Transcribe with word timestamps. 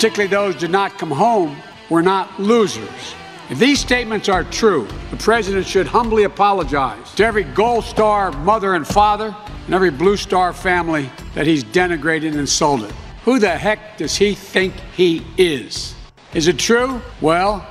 particularly 0.00 0.30
those 0.30 0.54
who 0.54 0.60
did 0.60 0.70
not 0.70 0.96
come 0.96 1.10
home, 1.10 1.54
were 1.90 2.00
not 2.00 2.40
losers. 2.40 3.14
If 3.50 3.58
these 3.58 3.78
statements 3.78 4.30
are 4.30 4.44
true, 4.44 4.88
the 5.10 5.18
president 5.18 5.66
should 5.66 5.86
humbly 5.86 6.22
apologize 6.22 7.14
to 7.16 7.24
every 7.26 7.44
Gold 7.44 7.84
Star 7.84 8.32
mother 8.32 8.72
and 8.72 8.86
father 8.86 9.36
and 9.66 9.74
every 9.74 9.90
Blue 9.90 10.16
Star 10.16 10.54
family 10.54 11.10
that 11.34 11.46
he's 11.46 11.62
denigrated 11.62 12.28
and 12.28 12.36
insulted. 12.36 12.90
Who 13.26 13.38
the 13.38 13.50
heck 13.50 13.98
does 13.98 14.16
he 14.16 14.34
think 14.34 14.72
he 14.96 15.22
is? 15.36 15.94
Is 16.32 16.48
it 16.48 16.58
true? 16.58 17.02
Well, 17.20 17.62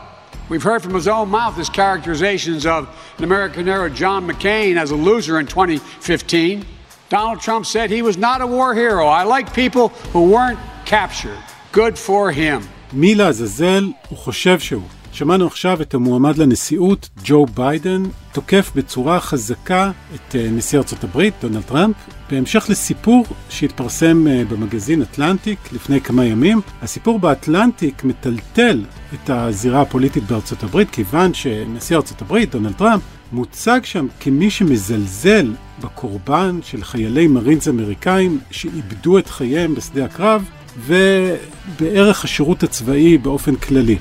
we've 0.50 0.62
heard 0.62 0.84
from 0.84 0.94
his 0.94 1.08
own 1.08 1.30
mouth 1.30 1.58
his 1.58 1.68
characterizations 1.68 2.68
of 2.68 2.96
an 3.18 3.24
American 3.24 3.66
hero, 3.66 3.90
John 3.90 4.28
McCain, 4.28 4.78
as 4.78 4.92
a 4.92 4.96
loser 4.96 5.40
in 5.40 5.48
2015. 5.48 6.64
Donald 7.10 7.42
Trump 7.42 7.66
said 7.66 7.90
he 7.90 8.04
was 8.04 8.18
not 8.18 8.42
a 8.42 8.46
war 8.46 8.76
hero. 8.76 9.08
I 9.08 9.24
like 9.24 9.52
people 9.52 9.88
who 10.14 10.30
weren't 10.30 10.60
captured. 10.86 11.40
Good 11.74 11.98
for 12.08 12.36
him. 12.36 12.64
מי 12.94 13.16
לעזאזל 13.16 13.84
הוא 14.10 14.18
חושב 14.18 14.60
שהוא? 14.60 14.84
שמענו 15.12 15.48
עכשיו 15.48 15.82
את 15.82 15.94
המועמד 15.94 16.38
לנשיאות, 16.38 17.10
ג'ו 17.24 17.46
ביידן, 17.46 18.04
תוקף 18.32 18.72
בצורה 18.76 19.20
חזקה 19.20 19.92
את 20.16 20.36
נשיא 20.36 20.78
ארצות 20.78 21.04
הברית, 21.04 21.34
דונלד 21.42 21.62
טראמפ, 21.62 21.96
בהמשך 22.30 22.66
לסיפור 22.70 23.26
שהתפרסם 23.50 24.26
במגזין 24.50 25.02
אטלנטיק 25.02 25.60
לפני 25.72 26.02
כמה 26.02 26.26
ימים. 26.26 26.62
הסיפור 26.82 27.20
באטלנטיק 27.20 28.04
מטלטל 28.04 28.86
את 29.14 29.30
הזירה 29.30 29.82
הפוליטית 29.82 30.24
בארצות 30.24 30.64
הברית, 30.64 30.90
כיוון 30.90 31.34
שנשיא 31.34 31.96
ארצות 31.96 32.22
הברית, 32.22 32.52
דונלד 32.52 32.74
טראמפ, 32.74 33.02
מוצג 33.32 33.80
שם 33.84 34.08
כמי 34.20 34.50
שמזלזל 34.50 35.54
בקורבן 35.82 36.60
של 36.64 36.84
חיילי 36.84 37.28
מרינס 37.28 37.68
אמריקאים 37.68 38.40
שאיבדו 38.52 39.18
את 39.18 39.28
חייהם 39.28 39.76
בשדה 39.76 40.06
הקרב 40.06 40.50
ובערך 40.86 42.24
השירות 42.24 42.64
הצבאי 42.64 43.18
באופן 43.18 43.56
כללי. 43.56 43.98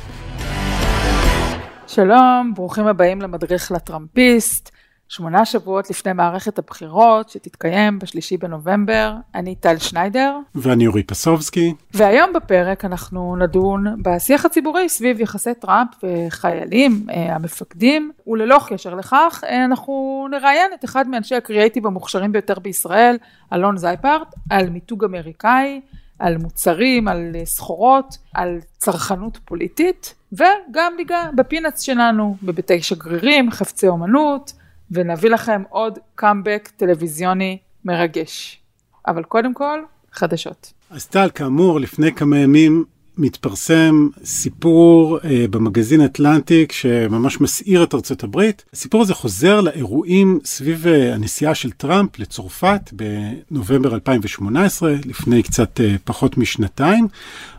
שלום, 1.87 2.53
ברוכים 2.55 2.87
הבאים 2.87 3.23
למדריך 3.23 3.73
לטראמפיסט. 3.73 4.71
שמונה 5.09 5.45
שבועות 5.45 5.91
לפני 5.91 6.13
מערכת 6.13 6.59
הבחירות 6.59 7.29
שתתקיים 7.29 7.99
בשלישי 7.99 8.37
בנובמבר, 8.37 9.15
אני 9.35 9.55
טל 9.55 9.79
שניידר. 9.79 10.39
ואני 10.55 10.87
אורי 10.87 11.03
פסובסקי. 11.03 11.75
והיום 11.95 12.33
בפרק 12.33 12.85
אנחנו 12.85 13.37
נדון 13.37 14.03
בשיח 14.03 14.45
הציבורי 14.45 14.89
סביב 14.89 15.21
יחסי 15.21 15.55
טראמפ 15.55 15.89
וחיילים, 16.03 17.07
המפקדים, 17.09 18.11
וללא 18.27 18.59
קשר 18.69 18.95
לכך, 18.95 19.45
אנחנו 19.65 20.27
נראיין 20.31 20.71
את 20.75 20.85
אחד 20.85 21.09
מאנשי 21.09 21.35
הקריאייטיב 21.35 21.87
המוכשרים 21.87 22.33
ביותר 22.33 22.59
בישראל, 22.59 23.17
אלון 23.53 23.77
זייפרט, 23.77 24.35
על 24.51 24.71
מיתוג 24.71 25.05
אמריקאי. 25.05 25.81
על 26.19 26.37
מוצרים, 26.39 27.09
על 27.09 27.33
סחורות, 27.45 28.19
על 28.35 28.59
צרכנות 28.77 29.39
פוליטית, 29.45 30.15
וגם 30.33 30.93
ניגע 30.97 31.31
ב 31.37 31.42
peanuts 31.42 31.83
שלנו, 31.83 32.37
בבתי 32.43 32.83
שגרירים, 32.83 33.51
חפצי 33.51 33.89
אומנות, 33.89 34.53
ונביא 34.91 35.31
לכם 35.31 35.63
עוד 35.69 35.99
קאמבק 36.15 36.69
טלוויזיוני 36.77 37.59
מרגש. 37.85 38.61
אבל 39.07 39.23
קודם 39.23 39.55
כל, 39.55 39.83
חדשות. 40.13 40.73
אז 40.91 41.07
טל, 41.07 41.31
כאמור, 41.35 41.81
לפני 41.81 42.13
כמה 42.15 42.39
ימים 42.39 42.85
מתפרסם 43.19 44.09
סיפור 44.25 45.19
אה, 45.25 45.45
במגזין 45.51 46.05
אטלנטיק 46.05 46.73
שממש 46.73 47.41
מסעיר 47.41 47.83
את 47.83 47.95
ארצות 47.95 48.25
הברית. 48.25 48.65
הסיפור 48.73 49.03
הזה 49.03 49.15
חוזר 49.15 49.61
לאירועים 49.61 50.41
סביב 50.45 50.87
אה, 50.87 51.15
הנסיעה 51.15 51.55
של 51.55 51.71
טראמפ 51.71 52.19
לצרפת 52.19 52.93
בנובמבר 52.93 53.95
2018, 53.95 54.95
לפני 55.05 55.43
קצת 55.43 55.81
אה, 55.81 55.97
פחות 56.05 56.39
משנתיים. 56.39 57.09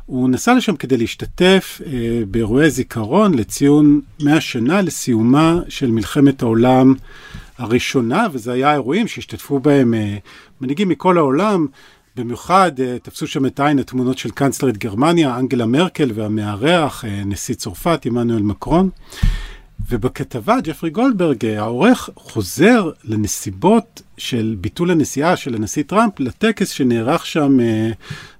הוא 0.10 0.30
נסע 0.30 0.54
לשם 0.54 0.76
כדי 0.76 0.98
להשתתף 0.98 1.82
אה, 1.86 1.92
באירועי 2.28 2.70
זיכרון 2.70 3.34
לציון 3.34 4.02
100 4.24 4.42
שנה 4.42 4.82
לסיומה 4.82 5.60
של 5.68 5.92
מלחמת 5.92 6.42
העולם 6.42 6.94
הראשונה, 7.58 8.28
וזה 8.32 8.52
היה 8.52 8.74
אירועים 8.74 9.08
שהשתתפו 9.08 9.60
בהם 9.60 9.94
אה, 9.94 10.18
מנהיגים 10.62 10.90
מכל 10.90 11.18
העולם. 11.18 11.68
במיוחד 12.16 12.72
תפסו 13.04 13.28
שם 13.28 13.46
את 13.46 13.60
עין 13.60 13.80
התמונות 13.80 14.18
של 14.18 14.32
קנצלרית 14.32 14.78
גרמניה, 14.78 15.38
אנגלה 15.38 15.66
מרקל, 15.66 16.12
והמארח, 16.14 17.06
נשיא 17.26 17.56
צרפת, 17.56 18.06
עמנואל 18.06 18.42
מקרון. 18.42 18.90
ובכתבה, 19.90 20.62
ג'פרי 20.64 20.90
גולדברג, 20.90 21.46
העורך, 21.46 22.10
חוזר 22.16 22.92
לנסיבות 23.04 24.02
של 24.18 24.56
ביטול 24.62 24.92
הנסיעה 24.92 25.36
של 25.36 25.56
הנשיא 25.56 25.84
טראמפ 25.84 26.20
לטקס 26.20 26.70
שנערך 26.70 27.26
שם 27.26 27.58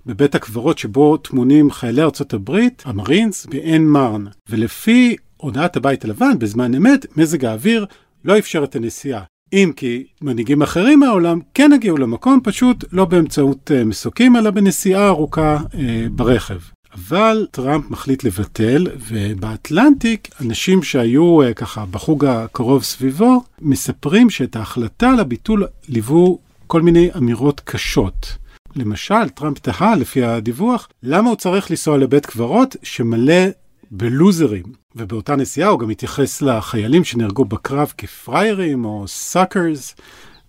בבית 0.06 0.36
הקברות 0.36 0.78
שבו 0.78 1.18
טמונים 1.18 1.72
חיילי 1.72 2.02
ארצות 2.02 2.34
הברית, 2.34 2.84
המרינס, 2.86 3.46
בעין 3.46 3.88
מרן. 3.88 4.26
ולפי 4.50 5.16
הודעת 5.38 5.78
הבית 5.78 6.06
הלבן, 6.06 6.40
בזמן 6.40 6.76
אמת, 6.76 7.18
מזג 7.18 7.46
האוויר 7.46 7.86
לא 8.26 8.38
אפשר 8.38 8.64
את 8.64 8.76
הנסיעה. 8.76 9.24
אם 9.54 9.72
כי 9.76 10.04
מנהיגים 10.22 10.62
אחרים 10.62 11.00
מהעולם 11.00 11.40
כן 11.54 11.74
הגיעו 11.74 11.98
למקום, 11.98 12.40
פשוט 12.44 12.86
לא 12.92 13.06
באמצעות 13.06 13.72
uh, 13.72 13.86
מסוקים, 13.86 14.36
אלא 14.36 14.52
בנסיעה 14.52 15.08
ארוכה 15.08 15.58
uh, 15.58 15.76
ברכב. 16.12 16.60
אבל 16.94 17.48
טראמפ 17.52 17.92
מחליט 17.92 18.24
לבטל, 18.24 18.88
ובאטלנטיק, 19.10 20.28
אנשים 20.42 20.84
שהיו 20.84 21.44
uh, 21.44 21.54
ככה 21.54 21.86
בחוג 21.92 22.26
הקרוב 22.26 22.84
סביבו, 22.84 23.44
מספרים 23.62 24.30
שאת 24.30 24.56
ההחלטה 24.56 25.10
על 25.10 25.20
הביטול 25.20 25.66
ליוו 25.90 26.40
כל 26.68 26.82
מיני 26.82 27.10
אמירות 27.18 27.62
קשות. 27.66 28.38
למשל, 28.76 29.30
טראמפ 29.30 29.60
תהה, 29.60 29.96
לפי 29.96 30.24
הדיווח, 30.24 30.88
למה 31.04 31.30
הוא 31.30 31.38
צריך 31.38 31.72
לנסוע 31.72 31.98
לבית 31.98 32.26
קברות 32.26 32.76
שמלא 32.84 33.44
בלוזרים. 33.92 34.79
ובאותה 34.96 35.36
נסיעה 35.36 35.70
הוא 35.70 35.80
גם 35.80 35.90
התייחס 35.90 36.42
לחיילים 36.42 37.04
שנהרגו 37.04 37.46
בקרב 37.46 37.94
כפריירים 37.98 38.86
או 38.86 39.08
suckers. 39.08 39.96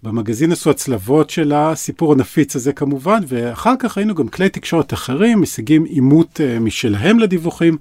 במגזין 0.03 0.53
עשו 0.53 0.71
הצלבות 0.71 1.31
של 1.31 1.53
הסיפור 1.53 2.13
הנפיץ 2.13 2.57
הזה 2.57 2.73
כמובן, 2.73 3.21
ואחר 3.29 3.75
כך 3.79 3.99
ראינו 3.99 4.15
גם 4.15 4.29
כלי 4.29 4.49
תקשורת 4.49 4.93
אחרים 4.93 5.43
משיגים 5.43 5.85
עימות 5.85 6.41
uh, 6.41 6.61
משלהם 6.61 7.19
לדיווחים. 7.19 7.77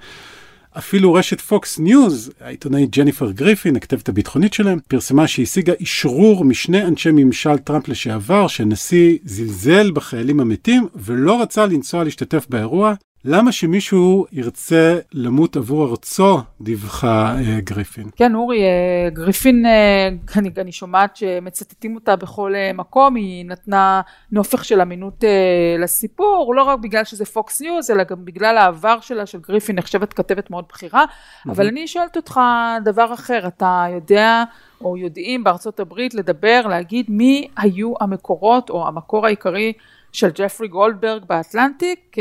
אפילו 0.77 1.13
רשת 1.13 1.41
פוקס 1.41 1.79
ניוז, 1.79 2.31
העיתונאית 2.39 2.97
ג'ניפר 2.97 3.31
גריפין, 3.31 3.75
הכתבת 3.75 4.09
הביטחונית 4.09 4.53
שלהם, 4.53 4.79
פרסמה 4.87 5.27
שהשיגה 5.27 5.73
אישרור 5.79 6.45
משני 6.45 6.81
אנשי 6.81 7.09
ממשל 7.13 7.57
טראמפ 7.57 7.87
לשעבר, 7.87 8.47
שהנשיא 8.47 9.17
זלזל 9.23 9.91
בחיילים 9.91 10.39
המתים 10.39 10.87
ולא 10.95 11.41
רצה 11.41 11.65
לנסוע 11.65 12.03
להשתתף 12.03 12.45
באירוע, 12.49 12.93
למה 13.25 13.51
שמישהו 13.51 14.25
ירצה 14.31 14.97
למות 15.13 15.55
עבור 15.55 15.89
ארצו, 15.89 16.39
דיווחה 16.61 17.35
אה, 17.37 17.59
גריפין. 17.61 18.09
כן, 18.15 18.35
אורי, 18.35 18.63
אה, 18.63 19.09
גריפין, 19.09 19.65
אה, 19.65 20.09
אני, 20.37 20.49
אני 20.57 20.71
שומעת 20.71 21.15
שמצטטים 21.15 21.95
אותה 21.95 22.15
בכל 22.15 22.55
אה, 22.55 22.73
מקום, 22.73 23.15
היא 23.15 23.45
נתנה 23.45 24.01
נופך 24.31 24.65
של 24.65 24.81
אמינות 24.81 25.23
אה, 25.23 25.75
לסיפור, 25.79 26.55
לא 26.55 26.63
רק 26.63 26.79
בגלל 26.79 27.03
שזה 27.03 27.25
פוקס 27.25 27.61
ניוז, 27.61 27.91
אלא 27.91 28.03
גם 28.03 28.25
בגלל 28.25 28.57
העבר 28.57 28.99
שלה, 28.99 29.25
של 29.25 29.39
גריפין 29.39 29.75
נחשבת 29.75 30.13
כתבת 30.13 30.51
מאוד 30.51 30.65
בכירה, 30.69 31.05
mm-hmm. 31.05 31.51
אבל 31.51 31.67
אני 31.67 31.87
שואלת 31.87 32.17
אותך 32.17 32.39
דבר 32.83 33.13
אחר, 33.13 33.47
אתה 33.47 33.85
יודע... 33.93 34.43
או 34.83 34.97
יודעים 34.97 35.43
בארצות 35.43 35.79
הברית 35.79 36.13
לדבר, 36.13 36.61
להגיד 36.69 37.05
מי 37.09 37.47
היו 37.57 37.93
המקורות 38.01 38.69
או 38.69 38.87
המקור 38.87 39.25
העיקרי 39.25 39.73
של 40.11 40.29
ג'פרי 40.35 40.67
גולדברג 40.67 41.23
באטלנטיק. 41.29 42.15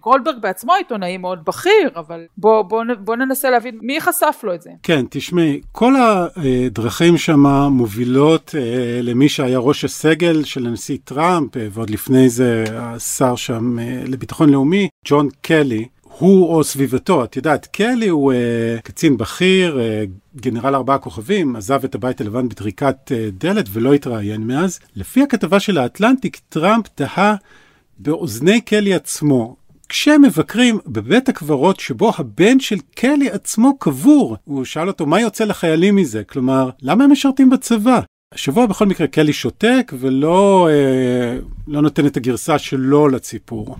גולדברג 0.00 0.36
בעצמו 0.40 0.74
עיתונאי 0.74 1.16
מאוד 1.16 1.44
בכיר, 1.44 1.90
אבל 1.96 2.26
בוא, 2.36 2.62
בוא, 2.62 2.84
בוא 2.98 3.16
ננסה 3.16 3.50
להבין 3.50 3.78
מי 3.82 4.00
חשף 4.00 4.40
לו 4.42 4.54
את 4.54 4.62
זה. 4.62 4.70
כן, 4.82 5.04
תשמעי, 5.10 5.60
כל 5.72 5.94
הדרכים 5.96 7.16
שם 7.18 7.46
מובילות 7.70 8.54
אה, 8.58 9.00
למי 9.02 9.28
שהיה 9.28 9.58
ראש 9.58 9.84
הסגל 9.84 10.44
של 10.44 10.66
הנשיא 10.66 10.98
טראמפ, 11.04 11.56
אה, 11.56 11.66
ועוד 11.70 11.90
לפני 11.90 12.28
זה 12.28 12.64
השר 12.72 13.36
שם 13.36 13.78
אה, 13.78 14.02
לביטחון 14.06 14.50
לאומי, 14.50 14.88
ג'ון 15.04 15.28
קלי. 15.40 15.86
הוא 16.18 16.54
או 16.54 16.64
סביבתו, 16.64 17.24
את 17.24 17.36
יודעת, 17.36 17.66
קלי 17.66 18.08
הוא 18.08 18.32
uh, 18.32 18.82
קצין 18.82 19.16
בכיר, 19.16 19.78
uh, 19.78 20.40
גנרל 20.40 20.74
ארבעה 20.74 20.98
כוכבים, 20.98 21.56
עזב 21.56 21.84
את 21.84 21.94
הבית 21.94 22.20
הלבן 22.20 22.48
בטריקת 22.48 22.96
uh, 23.06 23.14
דלת 23.38 23.66
ולא 23.72 23.94
התראיין 23.94 24.42
מאז. 24.42 24.80
לפי 24.96 25.22
הכתבה 25.22 25.60
של 25.60 25.78
האטלנטיק, 25.78 26.40
טראמפ 26.48 26.86
תהה 26.94 27.34
באוזני 27.98 28.60
קלי 28.60 28.94
עצמו. 28.94 29.56
כשהם 29.88 30.22
מבקרים 30.22 30.78
בבית 30.86 31.28
הקברות 31.28 31.80
שבו 31.80 32.12
הבן 32.18 32.60
של 32.60 32.76
קלי 32.94 33.30
עצמו 33.30 33.78
קבור, 33.78 34.36
הוא 34.44 34.64
שאל 34.64 34.88
אותו 34.88 35.06
מה 35.06 35.20
יוצא 35.20 35.44
לחיילים 35.44 35.96
מזה, 35.96 36.24
כלומר, 36.24 36.70
למה 36.82 37.04
הם 37.04 37.12
משרתים 37.12 37.50
בצבא? 37.50 38.00
השבוע 38.34 38.66
בכל 38.66 38.86
מקרה 38.86 39.06
קלי 39.06 39.32
שותק 39.32 39.92
ולא 39.98 40.68
אה, 40.70 41.38
לא 41.68 41.82
נותן 41.82 42.06
את 42.06 42.16
הגרסה 42.16 42.58
שלו 42.58 43.08
לציפור. 43.08 43.76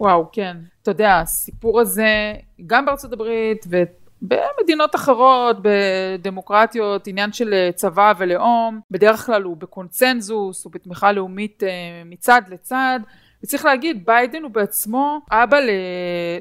וואו, 0.00 0.28
כן. 0.32 0.56
אתה 0.82 0.90
יודע, 0.90 1.20
הסיפור 1.20 1.80
הזה, 1.80 2.32
גם 2.66 2.86
בארצות 2.86 3.12
הברית 3.12 3.66
ובמדינות 3.68 4.94
אחרות, 4.94 5.56
בדמוקרטיות, 5.62 7.06
עניין 7.06 7.32
של 7.32 7.70
צבא 7.74 8.12
ולאום, 8.18 8.80
בדרך 8.90 9.26
כלל 9.26 9.42
הוא 9.42 9.56
בקונצנזוס, 9.56 10.64
הוא 10.64 10.72
בתמיכה 10.72 11.12
לאומית 11.12 11.62
אה, 11.62 11.68
מצד 12.04 12.42
לצד. 12.48 13.00
וצריך 13.44 13.64
להגיד, 13.64 14.06
ביידן 14.06 14.42
הוא 14.42 14.50
בעצמו 14.50 15.20
אבא 15.30 15.58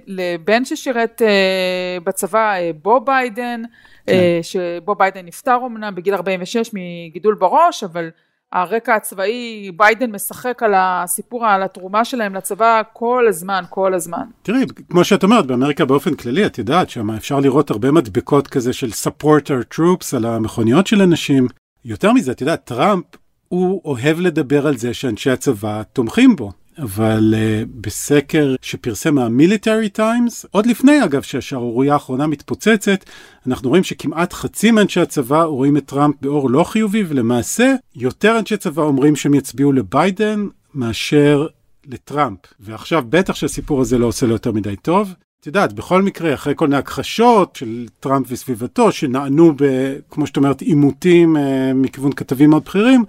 לבן 0.07 0.65
ששירת 0.65 1.21
אה, 1.21 1.97
בצבא, 2.03 2.53
אה, 2.53 2.71
בו 2.81 2.99
ביידן, 2.99 3.61
כן. 4.05 4.13
שבו 4.41 4.95
ביידן 4.95 5.25
נפטר 5.25 5.57
אמנם 5.65 5.95
בגיל 5.95 6.13
46 6.13 6.71
מגידול 6.73 7.35
בראש, 7.35 7.83
אבל 7.83 8.09
הרקע 8.53 8.95
הצבאי, 8.95 9.71
ביידן 9.75 10.11
משחק 10.11 10.63
על 10.63 10.73
הסיפור, 10.77 11.45
על 11.45 11.63
התרומה 11.63 12.05
שלהם 12.05 12.35
לצבא 12.35 12.81
כל 12.93 13.25
הזמן, 13.29 13.63
כל 13.69 13.93
הזמן. 13.93 14.23
תראי, 14.41 14.65
כמו 14.89 15.03
שאת 15.03 15.23
אומרת, 15.23 15.45
באמריקה 15.45 15.85
באופן 15.85 16.15
כללי, 16.15 16.45
את 16.45 16.57
יודעת, 16.57 16.89
שם 16.89 17.11
אפשר 17.11 17.39
לראות 17.39 17.71
הרבה 17.71 17.91
מדבקות 17.91 18.47
כזה 18.47 18.73
של 18.73 18.87
support 18.87 19.43
our 19.45 19.75
troops 19.77 20.15
על 20.15 20.25
המכוניות 20.25 20.87
של 20.87 21.01
אנשים. 21.01 21.47
יותר 21.85 22.13
מזה, 22.13 22.31
את 22.31 22.41
יודעת, 22.41 22.65
טראמפ, 22.65 23.05
הוא 23.47 23.81
אוהב 23.85 24.19
לדבר 24.19 24.67
על 24.67 24.77
זה 24.77 24.93
שאנשי 24.93 25.29
הצבא 25.29 25.83
תומכים 25.93 26.35
בו. 26.35 26.51
אבל 26.77 27.33
uh, 27.33 27.67
בסקר 27.81 28.55
שפרסם 28.61 29.17
ה 29.17 29.25
Military 29.25 29.89
Times, 29.89 30.45
עוד 30.51 30.65
לפני 30.65 31.03
אגב 31.03 31.21
שהשערורייה 31.21 31.93
האחרונה 31.93 32.27
מתפוצצת, 32.27 33.05
אנחנו 33.47 33.69
רואים 33.69 33.83
שכמעט 33.83 34.33
חצי 34.33 34.71
מאנשי 34.71 34.99
הצבא 34.99 35.43
רואים 35.43 35.77
את 35.77 35.85
טראמפ 35.85 36.15
באור 36.21 36.49
לא 36.49 36.63
חיובי, 36.63 37.03
ולמעשה 37.07 37.73
יותר 37.95 38.39
אנשי 38.39 38.57
צבא 38.57 38.81
אומרים 38.81 39.15
שהם 39.15 39.33
יצביעו 39.33 39.71
לביידן 39.71 40.47
מאשר 40.75 41.47
לטראמפ. 41.85 42.39
ועכשיו 42.59 43.03
בטח 43.09 43.35
שהסיפור 43.35 43.81
הזה 43.81 43.97
לא 43.97 44.05
עושה 44.05 44.25
לו 44.25 44.33
יותר 44.33 44.51
מדי 44.51 44.75
טוב. 44.75 45.13
את 45.41 45.47
יודעת, 45.47 45.73
בכל 45.73 46.01
מקרה, 46.01 46.33
אחרי 46.33 46.53
כל 46.55 46.67
מיני 46.67 46.77
הכחשות 46.77 47.55
של 47.55 47.85
טראמפ 47.99 48.25
וסביבתו, 48.29 48.91
שנענו, 48.91 49.53
ב, 49.57 49.63
כמו 50.09 50.27
שאת 50.27 50.37
אומרת, 50.37 50.61
עימותים 50.61 51.35
uh, 51.35 51.39
מכיוון 51.75 52.11
כתבים 52.11 52.49
מאוד 52.49 52.63
בכירים, 52.65 53.03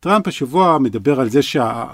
טראמפ 0.00 0.28
השבוע 0.28 0.78
מדבר 0.78 1.20
על 1.20 1.28
זה 1.28 1.42
שה... 1.42 1.84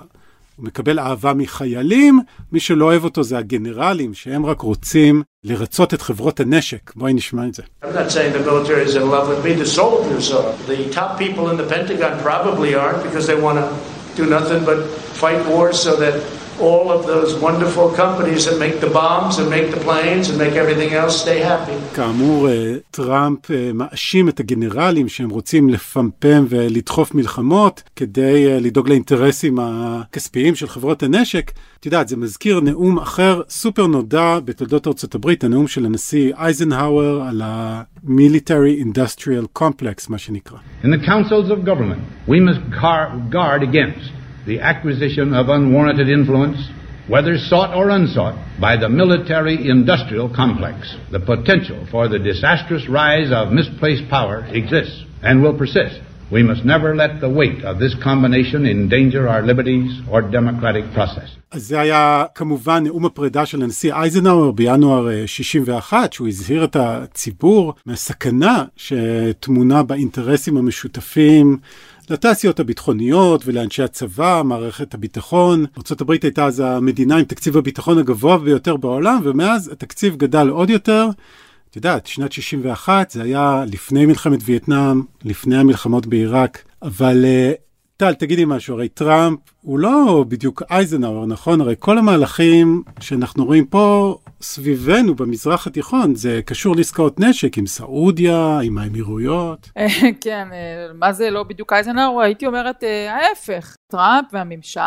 הוא 0.61 0.67
מקבל 0.67 0.99
אהבה 0.99 1.35
מחיילים, 1.35 2.21
מי 2.53 2.61
שלא 2.61 2.85
אוהב 2.85 3.05
אותו 3.05 3.23
זה 3.23 3.39
הגנרלים, 3.39 4.15
שהם 4.15 4.47
רק 4.47 4.61
רוצים 4.61 5.23
לרצות 5.45 5.95
את 5.95 6.03
חברות 6.03 6.41
הנשק. 6.41 6.93
בואי 6.97 7.13
נשמע 7.13 7.47
את 7.47 7.55
זה. 7.55 7.63
do 14.17 14.27
nothing 14.27 14.65
but 14.71 14.81
fight 15.23 15.41
wars 15.47 15.77
so 15.85 15.93
that 15.97 16.15
all 16.67 16.87
of 16.97 17.01
those 17.13 17.31
wonderful 17.49 17.89
companies 18.03 18.43
that 18.47 18.59
make 18.65 18.77
the 18.87 18.93
bombs 19.01 19.35
and 19.41 19.49
make 19.57 19.69
the 19.75 19.81
planes 19.89 20.25
and 20.31 20.37
make 20.45 20.55
everything 20.63 20.93
else 20.93 21.15
stay 21.25 21.41
happy. 21.41 21.95
כאמור, 21.95 22.49
טראמפ 22.91 23.51
מאשים 23.75 24.29
את 24.29 24.41
הגנרלים 24.41 25.09
שהם 25.09 25.31
רוצים 25.31 25.69
לפמפם 25.69 26.45
ולדחוף 26.49 27.15
מלחמות 27.15 27.83
כדי 27.97 28.61
לדאוג 28.61 28.89
לאינטרסים 28.89 29.59
הכספיים 29.63 30.55
של 30.55 30.69
חברות 30.69 31.03
הנשק. 31.03 31.53
את 31.81 31.87
יודעת, 31.87 32.09
זה 32.09 32.17
מזכיר 32.17 32.61
נאום 32.61 32.99
אחר 32.99 33.43
סופר 33.49 33.87
נודע 33.87 34.39
בתולדות 34.45 34.87
ארצות 34.87 35.15
הברית, 35.15 35.45
הנאום 35.45 35.69
של 35.69 35.87
הנשיא 35.87 36.33
אייזנהאואר 36.39 37.23
על 37.23 37.43
ה-Military 37.45 38.85
Industrial 38.85 39.63
Complex, 39.63 40.07
מה 40.09 40.19
שנקרא. 40.19 40.59
In 40.83 40.87
the 40.87 41.07
councils 41.07 41.51
of 41.51 41.65
government, 41.65 42.01
we 42.29 42.41
must 42.41 42.61
guard 43.31 43.63
against 43.63 44.20
the 44.46 44.60
acquisition 44.60 45.34
of 45.34 45.50
unwarranted 45.50 46.10
influence, 46.10 46.58
whether 47.08 47.38
sought 47.38 47.76
or 47.76 47.90
unsought, 47.90 48.36
by 48.60 48.78
the 48.78 48.90
military 48.90 49.70
industrial 49.70 50.30
complex. 50.30 50.96
The 51.12 51.20
potential 51.20 51.86
for 51.92 52.08
the 52.08 52.20
disastrous 52.20 52.88
rise 52.90 53.32
of 53.32 53.52
misplaced 53.52 54.10
power 54.10 54.46
exists 54.52 55.04
and 55.22 55.42
will 55.42 55.58
persist. 55.58 56.00
We 56.32 56.42
must 56.42 56.66
never 56.66 56.96
let 56.96 57.22
the 57.22 57.30
weight 57.30 57.64
of 57.64 57.78
this 57.78 57.94
combination 58.10 58.66
endanger 58.66 59.28
our 59.28 59.44
liberties 59.44 59.92
or 60.12 60.22
democratic 60.24 60.86
process. 60.94 61.30
אז 61.52 61.68
זה 61.68 61.80
היה 61.80 62.26
כמובן 62.36 62.84
נאום 62.84 63.06
הפרידה 63.06 63.46
של 63.46 63.62
הנשיא 63.62 63.94
אייזנהאואר 63.94 64.52
בינואר 64.52 65.26
61, 65.26 66.14
שהוא 66.14 66.28
הזהיר 66.28 66.64
את 66.64 66.76
הציבור 66.76 67.74
מהסכנה 67.86 68.64
שטמונה 68.76 69.84
באינטרסים 69.84 70.58
המשותפים 70.58 71.58
לתעשיות 72.11 72.61
הביטחוניות 72.61 73.43
ולאנשי 73.47 73.83
הצבא, 73.83 74.43
מערכת 74.45 74.95
הביטחון. 74.95 75.65
ארה"ב 75.77 76.11
הייתה 76.11 76.45
אז 76.47 76.61
המדינה 76.61 77.17
עם 77.17 77.25
תקציב 77.25 77.57
הביטחון 77.57 77.99
הגבוה 77.99 78.39
ביותר 78.39 78.77
בעולם, 78.77 79.21
ומאז 79.25 79.69
התקציב 79.69 80.17
גדל 80.17 80.49
עוד 80.49 80.71
יותר. 80.71 81.09
את 81.71 81.77
יודעת, 81.77 82.07
שנת 82.07 82.33
61 82.33 83.11
זה 83.11 83.23
היה 83.23 83.65
לפני 83.73 84.07
מלחמת 84.07 84.39
וייטנאם, 84.45 85.03
לפני 85.25 85.57
המלחמות 85.57 86.07
בעיראק, 86.07 86.65
אבל 86.83 87.25
אה, 87.25 87.53
טל, 88.01 88.15
תגידי 88.15 88.45
משהו, 88.45 88.75
הרי 88.75 88.89
טראמפ 88.89 89.39
הוא 89.61 89.79
לא 89.79 90.25
בדיוק 90.29 90.63
אייזנהאואר, 90.71 91.27
נכון? 91.27 91.61
הרי 91.61 91.75
כל 91.79 91.99
המהלכים 91.99 92.83
שאנחנו 93.01 93.45
רואים 93.45 93.67
פה 93.67 94.17
סביבנו 94.41 95.15
במזרח 95.15 95.67
התיכון, 95.67 96.15
זה 96.15 96.41
קשור 96.47 96.77
לעסקאות 96.77 97.21
נשק 97.21 97.59
עם 97.59 97.67
סעודיה, 97.67 98.59
עם 98.63 98.79
האמירויות. 98.79 99.71
כן, 100.25 100.49
אה, 100.53 100.93
מה 100.95 101.13
זה 101.13 101.31
לא 101.31 101.43
בדיוק 101.43 101.73
אייזנהאואר? 101.73 102.23
הייתי 102.23 102.47
אומרת 102.47 102.85
אה, 102.85 103.15
ההפך. 103.15 103.77
טראמפ 103.91 104.27
והממשל, 104.33 104.81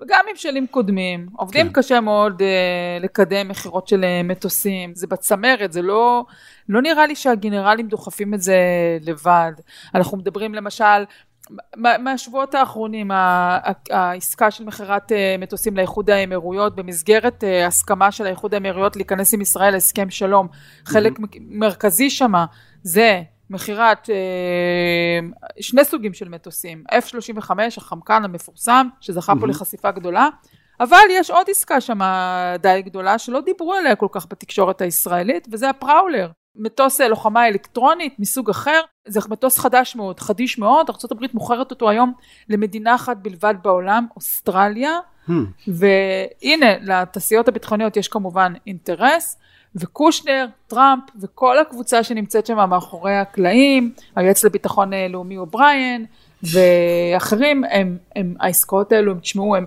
וגם 0.00 0.20
ממשלים 0.30 0.66
קודמים, 0.66 1.26
עובדים 1.36 1.66
כן. 1.66 1.72
קשה 1.72 2.00
מאוד 2.00 2.42
uh, 2.42 3.04
לקדם 3.04 3.48
מכירות 3.48 3.88
של 3.88 4.04
מטוסים. 4.24 4.94
זה 4.94 5.06
בצמרת, 5.06 5.72
זה 5.72 5.82
לא... 5.82 6.24
לא 6.68 6.82
נראה 6.82 7.06
לי 7.06 7.14
שהגנרלים 7.14 7.88
דוחפים 7.88 8.34
את 8.34 8.42
זה 8.42 8.58
לבד. 9.00 9.52
אנחנו 9.94 10.18
מדברים 10.18 10.54
למשל 10.54 11.04
מהשבועות 11.76 12.54
האחרונים, 12.54 13.10
העסקה 13.90 14.50
של 14.50 14.64
מכירת 14.64 15.12
אה, 15.12 15.36
מטוסים 15.38 15.76
לאיחוד 15.76 16.10
האמירויות 16.10 16.76
במסגרת 16.76 17.44
אה, 17.44 17.66
הסכמה 17.66 18.12
של 18.12 18.26
האיחוד 18.26 18.54
האמירויות 18.54 18.96
להיכנס 18.96 19.34
עם 19.34 19.40
ישראל 19.40 19.72
להסכם 19.72 20.10
שלום, 20.10 20.48
חלק 20.84 21.12
מרכזי 21.40 22.10
שמה 22.10 22.46
זה 22.82 23.22
מכירת 23.50 24.10
אה, 24.10 25.28
שני 25.60 25.84
סוגים 25.84 26.14
של 26.14 26.28
מטוסים, 26.28 26.84
F-35 26.92 27.50
החמקן 27.76 28.24
המפורסם 28.24 28.86
שזכה 29.00 29.32
פה 29.40 29.46
לחשיפה 29.46 29.90
גדולה, 29.90 30.28
אבל 30.80 31.04
יש 31.10 31.30
עוד 31.30 31.46
עסקה 31.50 31.80
שמה 31.80 32.54
די 32.62 32.82
גדולה 32.84 33.18
שלא 33.18 33.40
דיברו 33.40 33.74
עליה 33.74 33.96
כל 33.96 34.08
כך 34.12 34.26
בתקשורת 34.30 34.80
הישראלית 34.80 35.48
וזה 35.52 35.70
הפראולר. 35.70 36.28
מטוס 36.56 37.00
לוחמה 37.00 37.48
אלקטרונית 37.48 38.18
מסוג 38.18 38.50
אחר, 38.50 38.80
זה 39.08 39.20
מטוס 39.28 39.58
חדש 39.58 39.96
מאוד, 39.96 40.20
חדיש 40.20 40.58
מאוד, 40.58 40.90
ארה"ב 40.90 41.26
מוכרת 41.34 41.70
אותו 41.70 41.90
היום 41.90 42.12
למדינה 42.48 42.94
אחת 42.94 43.16
בלבד 43.16 43.54
בעולם, 43.62 44.06
אוסטרליה, 44.16 44.98
hmm. 45.28 45.32
והנה, 45.68 46.78
לתעשיות 46.82 47.48
הביטחוניות 47.48 47.96
יש 47.96 48.08
כמובן 48.08 48.52
אינטרס, 48.66 49.38
וקושנר, 49.74 50.46
טראמפ 50.66 51.02
וכל 51.20 51.58
הקבוצה 51.58 52.02
שנמצאת 52.02 52.46
שם 52.46 52.70
מאחורי 52.70 53.16
הקלעים, 53.16 53.92
היועץ 54.16 54.44
לביטחון 54.44 54.92
אה, 54.92 55.08
לאומי 55.08 55.36
אובריין, 55.36 56.06
ואחרים, 56.42 57.64
הם, 57.70 57.98
הם, 58.16 58.34
העסקאות 58.40 58.92
האלו, 58.92 59.12
הם 59.12 59.18
תשמעו, 59.18 59.56
הם, 59.56 59.66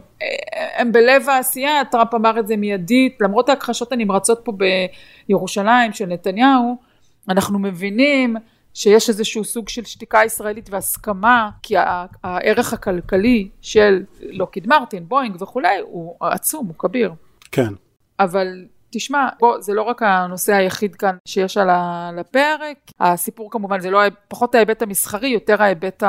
הם 0.75 0.91
בלב 0.91 1.29
העשייה, 1.29 1.81
טראמפ 1.91 2.13
אמר 2.13 2.39
את 2.39 2.47
זה 2.47 2.57
מיידית, 2.57 3.17
למרות 3.21 3.49
ההכחשות 3.49 3.91
הנמרצות 3.91 4.41
פה 4.43 4.53
בירושלים 5.27 5.93
של 5.93 6.05
נתניהו, 6.05 6.77
אנחנו 7.29 7.59
מבינים 7.59 8.35
שיש 8.73 9.09
איזשהו 9.09 9.43
סוג 9.43 9.69
של 9.69 9.85
שתיקה 9.85 10.19
ישראלית 10.25 10.69
והסכמה, 10.69 11.49
כי 11.63 11.75
הערך 12.23 12.73
הכלכלי 12.73 13.49
של 13.61 14.03
לוקיד 14.21 14.67
מרטין, 14.67 15.07
בואינג 15.07 15.41
וכולי, 15.41 15.79
הוא 15.81 16.15
עצום, 16.21 16.67
הוא 16.67 16.75
כביר. 16.77 17.13
כן. 17.51 17.73
אבל 18.19 18.65
תשמע, 18.89 19.27
בוא, 19.39 19.61
זה 19.61 19.73
לא 19.73 19.81
רק 19.81 20.03
הנושא 20.03 20.53
היחיד 20.53 20.95
כאן 20.95 21.15
שיש 21.25 21.57
על 21.57 21.69
הפרק, 22.19 22.77
הסיפור 22.99 23.51
כמובן 23.51 23.79
זה 23.79 23.89
לא 23.89 24.01
פחות 24.27 24.55
ההיבט 24.55 24.81
המסחרי, 24.81 25.27
יותר 25.27 25.63
ההיבט 25.63 26.03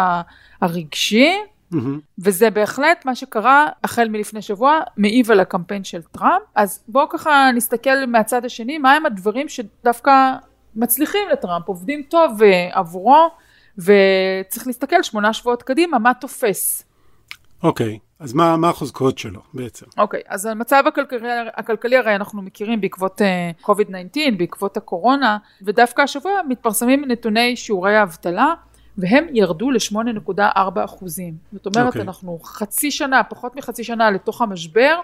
הרגשי, 0.65 1.33
mm-hmm. 1.73 1.77
וזה 2.19 2.51
בהחלט 2.51 3.07
מה 3.07 3.15
שקרה 3.15 3.67
החל 3.85 4.09
מלפני 4.09 4.43
שבוע, 4.43 4.81
מעיב 4.97 5.31
על 5.31 5.41
הקמפיין 5.41 5.85
של 5.85 6.03
טראמפ. 6.03 6.43
אז 6.55 6.85
בואו 6.89 7.09
ככה 7.09 7.51
נסתכל 7.55 8.07
מהצד 8.07 8.45
השני, 8.45 8.79
מהם 8.79 9.07
הדברים 9.07 9.49
שדווקא 9.49 10.33
מצליחים 10.77 11.21
לטראמפ, 11.33 11.69
עובדים 11.69 12.03
טוב 12.03 12.43
אה, 12.43 12.69
עבורו, 12.73 13.29
וצריך 13.79 14.67
להסתכל 14.67 15.03
שמונה 15.03 15.33
שבועות 15.33 15.63
קדימה, 15.63 15.99
מה 15.99 16.15
תופס. 16.15 16.85
אוקיי, 17.63 17.99
okay. 18.03 18.25
אז 18.25 18.33
מה, 18.33 18.57
מה 18.57 18.69
החוזקות 18.69 19.19
שלו 19.19 19.41
בעצם? 19.55 19.87
אוקיי, 19.99 20.21
okay, 20.21 20.27
אז 20.29 20.47
המצב 20.47 20.85
הכלכלי, 20.87 21.29
הכלכלי 21.55 21.97
הרי 21.97 22.15
אנחנו 22.15 22.43
מכירים 22.43 22.81
בעקבות 22.81 23.21
uh, 23.21 23.65
COVID-19, 23.67 24.19
בעקבות 24.39 24.77
הקורונה, 24.77 25.39
ודווקא 25.63 26.03
השבוע 26.03 26.33
מתפרסמים 26.49 27.05
נתוני 27.05 27.57
שיעורי 27.57 27.97
האבטלה, 27.97 28.55
והם 28.99 29.27
ירדו 29.33 29.71
ל-8.4 29.71 30.85
אחוזים. 30.85 31.35
זאת 31.53 31.67
אומרת, 31.67 31.85
okay. 31.85 31.87
אוקיי. 31.87 32.03
אנחנו 32.03 32.39
חצי 32.45 32.91
שנה, 32.91 33.23
פחות 33.25 33.57
מחצי 33.57 33.85
שנה 33.85 34.11
לתוך 34.11 34.43
המשבר, 34.43 35.01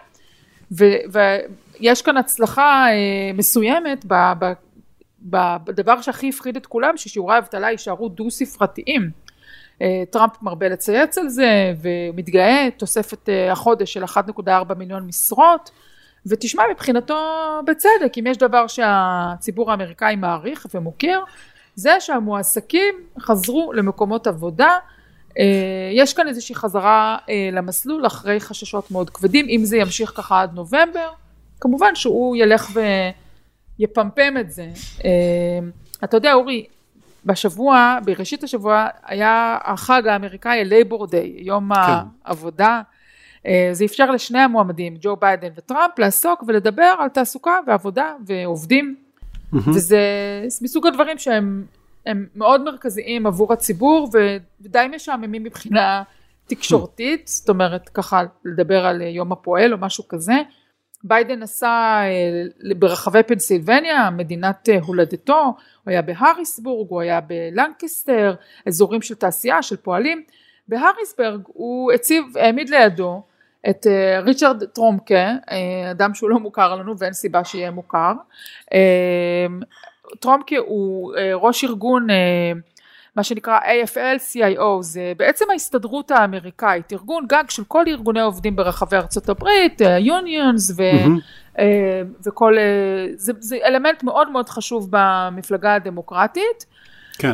ויש 0.70 2.02
כאן 2.02 2.16
הצלחה 2.16 2.86
uh, 2.86 3.36
מסוימת 3.36 4.04
ב- 4.08 4.32
ב- 4.38 5.56
בדבר 5.64 6.00
שהכי 6.00 6.28
הפחיד 6.28 6.56
את 6.56 6.66
כולם, 6.66 6.96
ששיעורי 6.96 7.34
האבטלה 7.34 7.70
יישארו 7.70 8.08
דו-ספרתיים. 8.08 9.10
טראמפ 10.10 10.42
מרבה 10.42 10.68
לצייץ 10.68 11.18
על 11.18 11.28
זה 11.28 11.72
ומתגאה, 11.82 12.68
תוספת 12.76 13.28
החודש 13.50 13.92
של 13.92 14.04
1.4 14.04 14.74
מיליון 14.76 15.06
משרות. 15.06 15.70
ותשמע 16.26 16.62
מבחינתו 16.70 17.16
בצדק, 17.66 18.18
אם 18.18 18.26
יש 18.26 18.36
דבר 18.36 18.66
שהציבור 18.66 19.70
האמריקאי 19.70 20.16
מעריך 20.16 20.66
ומוקיר, 20.74 21.20
זה 21.80 22.00
שהמועסקים 22.00 22.94
חזרו 23.20 23.72
למקומות 23.72 24.26
עבודה, 24.26 24.76
אה, 25.38 25.44
יש 25.92 26.14
כאן 26.14 26.28
איזושהי 26.28 26.54
חזרה 26.54 27.18
אה, 27.28 27.48
למסלול 27.52 28.06
אחרי 28.06 28.40
חששות 28.40 28.90
מאוד 28.90 29.10
כבדים, 29.10 29.46
אם 29.48 29.64
זה 29.64 29.76
ימשיך 29.76 30.12
ככה 30.16 30.42
עד 30.42 30.54
נובמבר, 30.54 31.08
כמובן 31.60 31.94
שהוא 31.94 32.36
ילך 32.36 32.70
ויפמפם 33.78 34.34
את 34.40 34.50
זה. 34.50 34.68
אה, 35.04 35.10
אתה 36.04 36.16
יודע 36.16 36.34
אורי, 36.34 36.66
בשבוע, 37.24 37.98
בראשית 38.04 38.44
השבוע 38.44 38.86
היה 39.06 39.58
החג 39.64 40.06
האמריקאי 40.06 40.64
Labor 40.64 41.06
Day, 41.06 41.32
יום 41.36 41.74
כן. 41.74 41.80
העבודה. 42.24 42.82
זה 43.72 43.84
אפשר 43.84 44.10
לשני 44.10 44.38
המועמדים, 44.38 44.96
ג'ו 45.00 45.16
ביידן 45.16 45.48
וטראמפ, 45.56 45.98
לעסוק 45.98 46.44
ולדבר 46.46 46.94
על 46.98 47.08
תעסוקה 47.08 47.58
ועבודה 47.66 48.14
ועובדים, 48.26 48.96
וזה 49.52 50.00
מסוג 50.62 50.86
הדברים 50.86 51.18
שהם 51.18 51.64
הם 52.06 52.26
מאוד 52.34 52.64
מרכזיים 52.64 53.26
עבור 53.26 53.52
הציבור 53.52 54.08
ודי 54.60 54.86
משעממים 54.94 55.42
מבחינה 55.42 56.02
תקשורתית, 56.46 57.28
זאת 57.28 57.48
אומרת 57.48 57.88
ככה 57.88 58.22
לדבר 58.44 58.86
על 58.86 59.00
יום 59.00 59.32
הפועל 59.32 59.72
או 59.72 59.78
משהו 59.78 60.08
כזה. 60.08 60.34
ביידן 61.04 61.38
נסע 61.38 61.68
אה, 61.68 62.74
ברחבי 62.74 63.22
פנסילבניה, 63.22 64.10
מדינת 64.10 64.68
אה, 64.68 64.78
הולדתו, 64.82 65.42
הוא 65.84 65.90
היה 65.90 66.02
בהריסבורג, 66.02 66.90
הוא 66.90 67.00
היה 67.00 67.20
בלנקסטר, 67.20 68.34
אזורים 68.66 69.02
של 69.02 69.14
תעשייה, 69.14 69.62
של 69.62 69.76
פועלים. 69.76 70.22
בהריסברג 70.68 71.40
הוא 71.46 71.92
הציב, 71.92 72.24
העמיד 72.36 72.68
לידו 72.68 73.22
את 73.68 73.86
אה, 73.86 74.20
ריצ'רד 74.20 74.64
טרומקה, 74.64 75.32
אדם 75.90 76.14
שהוא 76.14 76.30
לא 76.30 76.38
מוכר 76.38 76.74
לנו 76.74 76.98
ואין 76.98 77.12
סיבה 77.12 77.44
שיהיה 77.44 77.70
מוכר, 77.70 78.12
טרומקי 80.20 80.56
הוא 80.56 81.14
אה, 81.16 81.30
ראש 81.34 81.64
ארגון 81.64 82.10
אה, 82.10 82.52
מה 83.16 83.22
שנקרא 83.22 83.58
AFL-CIO 83.58 84.82
זה 84.82 85.12
בעצם 85.16 85.44
ההסתדרות 85.50 86.10
האמריקאית 86.10 86.92
ארגון 86.92 87.26
גג 87.28 87.44
של 87.48 87.64
כל 87.64 87.84
ארגוני 87.88 88.20
עובדים 88.20 88.56
ברחבי 88.56 88.96
ארצות 88.96 89.28
הברית 89.28 89.80
יוניונס 89.98 90.70
ו, 90.76 90.82
mm-hmm. 90.82 91.60
וכל 92.26 92.56
זה, 93.14 93.32
זה 93.38 93.56
אלמנט 93.64 94.02
מאוד 94.02 94.30
מאוד 94.30 94.48
חשוב 94.48 94.88
במפלגה 94.90 95.74
הדמוקרטית 95.74 96.66
כן. 97.18 97.32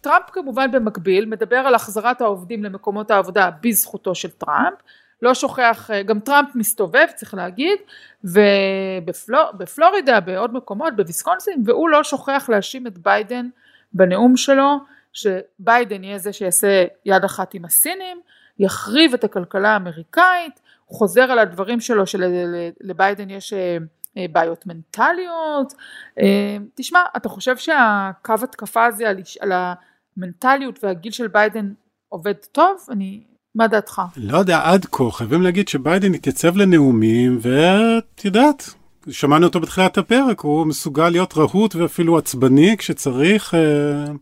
וטראמפ 0.00 0.30
כמובן 0.32 0.70
במקביל 0.70 1.26
מדבר 1.26 1.56
על 1.56 1.74
החזרת 1.74 2.20
העובדים 2.20 2.64
למקומות 2.64 3.10
העבודה 3.10 3.50
בזכותו 3.62 4.14
של 4.14 4.30
טראמפ 4.30 4.78
לא 5.22 5.34
שוכח, 5.34 5.90
אה, 5.90 6.02
גם 6.02 6.20
טראמפ 6.20 6.48
מסתובב 6.54 7.06
צריך 7.14 7.34
להגיד, 7.34 7.78
ובפלורידה, 8.24 10.20
בעוד 10.20 10.54
מקומות, 10.54 10.96
בוויסקונסין, 10.96 11.62
והוא 11.66 11.88
לא 11.88 12.04
שוכח 12.04 12.46
להאשים 12.48 12.86
את 12.86 12.98
ביידן 12.98 13.48
בנאום 13.92 14.36
שלו, 14.36 14.78
שביידן 15.12 16.04
יהיה 16.04 16.18
זה 16.18 16.32
שיעשה 16.32 16.84
יד 17.04 17.24
אחת 17.24 17.54
עם 17.54 17.64
הסינים, 17.64 18.20
יחריב 18.58 19.14
את 19.14 19.24
הכלכלה 19.24 19.68
האמריקאית, 19.68 20.60
הוא 20.84 20.98
חוזר 20.98 21.22
על 21.22 21.38
הדברים 21.38 21.80
שלו 21.80 22.06
שלביידן 22.06 23.30
יש 23.30 23.52
אה, 23.52 23.76
אה, 24.16 24.26
בעיות 24.32 24.66
מנטליות, 24.66 25.74
תשמע, 26.74 27.00
אתה 27.16 27.28
חושב 27.28 27.56
שהקו 27.56 28.34
התקפה 28.42 28.84
הזה 28.84 29.04
על 29.40 29.52
המנטליות 29.52 30.84
והגיל 30.84 31.12
של 31.12 31.28
ביידן 31.28 31.72
עובד 32.08 32.34
טוב? 32.52 32.86
אני 32.90 33.20
מה 33.54 33.66
דעתך? 33.66 34.02
לא 34.16 34.38
יודע, 34.38 34.60
עד 34.64 34.84
כה 34.84 35.04
חייבים 35.10 35.42
להגיד 35.42 35.68
שביידן 35.68 36.14
התייצב 36.14 36.56
לנאומים 36.56 37.38
ואת 37.40 38.24
יודעת, 38.24 38.74
שמענו 39.08 39.46
אותו 39.46 39.60
בתחילת 39.60 39.98
הפרק, 39.98 40.40
הוא 40.40 40.66
מסוגל 40.66 41.08
להיות 41.08 41.36
רהוט 41.36 41.74
ואפילו 41.74 42.18
עצבני 42.18 42.76
כשצריך. 42.78 43.54
אה, 43.54 43.60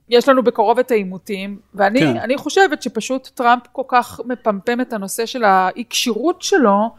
יש 0.08 0.28
לנו 0.28 0.42
בקרוב 0.42 0.78
את 0.78 0.90
העימותים, 0.90 1.58
ואני 1.74 2.00
כן. 2.00 2.36
חושבת 2.36 2.82
שפשוט 2.82 3.28
טראמפ 3.34 3.62
כל 3.72 3.82
כך 3.88 4.20
מפמפם 4.24 4.80
את 4.80 4.92
הנושא 4.92 5.26
של 5.26 5.44
האי 5.44 5.84
כשירות 5.90 6.42
שלו, 6.42 6.90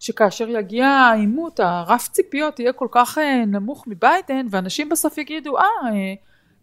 שכאשר 0.00 0.48
יגיע 0.48 0.86
העימות, 0.86 1.60
הרף 1.60 2.08
ציפיות 2.08 2.60
יהיה 2.60 2.72
כל 2.72 2.88
כך 2.90 3.18
אה, 3.18 3.44
נמוך 3.46 3.84
מביידן, 3.86 4.46
ואנשים 4.50 4.88
בסוף 4.88 5.18
יגידו, 5.18 5.58
אה, 5.58 5.64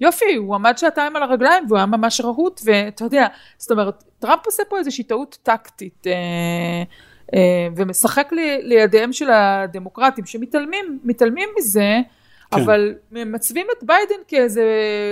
יופי, 0.02 0.36
הוא 0.36 0.56
עמד 0.56 0.78
שעתיים 0.78 1.16
על 1.16 1.24
הרגליים 1.24 1.64
והוא 1.68 1.78
היה 1.78 1.86
ממש 1.86 2.22
רהוט, 2.22 2.62
ואתה 2.66 3.04
יודע, 3.04 3.28
זאת 3.58 3.72
אומרת, 3.72 4.04
טראמפ 4.20 4.46
עושה 4.46 4.64
פה 4.70 4.78
איזושהי 4.78 5.04
טעות 5.04 5.38
טקטית, 5.44 6.08
אה, 6.08 6.14
אה, 7.34 7.68
ומשחק 7.76 8.28
לי, 8.32 8.60
לידיהם 8.64 9.14
של 9.14 9.30
הדמוקרטים, 9.32 10.26
שמתעלמים 10.26 11.00
מתעלמים 11.04 11.50
מזה, 11.60 11.98
כן. 12.52 12.62
אבל 12.62 12.94
מצבים 13.12 13.68
את 13.78 13.84
ביידן 13.84 14.24
כאיזה 14.28 14.64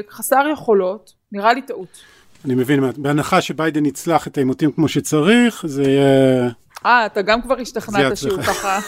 חסר 0.10 0.48
יכולות, 0.54 1.14
נראה 1.32 1.54
לי 1.54 1.62
טעות. 1.62 2.02
אני 2.46 2.56
מבין, 2.56 2.84
בהנחה 2.98 3.42
שביידן 3.42 3.86
יצלח 3.86 4.28
את 4.28 4.38
העימותים 4.38 4.72
כמו 4.72 4.88
שצריך, 4.88 5.66
זה 5.68 5.84
יהיה... 5.84 6.50
אה, 6.86 7.06
אתה 7.06 7.22
גם 7.22 7.42
כבר 7.42 7.60
השתכנעת 7.60 8.18
שהוא 8.18 8.42
ככה, 8.42 8.80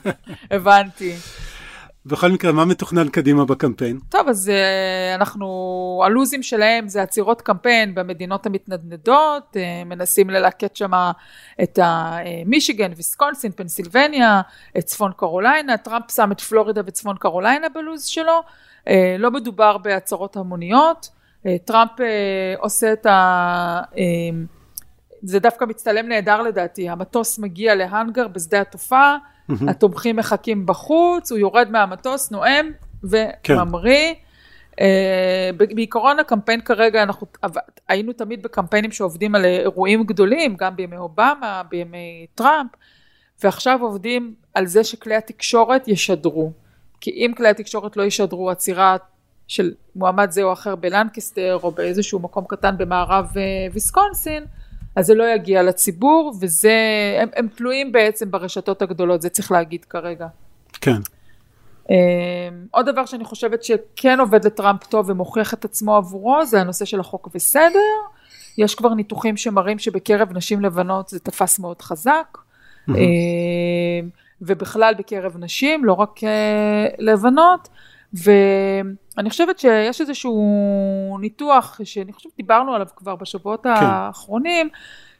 הבנתי. 0.50 1.14
בכל 2.06 2.28
מקרה, 2.28 2.52
מה 2.52 2.64
מתוכנן 2.64 3.08
קדימה 3.08 3.44
בקמפיין? 3.44 3.98
טוב, 4.08 4.28
אז 4.28 4.48
uh, 4.48 5.14
אנחנו, 5.14 6.02
הלוזים 6.06 6.42
שלהם 6.42 6.88
זה 6.88 7.02
עצירות 7.02 7.42
קמפיין 7.42 7.94
במדינות 7.94 8.46
המתנדנדות, 8.46 9.56
uh, 9.56 9.88
מנסים 9.88 10.30
ללקט 10.30 10.76
שם 10.76 10.90
את 11.62 11.78
מישיגן, 12.46 12.92
ויסקונסין, 12.96 13.52
פנסילבניה, 13.52 14.40
את 14.78 14.84
צפון 14.84 15.12
קרוליינה, 15.16 15.76
טראמפ 15.76 16.10
שם 16.10 16.32
את 16.32 16.40
פלורידה 16.40 16.80
וצפון 16.86 17.16
קרוליינה 17.16 17.68
בלוז 17.68 18.04
שלו, 18.04 18.40
uh, 18.84 18.90
לא 19.18 19.30
מדובר 19.30 19.78
בהצהרות 19.78 20.36
המוניות, 20.36 21.08
uh, 21.42 21.48
טראמפ 21.64 21.90
uh, 21.90 22.02
עושה 22.58 22.92
את 22.92 23.06
ה... 23.06 23.80
Uh, 23.92 23.96
זה 25.22 25.38
דווקא 25.38 25.64
מצטלם 25.64 26.08
נהדר 26.08 26.42
לדעתי, 26.42 26.88
המטוס 26.88 27.38
מגיע 27.38 27.74
להאנגר 27.74 28.28
בשדה 28.28 28.60
התופעה. 28.60 29.16
התומכים 29.68 30.16
מחכים 30.16 30.66
בחוץ, 30.66 31.30
הוא 31.30 31.38
יורד 31.38 31.70
מהמטוס, 31.70 32.30
נואם 32.30 32.70
וממריא. 33.04 34.14
כן. 34.14 34.86
בעיקרון 35.74 36.18
הקמפיין 36.18 36.60
כרגע, 36.60 37.02
אנחנו 37.02 37.26
היינו 37.88 38.12
תמיד 38.12 38.42
בקמפיינים 38.42 38.92
שעובדים 38.92 39.34
על 39.34 39.44
אירועים 39.44 40.04
גדולים, 40.04 40.56
גם 40.56 40.76
בימי 40.76 40.96
אובמה, 40.96 41.62
בימי 41.68 42.26
טראמפ, 42.34 42.70
ועכשיו 43.44 43.78
עובדים 43.82 44.34
על 44.54 44.66
זה 44.66 44.84
שכלי 44.84 45.14
התקשורת 45.14 45.88
ישדרו. 45.88 46.52
כי 47.00 47.10
אם 47.10 47.32
כלי 47.36 47.48
התקשורת 47.48 47.96
לא 47.96 48.02
ישדרו 48.02 48.50
עצירה 48.50 48.96
של 49.48 49.72
מועמד 49.96 50.30
זה 50.30 50.42
או 50.42 50.52
אחר 50.52 50.76
בלנקסטר 50.76 51.58
או 51.62 51.70
באיזשהו 51.70 52.18
מקום 52.18 52.44
קטן 52.48 52.78
במערב 52.78 53.26
uh, 53.30 53.72
ויסקונסין, 53.72 54.44
אז 54.96 55.06
זה 55.06 55.14
לא 55.14 55.24
יגיע 55.34 55.62
לציבור 55.62 56.34
וזה, 56.40 56.78
הם, 57.20 57.28
הם 57.36 57.48
תלויים 57.48 57.92
בעצם 57.92 58.30
ברשתות 58.30 58.82
הגדולות, 58.82 59.22
זה 59.22 59.28
צריך 59.28 59.52
להגיד 59.52 59.84
כרגע. 59.84 60.26
כן. 60.80 61.00
Um, 61.82 61.92
עוד 62.70 62.86
דבר 62.86 63.06
שאני 63.06 63.24
חושבת 63.24 63.64
שכן 63.64 64.20
עובד 64.20 64.44
לטראמפ 64.44 64.84
טוב 64.84 65.10
ומוכיח 65.10 65.54
את 65.54 65.64
עצמו 65.64 65.96
עבורו 65.96 66.46
זה 66.46 66.60
הנושא 66.60 66.84
של 66.84 67.00
החוק 67.00 67.28
וסדר. 67.34 67.78
יש 68.58 68.74
כבר 68.74 68.94
ניתוחים 68.94 69.36
שמראים 69.36 69.78
שבקרב 69.78 70.32
נשים 70.32 70.60
לבנות 70.60 71.08
זה 71.08 71.20
תפס 71.20 71.58
מאוד 71.58 71.82
חזק. 71.82 72.38
Mm-hmm. 72.38 72.92
Um, 72.92 72.96
ובכלל 74.42 74.94
בקרב 74.98 75.36
נשים, 75.38 75.84
לא 75.84 75.92
רק 75.92 76.18
uh, 76.18 76.24
לבנות. 76.98 77.68
ואני 78.14 79.30
חושבת 79.30 79.58
שיש 79.58 80.00
איזשהו 80.00 81.18
ניתוח 81.20 81.80
שאני 81.84 82.12
חושבת 82.12 82.32
דיברנו 82.36 82.74
עליו 82.74 82.86
כבר 82.96 83.16
בשבועות 83.16 83.62
כן. 83.62 83.70
האחרונים, 83.70 84.68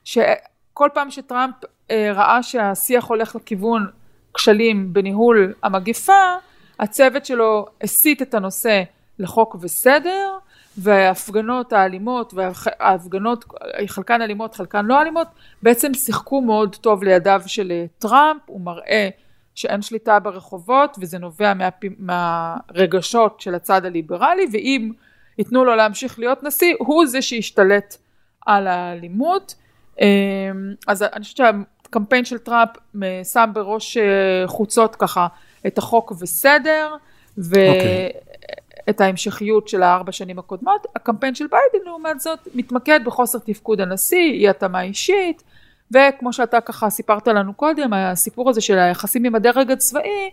שכל 0.04 0.88
פעם 0.94 1.10
שטראמפ 1.10 1.54
אה, 1.90 2.12
ראה 2.14 2.42
שהשיח 2.42 3.04
הולך 3.04 3.36
לכיוון 3.36 3.86
כשלים 4.34 4.92
בניהול 4.92 5.54
המגפה, 5.62 6.34
הצוות 6.78 7.26
שלו 7.26 7.66
הסיט 7.82 8.22
את 8.22 8.34
הנושא 8.34 8.82
לחוק 9.18 9.56
וסדר, 9.60 10.38
וההפגנות 10.78 11.72
האלימות 11.72 12.34
וההפגנות, 12.34 13.44
חלקן 13.86 14.22
אלימות, 14.22 14.54
חלקן 14.54 14.86
לא 14.86 15.00
אלימות, 15.00 15.28
בעצם 15.62 15.94
שיחקו 15.94 16.40
מאוד 16.40 16.76
טוב 16.76 17.04
לידיו 17.04 17.42
של 17.46 17.72
טראמפ, 17.98 18.40
הוא 18.46 18.60
מראה 18.60 19.08
שאין 19.54 19.82
שליטה 19.82 20.18
ברחובות 20.18 20.96
וזה 21.00 21.18
נובע 21.18 21.54
מה, 21.54 21.68
מהרגשות 21.98 23.40
של 23.40 23.54
הצד 23.54 23.84
הליברלי 23.84 24.46
ואם 24.52 24.92
ייתנו 25.38 25.64
לו 25.64 25.74
להמשיך 25.74 26.18
להיות 26.18 26.42
נשיא 26.42 26.74
הוא 26.78 27.06
זה 27.06 27.22
שישתלט 27.22 27.96
על 28.46 28.66
האלימות. 28.66 29.54
אמ, 30.00 30.06
אז 30.88 31.02
אני 31.02 31.24
חושבת 31.24 31.36
שהקמפיין 31.36 32.24
של 32.24 32.38
טראמפ 32.38 32.70
שם 33.32 33.50
בראש 33.54 33.96
אה, 33.96 34.02
חוצות 34.46 34.96
ככה 34.96 35.26
את 35.66 35.78
החוק 35.78 36.12
וסדר 36.20 36.94
ואין 37.38 38.10
את 38.90 39.00
ההמשכיות 39.00 39.68
של 39.68 39.82
הארבע 39.82 40.12
שנים 40.12 40.38
הקודמות, 40.38 40.86
הקמפיין 40.96 41.34
של 41.34 41.46
ביידן 41.46 41.86
לעומת 41.86 42.20
זאת 42.20 42.48
מתמקד 42.54 43.00
בחוסר 43.04 43.38
תפקוד 43.38 43.80
הנשיא, 43.80 44.32
אי 44.32 44.48
התאמה 44.48 44.82
אישית, 44.82 45.42
וכמו 45.92 46.32
שאתה 46.32 46.60
ככה 46.60 46.90
סיפרת 46.90 47.28
לנו 47.28 47.54
קודם, 47.54 47.92
הסיפור 47.92 48.50
הזה 48.50 48.60
של 48.60 48.78
היחסים 48.78 49.24
עם 49.24 49.34
הדרג 49.34 49.70
הצבאי, 49.70 50.30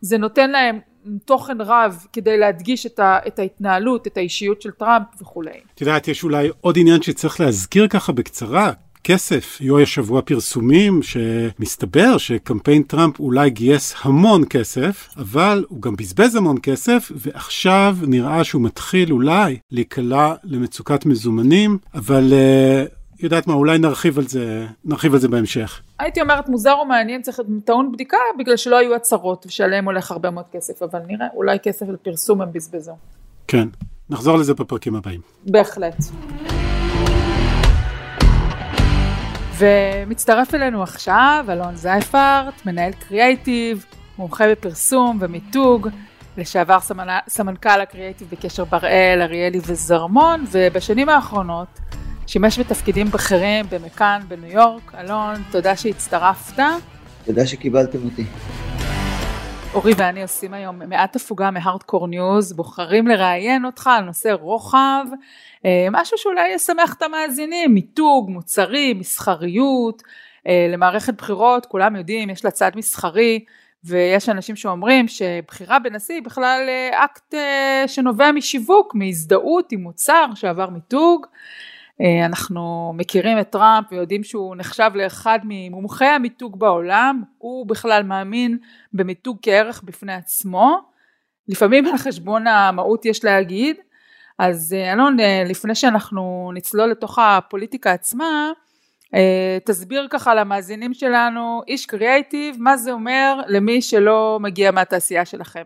זה 0.00 0.18
נותן 0.18 0.50
להם 0.50 0.78
תוכן 1.24 1.60
רב 1.60 2.06
כדי 2.12 2.38
להדגיש 2.38 2.86
את, 2.86 2.98
ה, 2.98 3.18
את 3.26 3.38
ההתנהלות, 3.38 4.06
את 4.06 4.16
האישיות 4.16 4.62
של 4.62 4.70
טראמפ 4.70 5.06
וכולי. 5.22 5.60
את 5.74 5.80
יודעת, 5.80 6.08
יש 6.08 6.24
אולי 6.24 6.48
עוד 6.60 6.78
עניין 6.78 7.02
שצריך 7.02 7.40
להזכיר 7.40 7.88
ככה 7.88 8.12
בקצרה. 8.12 8.72
כסף. 9.04 9.56
היו 9.60 9.80
השבוע 9.80 10.22
פרסומים 10.22 11.00
שמסתבר 11.02 12.18
שקמפיין 12.18 12.82
טראמפ 12.82 13.20
אולי 13.20 13.50
גייס 13.50 13.94
המון 14.02 14.44
כסף, 14.50 15.08
אבל 15.16 15.64
הוא 15.68 15.82
גם 15.82 15.96
בזבז 15.96 16.36
המון 16.36 16.56
כסף, 16.62 17.12
ועכשיו 17.14 17.96
נראה 18.06 18.44
שהוא 18.44 18.62
מתחיל 18.62 19.12
אולי 19.12 19.58
להיקלע 19.70 20.34
למצוקת 20.44 21.06
מזומנים, 21.06 21.78
אבל 21.94 22.32
uh, 22.32 22.97
יודעת 23.20 23.46
מה, 23.46 23.54
אולי 23.54 23.78
נרחיב 23.78 24.18
על 24.18 24.28
זה, 24.28 24.66
נרחיב 24.84 25.14
על 25.14 25.20
זה 25.20 25.28
בהמשך. 25.28 25.80
הייתי 25.98 26.20
אומרת 26.20 26.48
מוזר 26.48 26.76
ומעניין, 26.82 27.22
צריך 27.22 27.38
להיות 27.38 27.64
טעון 27.64 27.92
בדיקה, 27.92 28.16
בגלל 28.38 28.56
שלא 28.56 28.76
היו 28.76 28.94
הצהרות 28.94 29.46
ושעליהם 29.46 29.84
הולך 29.84 30.10
הרבה 30.10 30.30
מאוד 30.30 30.44
כסף, 30.52 30.82
אבל 30.82 30.98
נראה, 31.06 31.26
אולי 31.34 31.58
כסף 31.58 31.86
לפרסום 31.88 32.40
הם 32.40 32.52
בזבזו. 32.52 32.92
כן, 33.48 33.68
נחזור 34.10 34.38
לזה 34.38 34.54
בפרקים 34.54 34.94
הבאים. 34.94 35.20
בהחלט. 35.44 35.96
ומצטרף 39.58 40.54
אלינו 40.54 40.82
עכשיו 40.82 41.44
אלון 41.48 41.76
זייפרט, 41.76 42.66
מנהל 42.66 42.92
קריאייטיב, 42.92 43.86
מומחה 44.18 44.50
בפרסום 44.50 45.18
ומיתוג, 45.20 45.88
לשעבר 46.36 46.78
סמנכ"ל 47.28 47.80
הקריאייטיב 47.80 48.28
בקשר 48.30 48.64
בראל, 48.64 49.22
אריאלי 49.22 49.60
וזרמון, 49.66 50.44
ובשנים 50.50 51.08
האחרונות 51.08 51.68
שימש 52.28 52.58
בתפקידים 52.58 53.06
בכירים 53.06 53.66
במכאן 53.70 54.20
בניו 54.28 54.50
יורק. 54.50 54.94
אלון, 54.94 55.34
תודה 55.50 55.76
שהצטרפת. 55.76 56.62
תודה 57.24 57.46
שקיבלתם 57.46 57.98
אותי. 58.04 58.24
אורי 59.74 59.92
ואני 59.96 60.22
עושים 60.22 60.54
היום 60.54 60.78
מעט 60.78 61.16
הפוגה 61.16 61.50
מה 61.50 61.62
hardcore 61.62 62.08
news, 62.08 62.52
בוחרים 62.52 63.06
לראיין 63.06 63.64
אותך 63.64 63.86
על 63.86 64.04
נושא 64.04 64.28
רוחב, 64.28 65.04
אה, 65.64 65.86
משהו 65.90 66.18
שאולי 66.18 66.48
ישמח 66.48 66.94
את 66.94 67.02
המאזינים, 67.02 67.74
מיתוג, 67.74 68.30
מוצרים, 68.30 68.98
מסחריות, 68.98 70.02
אה, 70.46 70.66
למערכת 70.72 71.14
בחירות, 71.14 71.66
כולם 71.66 71.96
יודעים, 71.96 72.30
יש 72.30 72.44
לה 72.44 72.50
צד 72.50 72.70
מסחרי, 72.76 73.44
ויש 73.84 74.28
אנשים 74.28 74.56
שאומרים 74.56 75.08
שבחירה 75.08 75.78
בנשיא 75.78 76.20
בכלל 76.20 76.60
אה, 76.68 77.04
אקט 77.04 77.34
שנובע 77.86 78.32
משיווק, 78.32 78.94
מהזדהות 78.94 79.72
עם 79.72 79.80
מוצר 79.80 80.26
שעבר 80.34 80.70
מיתוג. 80.70 81.26
אה, 82.00 82.26
אנחנו 82.26 82.92
מכירים 82.96 83.38
את 83.38 83.50
טראמפ 83.50 83.86
ויודעים 83.90 84.24
שהוא 84.24 84.56
נחשב 84.56 84.90
לאחד 84.94 85.38
ממומחי 85.44 86.04
המיתוג 86.04 86.58
בעולם, 86.58 87.22
הוא 87.38 87.66
בכלל 87.66 88.02
מאמין 88.02 88.58
במיתוג 88.92 89.38
כערך 89.42 89.82
בפני 89.84 90.14
עצמו, 90.14 90.78
לפעמים 91.48 91.86
על 91.86 91.96
חשבון 91.96 92.46
המהות 92.46 93.04
יש 93.04 93.24
להגיד, 93.24 93.76
אז 94.38 94.72
אה, 94.78 94.92
אלון 94.92 95.20
אה, 95.20 95.42
לפני 95.46 95.74
שאנחנו 95.74 96.50
נצלול 96.54 96.90
לתוך 96.90 97.18
הפוליטיקה 97.18 97.92
עצמה, 97.92 98.50
תסביר 99.64 100.06
ככה 100.10 100.34
למאזינים 100.34 100.94
שלנו, 100.94 101.62
איש 101.68 101.86
קריאייטיב, 101.86 102.56
מה 102.58 102.76
זה 102.76 102.92
אומר 102.92 103.40
למי 103.46 103.82
שלא 103.82 104.38
מגיע 104.40 104.70
מהתעשייה 104.70 105.24
שלכם? 105.24 105.62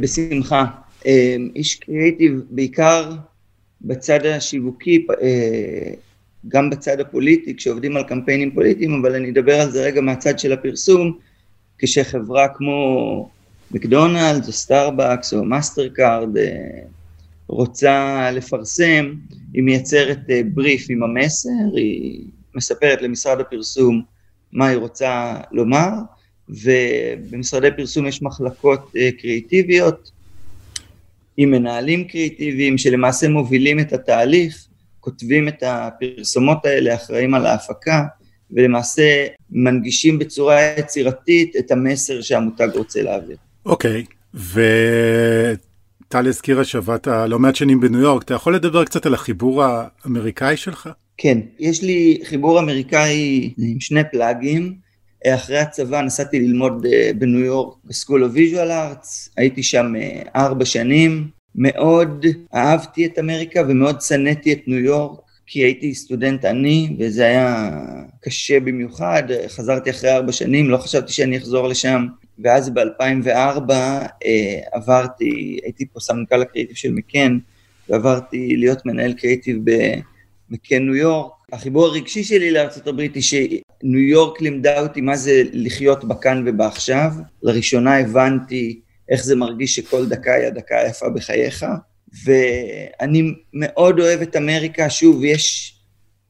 בשמחה. 0.00 0.64
איש 1.54 1.74
קריאייטיב 1.74 2.42
בעיקר 2.50 3.10
בצד 3.84 4.26
השיווקי, 4.26 5.06
אה, 5.22 5.94
גם 6.48 6.70
בצד 6.70 7.00
הפוליטי, 7.00 7.56
כשעובדים 7.56 7.96
על 7.96 8.02
קמפיינים 8.02 8.54
פוליטיים, 8.54 9.00
אבל 9.00 9.14
אני 9.14 9.30
אדבר 9.30 9.60
על 9.60 9.70
זה 9.70 9.84
רגע 9.84 10.00
מהצד 10.00 10.38
של 10.38 10.52
הפרסום, 10.52 11.18
כשחברה 11.78 12.48
כמו 12.48 13.30
מקדונלדס 13.70 14.46
או 14.46 14.52
סטארבקס 14.52 15.34
או 15.34 15.44
מאסטרקארד 15.44 16.36
אה, 16.36 16.80
רוצה 17.46 18.30
לפרסם, 18.30 19.14
היא 19.52 19.62
מייצרת 19.62 20.18
אה, 20.30 20.40
בריף 20.54 20.86
עם 20.90 21.02
המסר, 21.02 21.48
היא 21.76 22.24
מספרת 22.54 23.02
למשרד 23.02 23.40
הפרסום 23.40 24.02
מה 24.52 24.66
היא 24.66 24.78
רוצה 24.78 25.34
לומר, 25.52 25.88
ובמשרדי 26.48 27.68
פרסום 27.76 28.06
יש 28.06 28.22
מחלקות 28.22 28.92
קריאיטיביות 29.18 30.10
עם 31.36 31.50
מנהלים 31.50 32.04
קריאיטיביים 32.04 32.78
שלמעשה 32.78 33.28
מובילים 33.28 33.80
את 33.80 33.92
התהליך, 33.92 34.66
כותבים 35.00 35.48
את 35.48 35.62
הפרסומות 35.66 36.66
האלה, 36.66 36.94
אחראים 36.94 37.34
על 37.34 37.46
ההפקה, 37.46 38.04
ולמעשה 38.50 39.26
מנגישים 39.50 40.18
בצורה 40.18 40.60
יצירתית 40.78 41.56
את 41.56 41.70
המסר 41.70 42.20
שהמותג 42.20 42.68
רוצה 42.74 43.02
להעביר. 43.02 43.36
אוקיי, 43.66 44.04
okay. 44.34 44.38
וטל 46.08 46.26
הזכירה 46.26 46.64
שעבדת 46.64 47.06
לא 47.06 47.38
מעט 47.38 47.56
שנים 47.56 47.80
בניו 47.80 48.00
יורק, 48.00 48.22
אתה 48.22 48.34
יכול 48.34 48.54
לדבר 48.54 48.84
קצת 48.84 49.06
על 49.06 49.14
החיבור 49.14 49.62
האמריקאי 49.64 50.56
שלך? 50.56 50.88
כן, 51.16 51.38
יש 51.58 51.82
לי 51.82 52.20
חיבור 52.24 52.60
אמריקאי 52.60 53.50
עם 53.58 53.80
שני 53.80 54.00
פלאגים. 54.12 54.91
אחרי 55.26 55.58
הצבא 55.58 56.00
נסעתי 56.00 56.40
ללמוד 56.40 56.86
אה, 56.92 57.10
בניו 57.18 57.40
יורק 57.40 57.76
ב 57.84 57.90
School 57.90 58.24
of 58.24 58.32
Visual 58.34 58.70
Arts, 58.70 59.30
הייתי 59.36 59.62
שם 59.62 59.92
אה, 59.96 60.22
ארבע 60.36 60.64
שנים, 60.64 61.28
מאוד 61.54 62.26
אהבתי 62.54 63.06
את 63.06 63.18
אמריקה 63.18 63.62
ומאוד 63.68 64.00
שנאתי 64.00 64.52
את 64.52 64.60
ניו 64.66 64.78
יורק 64.78 65.20
כי 65.46 65.60
הייתי 65.60 65.94
סטודנט 65.94 66.44
עני 66.44 66.96
וזה 66.98 67.24
היה 67.26 67.70
קשה 68.20 68.60
במיוחד, 68.60 69.22
חזרתי 69.48 69.90
אחרי 69.90 70.12
ארבע 70.12 70.32
שנים, 70.32 70.70
לא 70.70 70.76
חשבתי 70.76 71.12
שאני 71.12 71.36
אחזור 71.36 71.68
לשם. 71.68 72.06
ואז 72.38 72.70
ב-2004 72.70 73.70
אה, 73.70 74.60
עברתי, 74.72 75.58
הייתי 75.62 75.86
פה 75.92 76.00
סמנכ"ל 76.00 76.42
הקריאיטיב 76.42 76.76
של 76.76 76.92
מקן 76.92 77.38
ועברתי 77.88 78.56
להיות 78.56 78.86
מנהל 78.86 79.12
קריאיטיב 79.12 79.58
ניו 80.70 80.94
יורק 80.94 81.32
החיבור 81.52 81.86
הרגשי 81.86 82.24
שלי 82.24 82.50
לארה"ב 82.50 82.98
היא 82.98 83.22
שניו 83.22 84.00
יורק 84.00 84.40
לימדה 84.40 84.80
אותי 84.80 85.00
מה 85.00 85.16
זה 85.16 85.42
לחיות 85.52 86.04
בכאן 86.04 86.44
ובעכשיו. 86.46 87.10
לראשונה 87.42 87.98
הבנתי 87.98 88.80
איך 89.08 89.24
זה 89.24 89.36
מרגיש 89.36 89.74
שכל 89.74 90.08
דקה 90.08 90.34
היא 90.34 90.46
הדקה 90.46 90.78
היפה 90.78 91.08
בחייך, 91.08 91.66
ואני 92.24 93.22
מאוד 93.52 94.00
אוהב 94.00 94.20
את 94.20 94.36
אמריקה. 94.36 94.90
שוב, 94.90 95.24
יש 95.24 95.74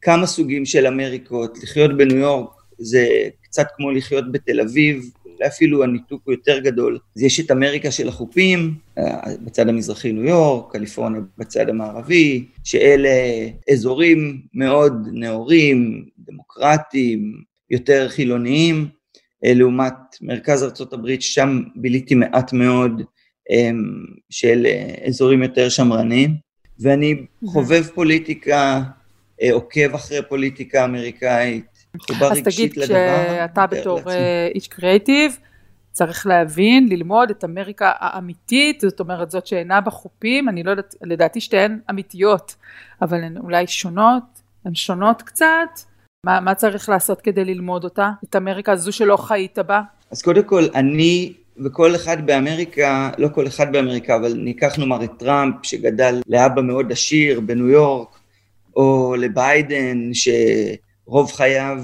כמה 0.01 0.27
סוגים 0.27 0.65
של 0.65 0.87
אמריקות. 0.87 1.59
לחיות 1.63 1.97
בניו 1.97 2.17
יורק 2.17 2.51
זה 2.79 3.09
קצת 3.43 3.67
כמו 3.77 3.91
לחיות 3.91 4.33
בתל 4.33 4.61
אביב, 4.61 5.11
אולי 5.43 5.49
אפילו 5.49 5.85
הניתוק 5.85 6.23
הוא 6.25 6.33
יותר 6.33 6.59
גדול. 6.59 6.99
אז 7.17 7.23
יש 7.23 7.41
את 7.41 7.51
אמריקה 7.51 7.91
של 7.91 8.09
החופים, 8.09 8.75
אה, 8.99 9.21
בצד 9.45 9.69
המזרחי 9.69 10.13
ניו 10.13 10.25
יורק, 10.25 10.73
קליפורניה 10.73 11.21
בצד 11.39 11.69
המערבי, 11.69 12.45
שאלה 12.65 13.49
אזורים 13.73 14.43
מאוד 14.55 15.09
נאורים, 15.13 16.05
דמוקרטיים, 16.19 17.33
יותר 17.71 18.09
חילוניים, 18.09 18.89
אה, 19.45 19.55
לעומת 19.55 19.95
מרכז 20.21 20.63
ארה"ב, 20.63 21.21
שם 21.21 21.63
ביליתי 21.77 22.15
מעט 22.15 22.53
מאוד 22.53 23.03
אמ, 23.51 24.05
של 24.31 24.67
אה, 24.67 24.95
אזורים 25.07 25.43
יותר 25.43 25.69
שמרניים, 25.69 26.35
ואני 26.81 27.27
חובב 27.47 27.83
פוליטיקה, 27.95 28.83
עוקב 29.53 29.95
אחרי 29.95 30.19
פוליטיקה 30.29 30.85
אמריקאית, 30.85 31.72
אז 32.21 32.39
תגיד, 32.45 32.73
כשאתה 32.73 33.67
בתור 33.67 34.01
אה, 34.11 34.49
איש 34.55 34.69
קריאיטיב, 34.69 35.39
צריך 35.93 36.27
להבין, 36.27 36.89
ללמוד 36.89 37.31
את 37.31 37.45
אמריקה 37.45 37.93
האמיתית, 37.99 38.81
זאת 38.81 39.01
אומרת 39.01 39.31
זאת 39.31 39.47
שאינה 39.47 39.81
בחופים, 39.81 40.49
אני 40.49 40.63
לא 40.63 40.71
יודעת, 40.71 40.95
לדעתי 41.03 41.41
שתיהן 41.41 41.79
אמיתיות, 41.91 42.57
אבל 43.03 43.25
הן 43.25 43.37
אולי 43.37 43.67
שונות, 43.67 44.23
הן 44.65 44.75
שונות 44.75 45.23
קצת, 45.23 45.81
מה, 46.27 46.41
מה 46.41 46.55
צריך 46.55 46.89
לעשות 46.89 47.21
כדי 47.21 47.45
ללמוד 47.45 47.85
אותה, 47.85 48.11
את 48.25 48.37
אמריקה 48.37 48.73
הזו 48.73 48.93
שלא 48.93 49.17
חיית 49.17 49.59
בה? 49.59 49.83
אז 50.11 50.23
קודם 50.23 50.43
כל, 50.43 50.65
אני 50.75 51.33
וכל 51.65 51.95
אחד 51.95 52.27
באמריקה, 52.27 53.11
לא 53.19 53.29
כל 53.29 53.47
אחד 53.47 53.73
באמריקה, 53.73 54.17
אבל 54.17 54.35
ניקח 54.35 54.79
נאמר 54.79 55.05
את 55.05 55.11
טראמפ, 55.19 55.55
שגדל 55.63 56.21
לאבא 56.29 56.63
מאוד 56.63 56.93
עשיר 56.93 57.41
בניו 57.41 57.69
יורק, 57.69 58.09
או 58.77 59.15
לביידן, 59.19 60.15
ש... 60.15 60.29
רוב 61.07 61.33
חייו 61.33 61.79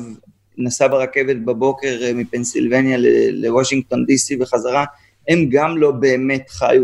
נסע 0.58 0.86
ברכבת 0.86 1.36
בבוקר 1.36 1.98
אה, 2.02 2.12
מפנסילבניה 2.12 2.96
לוושינגטון 3.32 4.06
די.סי 4.06 4.36
וחזרה, 4.40 4.84
הם 5.28 5.48
גם 5.48 5.78
לא 5.78 5.90
באמת 5.90 6.50
חיו 6.50 6.82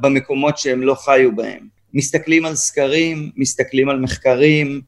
במקומות 0.00 0.58
שהם 0.58 0.82
לא 0.82 0.94
חיו 0.94 1.36
בהם. 1.36 1.66
מסתכלים 1.94 2.44
על 2.44 2.54
סקרים, 2.54 3.30
מסתכלים 3.36 3.88
על 3.88 4.00
מחקרים, 4.00 4.80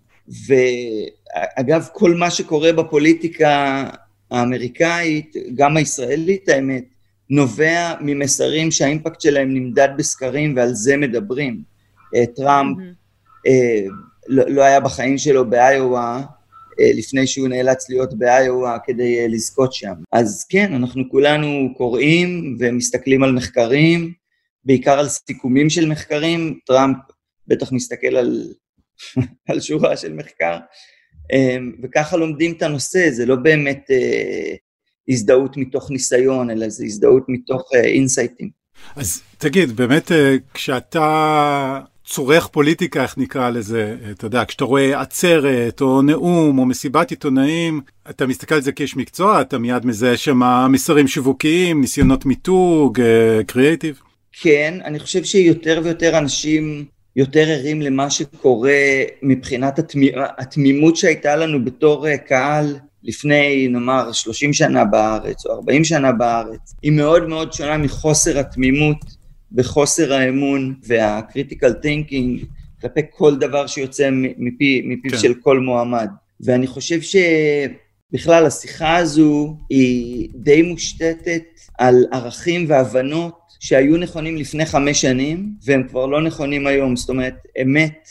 ואגב, 0.47 1.89
כל 1.93 2.15
מה 2.15 2.31
שקורה 2.31 2.73
בפוליטיקה 2.73 3.85
האמריקאית, 4.31 5.37
גם 5.55 5.77
הישראלית 5.77 6.49
האמת, 6.49 6.85
נובע 7.31 7.95
ממסרים 8.01 8.71
שהאימפקט 8.71 9.21
שלהם 9.21 9.55
נמדד 9.55 9.89
בסקרים 9.97 10.57
ועל 10.57 10.75
זה 10.75 10.97
מדברים. 10.97 11.63
אה, 12.15 12.27
טראמפ 12.27 12.79
mm-hmm. 12.79 13.49
לא, 14.29 14.45
לא 14.49 14.63
היה 14.63 14.81
בחיים 14.81 15.19
שלו 15.19 15.51
באיואה 15.51 16.23
לפני 16.79 17.27
שהוא 17.27 17.49
נאלץ 17.49 17.91
להיות 17.91 18.19
באיואה 18.19 18.79
כדי 18.85 19.29
לזכות 19.29 19.73
שם. 19.73 19.95
אז 20.13 20.47
כן, 20.49 20.75
אנחנו 20.75 21.03
כולנו 21.11 21.75
קוראים 21.77 22.57
ומסתכלים 22.61 23.23
על 23.23 23.33
מחקרים, 23.33 24.13
בעיקר 24.65 24.99
על 24.99 25.09
סיכומים 25.09 25.71
של 25.71 25.89
מחקרים, 25.89 26.59
טראמפ 26.67 26.97
בטח 27.47 27.73
מסתכל 27.73 28.17
על, 28.17 28.53
על 29.49 29.61
שורה 29.61 29.97
של 29.97 30.13
מחקר, 30.13 30.59
וככה 31.83 32.17
לומדים 32.17 32.53
את 32.53 32.63
הנושא, 32.63 33.11
זה 33.11 33.27
לא 33.27 33.37
באמת 33.37 33.91
הזדהות 35.09 35.57
מתוך 35.57 35.91
ניסיון, 35.91 36.51
אלא 36.51 36.69
זה 36.69 36.85
הזדהות 36.85 37.25
מתוך 37.29 37.71
אינסייטים. 37.75 38.51
אז 38.97 39.23
תגיד, 39.39 39.73
באמת 39.73 40.13
כשאתה 40.55 41.81
צורך 42.11 42.47
פוליטיקה, 42.47 43.03
איך 43.03 43.19
נקרא 43.19 43.51
לזה, 43.51 43.97
אתה 44.11 44.27
יודע, 44.27 44.45
כשאתה 44.45 44.65
רואה 44.65 45.01
עצרת 45.01 45.81
או 45.81 46.03
נאום 46.03 46.59
או 46.59 46.67
מסיבת 46.67 47.11
עיתונאים, 47.11 47.81
אתה 48.11 48.27
מסתכל 48.27 48.55
על 48.55 48.61
זה 48.61 48.73
כאיש 48.73 48.97
מקצוע, 48.97 49.41
אתה 49.41 49.59
מיד 49.59 49.87
מזהה 49.87 50.17
שם 50.17 50.41
מסרים 50.71 51.09
שיווקיים, 51.09 51.81
ניסיונות 51.81 52.27
מיתוג, 52.27 53.01
קריאייטיב? 53.47 54.01
כן, 54.41 54.79
אני 54.85 54.99
חושב 54.99 55.25
שיותר 55.25 55.81
ויותר 55.85 56.19
אנשים 56.19 56.85
יותר 57.17 57.49
ערים 57.49 57.83
למה 57.83 58.11
שקורה 58.11 58.73
מבחינת 59.23 59.79
התמימות 60.39 60.97
שהייתה 60.97 61.37
לנו 61.37 61.65
בתור 61.65 62.17
קהל 62.17 62.77
לפני 63.05 63.69
נאמר 63.69 64.13
30 64.13 64.53
שנה 64.53 64.85
בארץ 64.85 65.47
או 65.47 65.53
40 65.53 65.85
שנה 65.85 66.13
בארץ, 66.13 66.75
היא 66.83 66.93
מאוד 66.93 67.29
מאוד 67.29 67.53
שונה 67.53 67.77
מחוסר 67.79 68.39
התמימות 68.39 69.18
וחוסר 69.53 70.13
האמון 70.13 70.75
וה 70.83 71.01
critical 71.01 71.73
thinking 71.73 72.45
כלפי 72.81 73.01
כל 73.11 73.37
דבר 73.37 73.67
שיוצא 73.67 74.09
מפי, 74.13 74.83
מפיו 74.85 75.11
כן. 75.11 75.19
של 75.19 75.35
כל 75.35 75.59
מועמד. 75.59 76.09
ואני 76.41 76.67
חושב 76.67 76.99
שבכלל 77.01 78.47
השיחה 78.47 78.97
הזו 78.97 79.57
היא 79.71 80.29
די 80.35 80.63
מושתתת 80.63 81.43
על 81.79 82.05
ערכים 82.13 82.65
והבנות 82.69 83.39
שהיו 83.61 83.97
נכונים 83.97 84.37
לפני 84.37 84.67
חמש 84.67 85.01
שנים 85.01 85.53
והם 85.65 85.89
כבר 85.89 86.07
לא 86.07 86.23
נכונים 86.23 86.67
היום, 86.67 86.97
זאת 86.97 87.09
אומרת 87.09 87.35
אמת 87.63 88.09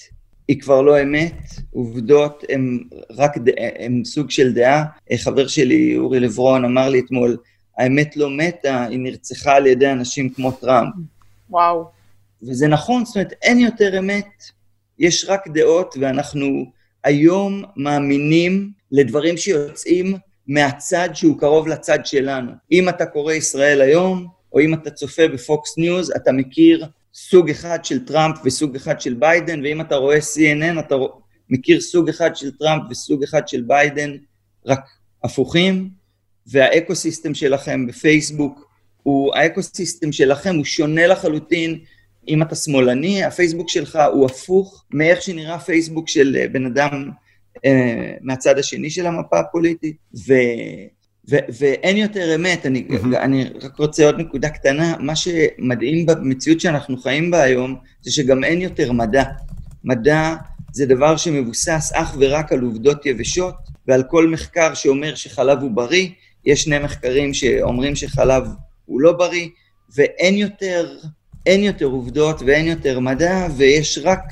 היא 0.48 0.60
כבר 0.62 0.82
לא 0.82 1.02
אמת, 1.02 1.42
עובדות 1.72 2.44
הן 2.50 2.80
רק, 3.10 3.32
הן 3.80 4.02
סוג 4.06 4.32
של 4.32 4.54
דעה. 4.54 4.84
חבר 5.18 5.48
שלי 5.48 5.98
אורי 5.98 6.20
לברון 6.20 6.66
אמר 6.66 6.90
לי 6.90 7.00
אתמול, 7.00 7.38
האמת 7.78 8.18
לא 8.18 8.30
מתה, 8.30 8.86
היא 8.86 9.00
נרצחה 9.00 9.56
על 9.56 9.68
ידי 9.68 9.92
אנשים 9.92 10.30
כמו 10.30 10.52
טראמפ. 10.52 10.94
וואו. 11.50 11.86
וזה 12.44 12.68
נכון, 12.68 13.06
זאת 13.06 13.16
אומרת, 13.16 13.34
אין 13.42 13.60
יותר 13.60 14.00
אמת, 14.00 14.44
יש 15.00 15.26
רק 15.28 15.48
דעות, 15.48 15.96
ואנחנו 16.00 16.66
היום 17.04 17.64
מאמינים 17.76 18.72
לדברים 18.92 19.38
שיוצאים 19.38 20.18
מהצד 20.48 21.10
שהוא 21.14 21.40
קרוב 21.40 21.68
לצד 21.68 22.06
שלנו. 22.06 22.52
אם 22.72 22.90
אתה 22.90 23.06
קורא 23.06 23.34
ישראל 23.34 23.82
היום, 23.82 24.28
או 24.54 24.60
אם 24.60 24.74
אתה 24.74 24.92
צופה 24.92 25.28
בפוקס 25.28 25.78
ניוז, 25.78 26.12
אתה 26.16 26.32
מכיר 26.32 26.86
סוג 27.14 27.50
אחד 27.50 27.86
של 27.86 28.06
טראמפ 28.06 28.38
וסוג 28.46 28.76
אחד 28.76 29.02
של 29.02 29.14
ביידן, 29.14 29.64
ואם 29.64 29.82
אתה 29.82 29.96
רואה 29.96 30.18
CNN, 30.18 30.80
אתה 30.80 30.96
מכיר 31.50 31.82
סוג 31.82 32.10
אחד 32.10 32.36
של 32.36 32.52
טראמפ 32.52 32.84
וסוג 32.90 33.24
אחד 33.24 33.48
של 33.48 33.62
ביידן, 33.62 34.12
רק 34.66 34.80
הפוכים, 35.24 35.90
וה 36.48 36.96
echo 36.96 37.11
system 37.11 37.34
שלכם 37.34 37.88
בפייסבוק 37.88 38.67
הוא, 39.08 39.36
ה 39.36 39.64
echo 39.64 39.83
system 39.83 40.12
שלכם 40.12 40.56
הוא 40.56 40.66
שונה 40.66 41.08
לחלוטין 41.08 41.80
אם 42.28 42.42
אתה 42.42 42.56
שמאלני, 42.56 43.24
הפייסבוק 43.24 43.70
שלך 43.70 44.00
הוא 44.14 44.26
הפוך 44.26 44.86
מאיך 44.92 45.22
שנראה 45.22 45.60
פייסבוק 45.60 46.10
של 46.10 46.38
אה, 46.40 46.48
בן 46.48 46.66
אדם 46.66 47.10
אה, 47.66 48.14
מהצד 48.22 48.60
השני 48.60 48.90
של 48.90 49.06
המפה 49.06 49.40
הפוליטית, 49.40 49.96
ו, 50.28 50.34
ו, 51.30 51.36
ואין 51.60 51.98
יותר 51.98 52.36
אמת, 52.36 52.66
אני, 52.66 52.88
mm-hmm. 52.90 53.18
אני 53.18 53.46
רק 53.62 53.78
רוצה 53.78 54.06
עוד 54.06 54.20
נקודה 54.20 54.50
קטנה, 54.50 54.96
מה 55.00 55.16
שמדהים 55.16 56.06
במציאות 56.06 56.62
שאנחנו 56.62 56.98
חיים 56.98 57.32
בה 57.32 57.42
היום, 57.42 57.76
זה 58.02 58.12
שגם 58.12 58.44
אין 58.44 58.62
יותר 58.62 58.92
מדע. 58.92 59.24
מדע 59.84 60.36
זה 60.74 60.86
דבר 60.86 61.18
שמבוסס 61.18 61.92
אך 61.94 62.16
ורק 62.20 62.52
על 62.52 62.62
עובדות 62.62 63.06
יבשות, 63.06 63.56
ועל 63.88 64.04
כל 64.10 64.28
מחקר 64.28 64.74
שאומר 64.74 65.16
שחלב 65.16 65.62
הוא 65.62 65.72
בריא, 65.72 66.10
יש 66.46 66.64
שני 66.64 66.80
מחקרים 66.80 67.34
שאומרים 67.34 67.96
שחלב 67.96 68.44
הוא 68.88 69.02
לא 69.02 69.12
בריא, 69.12 69.50
ואין 69.96 70.36
יותר, 70.36 70.98
אין 71.46 71.64
יותר 71.64 71.86
עובדות 71.86 72.42
ואין 72.46 72.66
יותר 72.66 73.00
מדע, 73.00 73.48
ויש 73.58 74.00
רק 74.04 74.24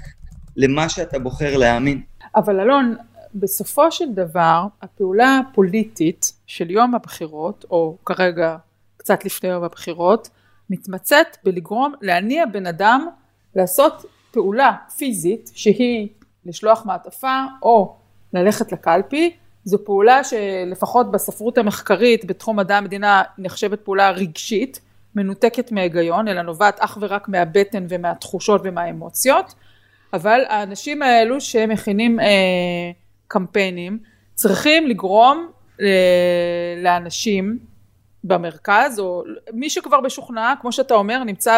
למה 0.55 0.89
שאתה 0.89 1.19
בוחר 1.19 1.57
להאמין. 1.57 2.01
אבל 2.35 2.59
אלון, 2.59 2.95
בסופו 3.35 3.91
של 3.91 4.13
דבר, 4.13 4.63
הפעולה 4.81 5.39
הפוליטית 5.39 6.33
של 6.47 6.71
יום 6.71 6.95
הבחירות, 6.95 7.65
או 7.71 7.97
כרגע 8.05 8.57
קצת 8.97 9.25
לפני 9.25 9.49
יום 9.49 9.63
הבחירות, 9.63 10.29
מתמצאת 10.69 11.37
בלגרום, 11.43 11.93
להניע 12.01 12.45
בן 12.45 12.67
אדם 12.67 13.07
לעשות 13.55 14.05
פעולה 14.31 14.71
פיזית, 14.97 15.51
שהיא 15.55 16.07
לשלוח 16.45 16.85
מעטפה 16.85 17.43
או 17.61 17.95
ללכת 18.33 18.71
לקלפי, 18.71 19.35
זו 19.65 19.85
פעולה 19.85 20.23
שלפחות 20.23 21.11
בספרות 21.11 21.57
המחקרית 21.57 22.25
בתחום 22.25 22.55
מדע 22.55 22.77
המדינה 22.77 23.23
נחשבת 23.37 23.81
פעולה 23.81 24.11
רגשית, 24.11 24.79
מנותקת 25.15 25.71
מהיגיון, 25.71 26.27
אלא 26.27 26.41
נובעת 26.41 26.79
אך 26.79 26.97
ורק 27.01 27.27
מהבטן 27.27 27.85
ומהתחושות 27.89 28.61
ומהאמוציות, 28.63 29.53
אבל 30.13 30.41
האנשים 30.47 31.01
האלו 31.01 31.41
שמכינים 31.41 32.19
אה, 32.19 32.25
קמפיינים 33.27 33.99
צריכים 34.33 34.87
לגרום 34.87 35.47
אה, 35.81 35.85
לאנשים 36.83 37.59
במרכז, 38.23 38.99
או 38.99 39.23
מי 39.53 39.69
שכבר 39.69 40.01
משוכנע, 40.01 40.53
כמו 40.61 40.71
שאתה 40.71 40.93
אומר, 40.93 41.23
נמצא 41.23 41.57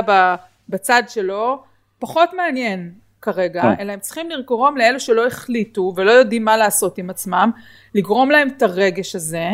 בצד 0.70 1.04
שלו, 1.08 1.64
פחות 2.00 2.30
מעניין 2.34 2.92
כרגע, 3.22 3.62
כן. 3.62 3.74
אלא 3.80 3.92
הם 3.92 4.00
צריכים 4.00 4.30
לגרום 4.30 4.78
לאלו 4.78 5.00
שלא 5.00 5.28
החליטו 5.28 5.94
ולא 5.96 6.12
יודעים 6.12 6.46
מה 6.46 6.58
לעשות 6.58 6.98
עם 6.98 7.10
עצמם, 7.10 7.52
לגרום 7.96 8.32
להם 8.32 8.48
את 8.58 8.62
הרגש 8.62 9.16
הזה 9.16 9.50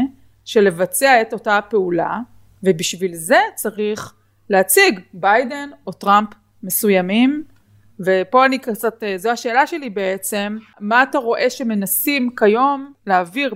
של 0.46 0.62
לבצע 0.62 1.22
את 1.22 1.34
אותה 1.34 1.58
הפעולה, 1.58 2.20
ובשביל 2.64 3.14
זה 3.14 3.40
צריך 3.56 4.14
להציג 4.50 5.00
ביידן 5.14 5.70
או 5.88 5.92
טראמפ 5.92 6.30
מסוימים, 6.64 7.44
ופה 8.00 8.46
אני 8.46 8.60
קצת, 8.60 9.04
זו 9.18 9.30
השאלה 9.30 9.68
שלי 9.68 9.90
בעצם, 9.90 10.58
מה 10.80 11.04
אתה 11.04 11.18
רואה 11.18 11.50
שמנסים 11.50 12.30
כיום 12.38 12.94
להעביר 13.08 13.56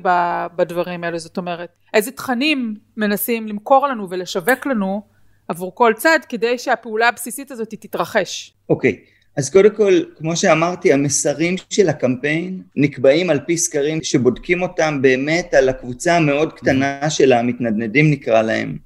בדברים 0.56 1.04
האלה, 1.04 1.18
זאת 1.18 1.38
אומרת, 1.38 1.70
איזה 1.94 2.12
תכנים 2.12 2.76
מנסים 2.98 3.48
למכור 3.48 3.88
לנו 3.88 4.10
ולשווק 4.10 4.66
לנו 4.66 5.02
עבור 5.48 5.76
כל 5.76 5.94
צד 5.96 6.20
כדי 6.30 6.58
שהפעולה 6.58 7.08
הבסיסית 7.08 7.52
הזאת 7.52 7.70
תתרחש. 7.70 8.54
אוקיי. 8.70 8.92
Okay. 8.92 9.17
אז 9.38 9.50
קודם 9.50 9.76
כל, 9.76 9.94
כמו 10.16 10.36
שאמרתי, 10.36 10.94
המסרים 10.94 11.56
של 11.70 11.90
הקמפיין 11.90 12.62
נקבעים 12.76 13.30
על 13.30 13.40
פי 13.40 13.58
סקרים 13.58 14.04
שבודקים 14.04 14.62
אותם 14.62 15.02
באמת 15.02 15.54
על 15.54 15.70
הקבוצה 15.70 16.16
המאוד 16.16 16.54
קטנה 16.54 17.10
של 17.10 17.34
המתנדנדים 17.34 18.12
נקרא 18.12 18.42
להם. 18.42 18.78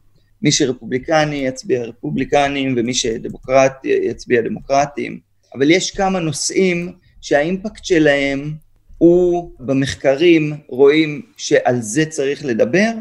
מי 0.42 0.52
שרפובליקני 0.52 1.36
יצביע 1.36 1.84
רפובליקנים 1.84 2.74
ומי 2.78 2.94
שדמוקרט 2.94 3.74
יצביע 3.84 4.42
דמוקרטים. 4.42 5.20
אבל 5.56 5.72
יש 5.72 5.92
כמה 5.92 6.20
נושאים 6.20 6.92
שהאימפקט 7.22 7.86
שלהם 7.86 8.54
הוא 8.98 9.52
במחקרים 9.60 10.54
רואים 10.68 11.22
שעל 11.38 11.82
זה 11.82 12.06
צריך 12.06 12.46
לדבר 12.46 12.92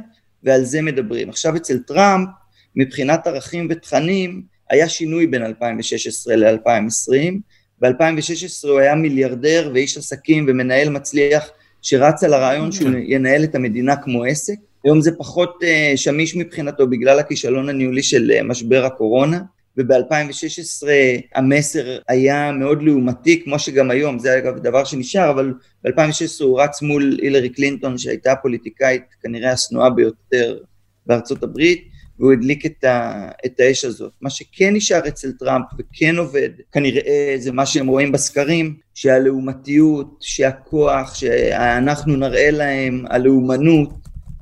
ועל 0.42 0.64
זה 0.64 0.82
מדברים. 0.82 1.28
עכשיו 1.28 1.56
אצל 1.56 1.78
טראמפ 1.78 2.28
מבחינת 2.76 3.26
ערכים 3.26 3.66
ותכנים 3.70 4.42
היה 4.70 4.88
שינוי 4.88 5.26
בין 5.26 5.42
2016 5.42 6.36
ל-2020, 6.36 7.34
ב-2016 7.80 8.68
הוא 8.68 8.78
היה 8.78 8.94
מיליארדר 8.94 9.70
ואיש 9.74 9.96
עסקים 9.96 10.46
ומנהל 10.48 10.88
מצליח 10.88 11.50
שרץ 11.82 12.24
על 12.24 12.34
הרעיון 12.34 12.72
שהוא 12.72 12.90
ינהל 13.06 13.44
את 13.44 13.54
המדינה 13.54 13.96
כמו 13.96 14.24
עסק, 14.24 14.54
היום 14.84 15.00
זה 15.00 15.10
פחות 15.18 15.58
uh, 15.62 15.96
שמיש 15.96 16.36
מבחינתו 16.36 16.86
בגלל 16.86 17.18
הכישלון 17.18 17.68
הניהולי 17.68 18.02
של 18.02 18.32
uh, 18.38 18.42
משבר 18.42 18.84
הקורונה, 18.84 19.40
וב-2016 19.76 20.86
המסר 21.34 21.98
היה 22.08 22.52
מאוד 22.52 22.82
לעומתי, 22.82 23.42
כמו 23.44 23.58
שגם 23.58 23.90
היום, 23.90 24.18
זה 24.18 24.38
אגב 24.38 24.58
דבר 24.58 24.84
שנשאר, 24.84 25.30
אבל 25.30 25.54
ב-2016 25.84 26.44
הוא 26.44 26.60
רץ 26.60 26.82
מול 26.82 27.18
הילרי 27.22 27.48
קלינטון 27.48 27.98
שהייתה 27.98 28.32
הפוליטיקאית 28.32 29.02
כנראה 29.22 29.52
השנואה 29.52 29.90
ביותר 29.90 30.58
בארצות 31.06 31.42
הברית, 31.42 31.88
והוא 32.20 32.32
הדליק 32.32 32.66
את, 32.66 32.84
ה, 32.84 33.28
את 33.46 33.60
האש 33.60 33.84
הזאת. 33.84 34.12
מה 34.20 34.30
שכן 34.30 34.74
נשאר 34.74 35.08
אצל 35.08 35.32
טראמפ 35.32 35.66
וכן 35.78 36.16
עובד, 36.16 36.50
כנראה 36.72 37.34
זה 37.38 37.52
מה 37.52 37.66
שהם 37.66 37.86
רואים 37.86 38.12
בסקרים, 38.12 38.76
שהלעומתיות, 38.94 40.16
שהכוח, 40.20 41.14
שאנחנו 41.14 42.16
נראה 42.16 42.50
להם, 42.50 43.04
הלאומנות, 43.10 43.90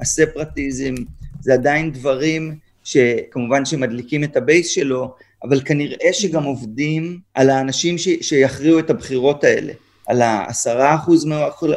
ה 0.00 0.08
separatism, 0.08 0.94
זה 1.40 1.54
עדיין 1.54 1.92
דברים 1.92 2.56
שכמובן 2.84 3.64
שמדליקים 3.64 4.24
את 4.24 4.36
ה 4.36 4.42
base 4.42 4.68
שלו, 4.68 5.14
אבל 5.44 5.60
כנראה 5.60 6.12
שגם 6.12 6.44
עובדים 6.44 7.18
על 7.34 7.50
האנשים 7.50 7.98
ש, 7.98 8.08
שיכריעו 8.20 8.78
את 8.78 8.90
הבחירות 8.90 9.44
האלה, 9.44 9.72
על 10.06 10.22
העשרה 10.22 10.94
אחוז 10.94 11.26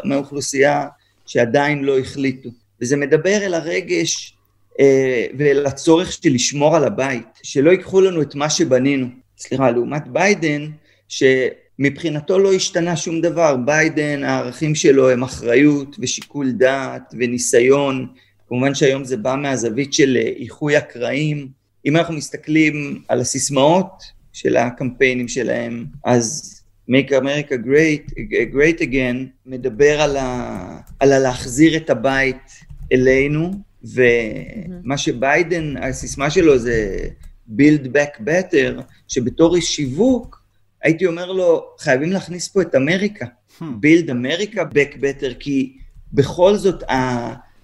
מהאוכלוסייה 0.03 0.87
שעדיין 1.25 1.83
לא 1.83 1.99
החליטו. 1.99 2.49
וזה 2.81 2.97
מדבר 2.97 3.37
אל 3.37 3.53
הרגש 3.53 4.33
אה, 4.79 5.25
ואל 5.37 5.65
הצורך 5.65 6.11
של 6.11 6.29
לשמור 6.29 6.75
על 6.75 6.83
הבית, 6.83 7.27
שלא 7.43 7.71
ייקחו 7.71 8.01
לנו 8.01 8.21
את 8.21 8.35
מה 8.35 8.49
שבנינו. 8.49 9.07
סליחה, 9.37 9.71
לעומת 9.71 10.07
ביידן, 10.07 10.67
שמבחינתו 11.07 12.39
לא 12.39 12.53
השתנה 12.53 12.97
שום 12.97 13.21
דבר. 13.21 13.55
ביידן, 13.55 14.23
הערכים 14.23 14.75
שלו 14.75 15.09
הם 15.09 15.23
אחריות 15.23 15.95
ושיקול 15.99 16.51
דעת 16.51 17.13
וניסיון. 17.19 18.07
כמובן 18.47 18.75
שהיום 18.75 19.03
זה 19.03 19.17
בא 19.17 19.35
מהזווית 19.35 19.93
של 19.93 20.17
אה, 20.17 20.31
איחוי 20.37 20.75
הקרעים. 20.75 21.47
אם 21.85 21.97
אנחנו 21.97 22.13
מסתכלים 22.13 23.01
על 23.07 23.21
הסיסמאות 23.21 24.03
של 24.33 24.57
הקמפיינים 24.57 25.27
שלהם, 25.27 25.85
אז 26.05 26.57
Make 26.89 27.11
America 27.11 27.55
Great, 27.65 28.13
Great 28.53 28.81
Again 28.81 29.17
מדבר 29.45 30.01
על, 30.01 30.17
ה, 30.17 30.79
על 30.99 31.13
הלהחזיר 31.13 31.77
את 31.77 31.89
הבית 31.89 32.51
אלינו, 32.91 33.51
ומה 33.83 34.97
שביידן, 34.97 35.77
הסיסמה 35.77 36.29
שלו 36.29 36.57
זה 36.57 37.07
Build 37.49 37.85
Back 37.85 38.19
Better, 38.19 38.81
שבתור 39.07 39.55
איש 39.55 39.75
שיווק, 39.75 40.41
הייתי 40.83 41.05
אומר 41.05 41.31
לו, 41.31 41.65
חייבים 41.79 42.11
להכניס 42.11 42.47
פה 42.47 42.61
את 42.61 42.75
אמריקה. 42.75 43.25
Hmm. 43.25 43.63
Build 43.63 44.09
America 44.09 44.55
Back 44.57 44.97
Better, 44.97 45.33
כי 45.39 45.77
בכל 46.13 46.55
זאת 46.55 46.83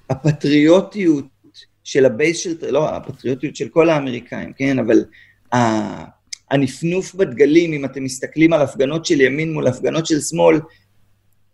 הפטריוטיות 0.09 1.25
של 1.83 2.05
ה 2.05 2.12
base 2.12 2.37
של, 2.37 2.71
לא, 2.71 2.89
הפטריוטיות 2.89 3.55
של 3.55 3.69
כל 3.69 3.89
האמריקאים, 3.89 4.53
כן, 4.53 4.79
אבל 4.79 5.05
הנפנוף 6.51 7.15
בדגלים, 7.15 7.73
אם 7.73 7.85
אתם 7.85 8.03
מסתכלים 8.03 8.53
על 8.53 8.61
הפגנות 8.61 9.05
של 9.05 9.21
ימין 9.21 9.53
מול 9.53 9.67
הפגנות 9.67 10.05
של 10.05 10.21
שמאל, 10.21 10.59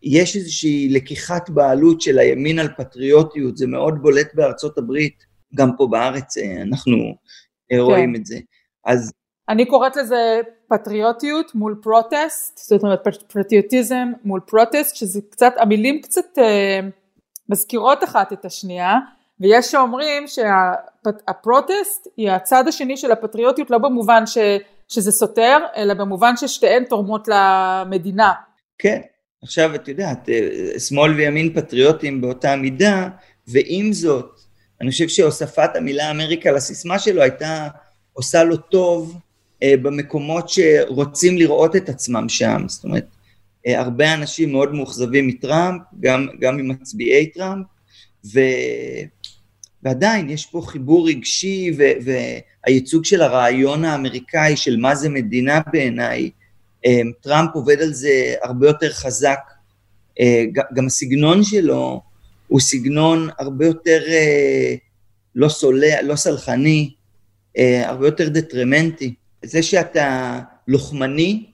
יש 0.04 0.36
איזושהי 0.36 0.90
לקיחת 0.90 1.50
בעלות 1.50 2.02
של 2.02 2.20
הימין 2.20 2.60
על 2.60 2.68
פטריוטיות, 2.78 3.58
זה 3.58 3.68
מאוד 3.68 4.02
בולט 4.02 4.28
בארצות 4.34 4.78
הברית, 4.78 5.24
גם 5.56 5.70
פה 5.78 5.88
בארץ 5.88 6.38
אה, 6.38 6.62
אנחנו 6.62 6.98
אה, 6.98 7.78
כן. 7.78 7.80
רואים 7.80 8.16
את 8.16 8.26
זה. 8.26 8.40
אז... 8.86 9.14
אני 9.50 9.66
קוראת 9.66 9.96
לזה 9.96 10.42
פטריוטיות 10.70 11.56
מול 11.56 11.80
protest, 11.82 12.58
זאת 12.58 12.84
אומרת 12.84 13.08
פטריוטיזם 13.28 14.08
מול 14.24 14.40
protest, 14.40 14.96
שזה 14.96 15.20
קצת, 15.30 15.54
המילים 15.58 16.02
קצת 16.02 16.38
אה, 16.38 16.80
מזכירות 17.50 18.04
אחת 18.04 18.34
את 18.34 18.46
השנייה, 18.46 18.98
ויש 19.40 19.72
שאומרים 19.72 20.24
שהפרוטסט 20.28 22.08
היא 22.18 22.32
הצד 22.32 22.68
השני 22.68 22.98
של 22.98 23.12
הפטריוטיות, 23.12 23.72
לא 23.72 23.78
במובן 23.78 24.26
ש, 24.26 24.38
שזה 24.88 25.12
סותר, 25.12 25.58
אלא 25.76 25.94
במובן 25.94 26.38
ששתיהן 26.38 26.84
תורמות 26.84 27.28
למדינה. 27.28 28.32
כן, 28.78 29.02
עכשיו 29.44 29.76
את 29.76 29.88
יודעת, 29.88 30.30
אה, 30.30 30.80
שמאל 30.80 31.12
וימין 31.12 31.54
פטריוטים 31.54 32.22
באותה 32.22 32.56
מידה, 32.56 33.10
ועם 33.48 33.94
זאת, 33.94 34.40
אני 34.82 34.92
חושב 34.92 35.08
שהוספת 35.08 35.70
המילה 35.76 36.12
אמריקה 36.12 36.52
לסיסמה 36.52 37.00
שלו 37.00 37.22
הייתה 37.22 37.68
עושה 38.14 38.44
לו 38.44 38.58
טוב 38.58 39.20
אה, 39.64 39.74
במקומות 39.82 40.50
שרוצים 40.50 41.38
לראות 41.38 41.76
את 41.76 41.90
עצמם 41.90 42.30
שם, 42.30 42.64
זאת 42.68 42.84
אומרת, 42.84 43.06
אה, 43.68 43.80
הרבה 43.80 44.14
אנשים 44.14 44.52
מאוד 44.52 44.74
מאוכזבים 44.74 45.28
מטראמפ, 45.28 45.82
גם, 46.00 46.28
גם 46.40 46.58
ממצביעי 46.58 47.28
טראמפ, 47.28 47.66
ו... 48.34 48.40
ועדיין 49.84 50.30
יש 50.30 50.46
פה 50.46 50.62
חיבור 50.68 51.08
רגשי 51.08 51.72
ו... 51.78 51.84
והייצוג 52.66 53.06
של 53.06 53.22
הרעיון 53.22 53.86
האמריקאי 53.86 54.58
של 54.58 54.78
מה 54.78 54.96
זה 54.96 55.10
מדינה 55.10 55.62
בעיניי, 55.74 56.30
טראמפ 57.22 57.50
עובד 57.54 57.82
על 57.82 57.94
זה 57.94 58.36
הרבה 58.42 58.68
יותר 58.68 58.92
חזק, 58.92 59.40
אה, 60.20 60.44
גם 60.74 60.86
הסגנון 60.86 61.44
שלו 61.44 62.02
הוא 62.48 62.60
סגנון 62.60 63.30
הרבה 63.40 63.66
יותר 63.66 64.04
אה, 64.08 64.76
לא 65.36 65.50
סולע, 65.50 66.02
לא 66.02 66.16
סלחני, 66.16 66.94
אה, 67.58 67.90
הרבה 67.90 68.08
יותר 68.08 68.30
דטרמנטי. 68.30 69.14
זה 69.44 69.64
שאתה 69.64 70.40
לוחמני, 70.68 71.46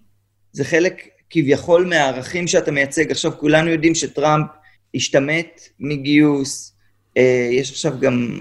זה 0.52 0.64
חלק 0.64 1.02
כביכול 1.30 1.86
מהערכים 1.86 2.48
שאתה 2.48 2.72
מייצג. 2.72 3.12
עכשיו 3.12 3.32
כולנו 3.38 3.70
יודעים 3.70 3.96
שטראמפ 3.96 4.48
השתמט 4.96 5.62
מגיוס, 5.80 6.74
יש 7.52 7.72
עכשיו 7.72 7.94
גם, 8.00 8.40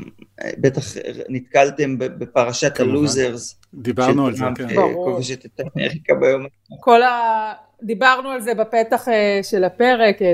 בטח 0.58 0.82
נתקלתם 1.28 1.98
בפרשת 1.98 2.80
הלוזרס, 2.80 3.60
דיברנו 3.74 4.26
על 4.26 4.34
זה, 4.34 4.44
כן. 4.56 4.74
כובשת 4.94 5.44
את 5.44 5.60
אמריקה 5.76 6.14
ביום. 6.14 6.46
כל 6.80 7.02
ה... 7.02 7.52
דיברנו 7.82 8.30
על 8.30 8.40
זה 8.40 8.54
בפתח 8.54 9.08
אה, 9.08 9.40
של 9.42 9.64
הפרק, 9.64 10.22
אה, 10.22 10.32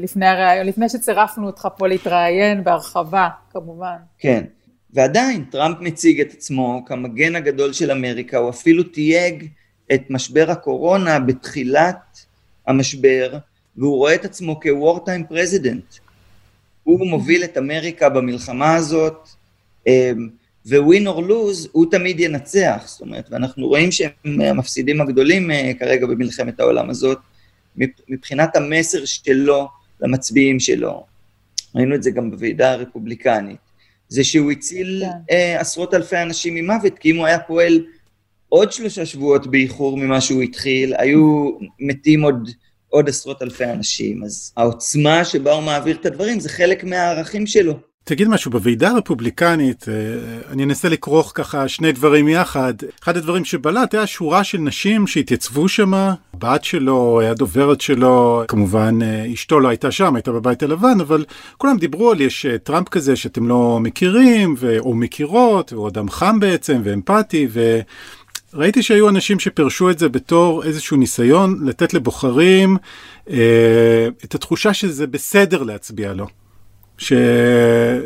לפני 0.00 0.26
הרעיון, 0.26 0.66
לפני 0.66 0.88
שצירפנו 0.88 1.46
אותך 1.46 1.68
פה 1.76 1.88
להתראיין 1.88 2.64
בהרחבה, 2.64 3.28
כמובן. 3.52 3.96
כן, 4.18 4.44
ועדיין 4.92 5.44
טראמפ 5.44 5.76
מציג 5.80 6.20
את 6.20 6.32
עצמו 6.32 6.82
כמגן 6.86 7.36
הגדול 7.36 7.72
של 7.72 7.90
אמריקה, 7.90 8.38
הוא 8.38 8.50
אפילו 8.50 8.82
תייג 8.82 9.48
את 9.94 10.02
משבר 10.10 10.50
הקורונה 10.50 11.20
בתחילת 11.20 12.26
המשבר, 12.66 13.38
והוא 13.76 13.96
רואה 13.96 14.14
את 14.14 14.24
עצמו 14.24 14.60
כ-war 14.60 15.00
time 15.00 15.32
president. 15.32 16.00
הוא 16.84 17.06
מוביל 17.06 17.44
את 17.44 17.58
אמריקה 17.58 18.08
במלחמה 18.08 18.74
הזאת, 18.74 19.28
אה, 19.88 20.12
ווין 20.66 21.06
אור 21.06 21.22
לוז 21.22 21.68
הוא 21.72 21.86
תמיד 21.90 22.20
ינצח, 22.20 22.82
זאת 22.86 23.00
אומרת, 23.00 23.28
ואנחנו 23.30 23.68
רואים 23.68 23.92
שהם 23.92 24.40
המפסידים 24.40 25.00
הגדולים 25.00 25.50
אה, 25.50 25.72
כרגע 25.78 26.06
במלחמת 26.06 26.60
העולם 26.60 26.90
הזאת, 26.90 27.18
מבחינת 28.08 28.56
המסר 28.56 29.04
שלו 29.04 29.68
למצביעים 30.00 30.60
שלו, 30.60 31.06
ראינו 31.74 31.94
את 31.94 32.02
זה 32.02 32.10
גם 32.10 32.30
בוועידה 32.30 32.72
הרפובליקנית, 32.72 33.56
זה 34.08 34.24
שהוא 34.24 34.50
הציל 34.50 35.02
כן. 35.04 35.34
אה, 35.34 35.60
עשרות 35.60 35.94
אלפי 35.94 36.22
אנשים 36.22 36.54
ממוות, 36.54 36.98
כי 36.98 37.10
אם 37.10 37.16
הוא 37.16 37.26
היה 37.26 37.38
פועל 37.38 37.84
עוד 38.48 38.72
שלושה 38.72 39.06
שבועות 39.06 39.46
באיחור 39.46 39.96
ממה 39.96 40.20
שהוא 40.20 40.42
התחיל, 40.42 40.94
היו 40.98 41.50
מתים 41.80 42.22
עוד, 42.22 42.50
עוד 42.92 43.08
עשרות 43.08 43.42
אלפי 43.42 43.64
אנשים, 43.64 44.24
אז 44.24 44.52
העוצמה 44.56 45.24
שבה 45.24 45.52
הוא 45.52 45.62
מעביר 45.62 45.96
את 45.96 46.06
הדברים 46.06 46.40
זה 46.40 46.48
חלק 46.48 46.84
מהערכים 46.84 47.46
שלו. 47.46 47.74
תגיד 48.04 48.28
משהו, 48.28 48.50
בוועידה 48.50 48.90
הרפובליקנית, 48.90 49.88
אה, 49.88 49.94
אני 50.52 50.64
אנסה 50.64 50.88
לכרוך 50.88 51.32
ככה 51.34 51.68
שני 51.68 51.92
דברים 51.92 52.28
יחד. 52.28 52.74
אחד 53.02 53.16
הדברים 53.16 53.44
שבלט 53.44 53.94
היה 53.94 54.06
שורה 54.06 54.44
של 54.44 54.58
נשים 54.58 55.06
שהתייצבו 55.06 55.68
שם, 55.68 55.94
הבת 55.94 56.64
שלו, 56.64 57.20
הדוברת 57.20 57.80
שלו, 57.80 58.44
כמובן 58.48 58.98
אה, 59.02 59.32
אשתו 59.32 59.60
לא 59.60 59.68
הייתה 59.68 59.90
שם, 59.90 60.16
הייתה 60.16 60.32
בבית 60.32 60.62
הלבן, 60.62 61.00
אבל 61.00 61.24
כולם 61.58 61.76
דיברו 61.76 62.10
על 62.10 62.20
יש 62.20 62.46
אה, 62.46 62.58
טראמפ 62.58 62.88
כזה 62.88 63.16
שאתם 63.16 63.48
לא 63.48 63.78
מכירים, 63.80 64.54
ו... 64.58 64.78
או 64.78 64.94
מכירות, 64.94 65.72
הוא 65.72 65.88
אדם 65.88 66.10
חם 66.10 66.40
בעצם 66.40 66.80
ואמפתי, 66.84 67.48
ו... 67.50 67.80
ראיתי 68.54 68.82
שהיו 68.82 69.08
אנשים 69.08 69.40
שפרשו 69.40 69.90
את 69.90 69.98
זה 69.98 70.08
בתור 70.08 70.64
איזשהו 70.64 70.96
ניסיון 70.96 71.58
לתת 71.64 71.94
לבוחרים 71.94 72.76
אה, 73.30 74.08
את 74.24 74.34
התחושה 74.34 74.74
שזה 74.74 75.06
בסדר 75.06 75.62
להצביע 75.62 76.12
לו. 76.12 76.26
ש... 76.98 77.12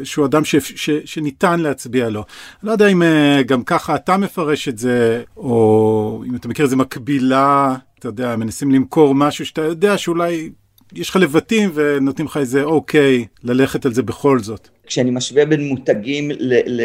שהוא 0.04 0.26
אדם 0.26 0.44
ש... 0.44 0.56
ש... 0.56 0.90
שניתן 1.04 1.60
להצביע 1.60 2.08
לו. 2.08 2.24
לא 2.62 2.72
יודע 2.72 2.88
אם 2.88 3.02
אה, 3.02 3.42
גם 3.46 3.62
ככה 3.62 3.94
אתה 3.94 4.16
מפרש 4.16 4.68
את 4.68 4.78
זה, 4.78 5.22
או 5.36 6.24
אם 6.28 6.36
אתה 6.36 6.48
מכיר 6.48 6.64
איזה 6.64 6.76
מקבילה, 6.76 7.74
אתה 7.98 8.08
יודע, 8.08 8.36
מנסים 8.36 8.70
למכור 8.70 9.14
משהו 9.14 9.46
שאתה 9.46 9.60
יודע 9.60 9.98
שאולי 9.98 10.50
יש 10.94 11.10
לך 11.10 11.16
לבטים 11.16 11.70
ונותנים 11.74 12.26
לך 12.26 12.36
איזה 12.36 12.62
אוקיי, 12.62 13.24
ללכת 13.44 13.86
על 13.86 13.92
זה 13.92 14.02
בכל 14.02 14.38
זאת. 14.38 14.68
כשאני 14.86 15.10
משווה 15.10 15.44
בין 15.44 15.68
מותגים, 15.68 16.30
ל... 16.30 16.54
ל... 16.66 16.82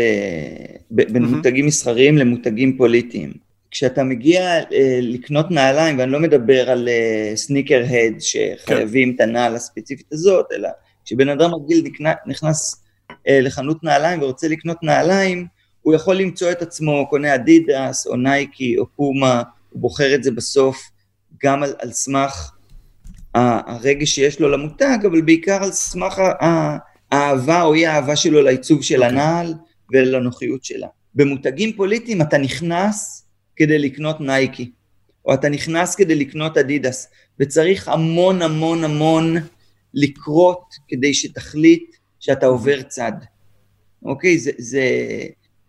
בין 0.91 1.25
mm-hmm. 1.25 1.27
מותגים 1.27 1.65
מסחריים 1.65 2.17
למותגים 2.17 2.77
פוליטיים. 2.77 3.50
כשאתה 3.71 4.03
מגיע 4.03 4.41
אה, 4.73 4.99
לקנות 5.01 5.51
נעליים, 5.51 5.99
ואני 5.99 6.11
לא 6.11 6.19
מדבר 6.19 6.69
על 6.69 6.89
אה, 6.89 7.31
סניקר 7.35 7.83
הד 7.89 8.19
שחייבים 8.19 9.09
כן. 9.09 9.15
את 9.15 9.21
הנעל 9.21 9.55
הספציפית 9.55 10.13
הזאת, 10.13 10.45
אלא 10.55 10.69
כשבן 11.05 11.29
אדם 11.29 11.49
רגיל 11.53 11.87
נכנס 12.25 12.83
אה, 13.27 13.41
לחנות 13.41 13.83
נעליים 13.83 14.21
ורוצה 14.21 14.47
לקנות 14.47 14.83
נעליים, 14.83 15.47
הוא 15.81 15.93
יכול 15.93 16.15
למצוא 16.15 16.51
את 16.51 16.61
עצמו 16.61 17.07
קונה 17.09 17.35
אדידס 17.35 18.07
או 18.07 18.15
נייקי 18.15 18.77
או 18.77 18.85
פומה, 18.95 19.43
הוא 19.69 19.81
בוחר 19.81 20.15
את 20.15 20.23
זה 20.23 20.31
בסוף 20.31 20.89
גם 21.43 21.63
על, 21.63 21.73
על 21.79 21.91
סמך 21.91 22.51
הרגש 23.33 24.15
שיש 24.15 24.39
לו 24.39 24.49
למותג, 24.49 24.97
אבל 25.05 25.21
בעיקר 25.21 25.63
על 25.63 25.71
סמך 25.71 26.21
האהבה 27.11 27.61
או 27.61 27.73
אי 27.73 27.85
האהבה 27.85 28.15
שלו 28.15 28.41
לעיצוב 28.41 28.83
של 28.83 28.95
אוקיי. 28.95 29.09
הנעל 29.09 29.53
ולנוחיות 29.91 30.63
שלה. 30.63 30.87
במותגים 31.15 31.73
פוליטיים 31.73 32.21
אתה 32.21 32.37
נכנס 32.37 33.25
כדי 33.55 33.79
לקנות 33.79 34.21
נייקי, 34.21 34.71
או 35.25 35.33
אתה 35.33 35.49
נכנס 35.49 35.95
כדי 35.95 36.15
לקנות 36.15 36.57
אדידס, 36.57 37.07
וצריך 37.39 37.87
המון 37.87 38.41
המון 38.41 38.83
המון 38.83 39.35
לקרות 39.93 40.63
כדי 40.87 41.13
שתחליט 41.13 41.95
שאתה 42.19 42.45
עובר 42.45 42.81
צד. 42.81 43.11
אוקיי? 44.05 44.37
זה, 44.37 44.51
זה 44.57 44.83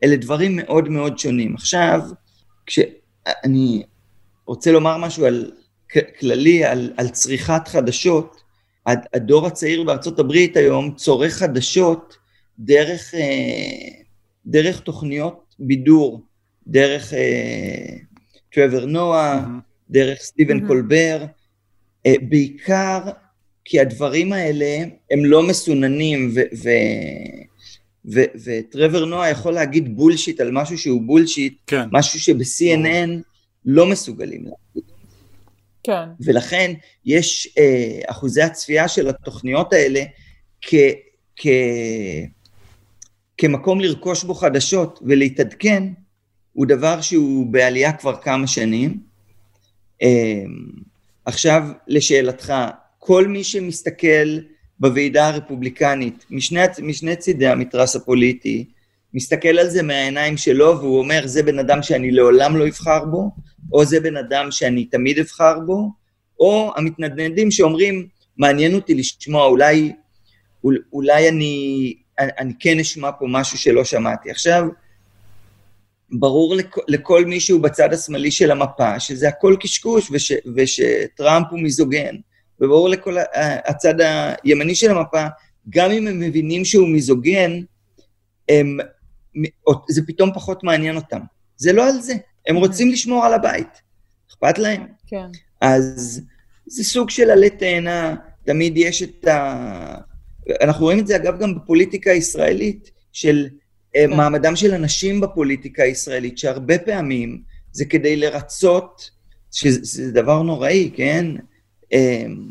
אלה 0.05 0.17
דברים 0.17 0.57
מאוד 0.57 0.89
מאוד 0.89 1.19
שונים. 1.19 1.55
עכשיו, 1.55 2.01
כשאני 2.67 3.83
רוצה 4.47 4.73
לומר 4.73 4.97
משהו 4.97 5.27
על, 5.27 5.51
כללי 6.19 6.65
על, 6.65 6.93
על 6.97 7.09
צריכת 7.09 7.69
חדשות, 7.69 8.43
הדור 8.87 9.47
הצעיר 9.47 9.83
בארצות 9.83 10.19
הברית 10.19 10.57
היום 10.57 10.95
צורך 10.95 11.33
חדשות 11.33 12.17
דרך, 12.59 13.15
אה, 13.15 14.03
דרך 14.47 14.81
תוכניות 14.81 15.55
בידור, 15.59 16.23
דרך 16.67 17.15
אה, 17.15 17.97
טרוור 18.55 18.87
נועה, 18.87 19.39
mm-hmm. 19.39 19.91
דרך 19.91 20.19
סטיבן 20.19 20.59
mm-hmm. 20.59 20.67
קולבר, 20.67 21.25
אה, 22.07 22.15
בעיקר 22.29 23.01
כי 23.65 23.81
הדברים 23.81 24.33
האלה 24.33 24.85
הם 25.11 25.25
לא 25.25 25.43
מסוננים 25.43 26.35
וטרוור 28.45 29.05
נועה 29.05 29.31
יכול 29.31 29.55
להגיד 29.55 29.97
בולשיט 29.97 30.41
על 30.41 30.51
משהו 30.51 30.79
שהוא 30.79 31.03
בולשיט, 31.03 31.55
כן. 31.67 31.89
משהו 31.93 32.21
שב-CNN 32.21 33.11
לא 33.65 33.87
מסוגלים 33.87 34.45
להגיד. 34.45 34.91
כן. 35.85 36.09
ולכן 36.21 36.73
יש 37.05 37.55
אה, 37.59 38.01
אחוזי 38.07 38.43
הצפייה 38.43 38.89
של 38.89 39.09
התוכניות 39.09 39.73
האלה 39.73 40.03
כ, 40.61 40.75
כ, 41.37 41.47
כמקום 43.39 43.81
לרכוש 43.81 44.25
בו 44.25 44.35
חדשות 44.35 44.99
ולהתעדכן, 45.03 45.85
הוא 46.53 46.67
דבר 46.67 47.01
שהוא 47.01 47.47
בעלייה 47.47 47.93
כבר 47.93 48.17
כמה 48.17 48.47
שנים. 48.47 48.99
אה, 50.03 50.43
עכשיו 51.25 51.63
לשאלתך, 51.89 52.55
כל 52.99 53.27
מי 53.27 53.45
שמסתכל 53.45 54.39
בוועידה 54.79 55.29
הרפובליקנית, 55.29 56.25
משני, 56.31 56.61
משני 56.83 57.17
צידי 57.17 57.47
המתרס 57.47 57.97
הפוליטי, 57.97 58.65
מסתכל 59.15 59.59
על 59.59 59.69
זה 59.69 59.83
מהעיניים 59.83 60.37
שלו 60.37 60.79
והוא 60.79 60.99
אומר 60.99 61.27
זה 61.27 61.43
בן 61.43 61.59
אדם 61.59 61.83
שאני 61.83 62.11
לעולם 62.11 62.57
לא 62.57 62.69
אבחר 62.69 63.05
בו, 63.05 63.31
או 63.73 63.85
זה 63.85 64.01
בן 64.01 64.17
אדם 64.17 64.51
שאני 64.51 64.85
תמיד 64.85 65.19
אבחר 65.19 65.61
בו, 65.61 65.91
או 66.41 66.73
המתנדנדים 66.77 67.51
שאומרים 67.51 68.07
מעניין 68.37 68.75
אותי 68.75 68.95
לשמוע 68.95 69.47
אולי, 69.47 69.93
אולי 70.93 71.29
אני, 71.29 71.95
אני 72.19 72.53
כן 72.61 72.79
אשמע 72.79 73.11
פה 73.19 73.27
משהו 73.29 73.59
שלא 73.59 73.85
שמעתי. 73.85 74.31
עכשיו, 74.31 74.65
ברור 76.13 76.57
לכ, 76.57 76.77
לכל 76.89 77.25
מי 77.25 77.41
שהוא 77.41 77.61
בצד 77.61 77.93
השמאלי 77.93 78.31
של 78.31 78.51
המפה 78.51 79.01
שזה 79.01 79.29
הכל 79.29 79.57
קשקוש 79.61 80.11
וש, 80.11 80.33
ושטראמפ 80.57 81.47
הוא 81.51 81.61
מיזוגן, 81.61 82.17
וברור 82.61 82.89
לכל 82.89 83.17
הצד 83.65 83.95
הימני 84.45 84.75
של 84.75 84.91
המפה, 84.91 85.27
גם 85.69 85.91
אם 85.91 86.07
הם 86.07 86.21
מבינים 86.21 86.65
שהוא 86.65 86.89
מיזוגן, 86.89 87.61
הם, 88.49 88.79
זה 89.89 90.03
פתאום 90.07 90.31
פחות 90.35 90.65
מעניין 90.65 90.97
אותם. 90.97 91.21
זה 91.57 91.73
לא 91.73 91.89
על 91.89 92.01
זה, 92.01 92.15
הם 92.47 92.57
רוצים 92.57 92.91
לשמור 92.91 93.25
על 93.25 93.35
הבית, 93.35 93.83
אכפת 94.31 94.59
להם. 94.59 94.87
כן. 95.07 95.27
אז 95.61 96.21
זה 96.67 96.85
סוג 96.85 97.11
של 97.11 97.31
עלה 97.31 97.51
תאנה, 97.51 98.15
תמיד 98.45 98.77
יש 98.77 99.03
את 99.03 99.27
ה... 99.27 99.99
אנחנו 100.63 100.85
רואים 100.85 100.99
את 100.99 101.07
זה 101.07 101.17
אגב 101.17 101.39
גם 101.41 101.55
בפוליטיקה 101.55 102.11
הישראלית, 102.11 102.91
של 103.13 103.49
כן. 103.93 104.11
מעמדם 104.11 104.57
של 104.57 104.75
אנשים 104.75 105.21
בפוליטיקה 105.21 105.83
הישראלית, 105.83 106.39
שהרבה 106.39 106.79
פעמים 106.79 107.43
זה 107.73 107.85
כדי 107.85 108.17
לרצות, 108.17 109.11
שזה 109.51 110.13
דבר 110.13 110.43
נוראי, 110.43 110.91
כן? 110.97 111.27
אמ, 111.93 112.49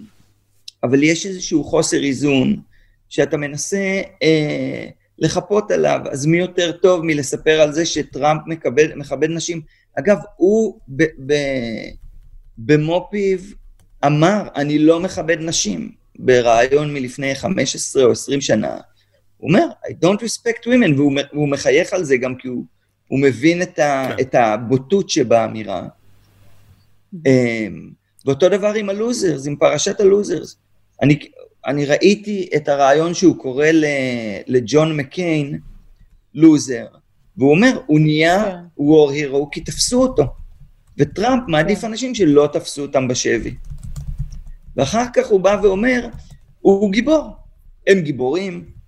אבל 0.84 1.04
יש 1.04 1.26
איזשהו 1.26 1.64
חוסר 1.64 2.04
איזון 2.04 2.62
שאתה 3.10 3.38
מנסה 3.38 4.02
אה, 4.24 4.88
לחפות 5.20 5.72
עליו, 5.72 6.00
אז 6.12 6.26
מי 6.26 6.38
יותר 6.38 6.72
טוב 6.72 7.06
מלספר 7.06 7.62
על 7.62 7.74
זה 7.74 7.86
שטראמפ 7.86 8.42
מקבל, 8.48 8.96
מכבד 8.96 9.30
נשים? 9.30 9.62
אגב, 10.00 10.18
הוא 10.36 10.80
ב, 10.88 11.04
ב, 11.04 11.34
במו 12.58 13.08
פיו 13.12 13.40
אמר, 14.06 14.48
אני 14.56 14.80
לא 14.80 15.00
מכבד 15.00 15.38
נשים, 15.40 15.92
ברעיון 16.20 16.94
מלפני 16.94 17.36
15 17.36 18.04
או 18.04 18.12
20 18.12 18.42
שנה. 18.42 18.78
הוא 19.42 19.50
אומר, 19.50 19.68
I 19.86 20.06
don't 20.06 20.20
respect 20.20 20.68
women, 20.68 20.96
והוא, 20.96 21.14
והוא 21.34 21.50
מחייך 21.50 21.94
על 21.94 22.04
זה 22.04 22.18
גם 22.18 22.36
כי 22.36 22.48
הוא, 22.48 22.66
הוא 23.08 23.20
מבין 23.20 23.62
את, 23.62 23.80
ה, 23.80 24.06
כן. 24.10 24.16
את 24.22 24.36
הבוטות 24.36 25.10
שבאמירה. 25.10 25.88
אמ, 27.14 27.90
ואותו 28.26 28.50
דבר 28.50 28.74
עם 28.74 28.90
הלוזרס, 28.90 29.48
עם 29.48 29.56
פרשת 29.56 30.00
הלוזרס. 30.00 30.58
אני, 31.02 31.20
אני 31.66 31.86
ראיתי 31.86 32.50
את 32.56 32.70
הרעיון 32.70 33.14
שהוא 33.14 33.38
קורא 33.38 33.68
לג'ון 34.48 34.98
מקיין 34.98 35.60
לוזר, 36.34 36.86
והוא 37.38 37.52
אומר, 37.52 37.80
הוא 37.86 38.00
נהיה 38.00 38.44
כן. 38.44 38.82
war 38.82 39.12
hero 39.12 39.50
כי 39.52 39.62
תפסו 39.62 40.02
אותו. 40.02 40.24
וטראמפ 40.98 41.44
מעדיף 41.48 41.80
כן. 41.80 41.88
אנשים 41.88 42.16
שלא 42.16 42.50
תפסו 42.54 42.82
אותם 42.82 43.08
בשבי. 43.08 43.56
ואחר 44.76 45.06
כך 45.16 45.28
הוא 45.28 45.40
בא 45.40 45.60
ואומר, 45.64 46.08
הוא 46.60 46.92
גיבור. 46.92 47.36
הם 47.88 48.00
גיבורים, 48.00 48.81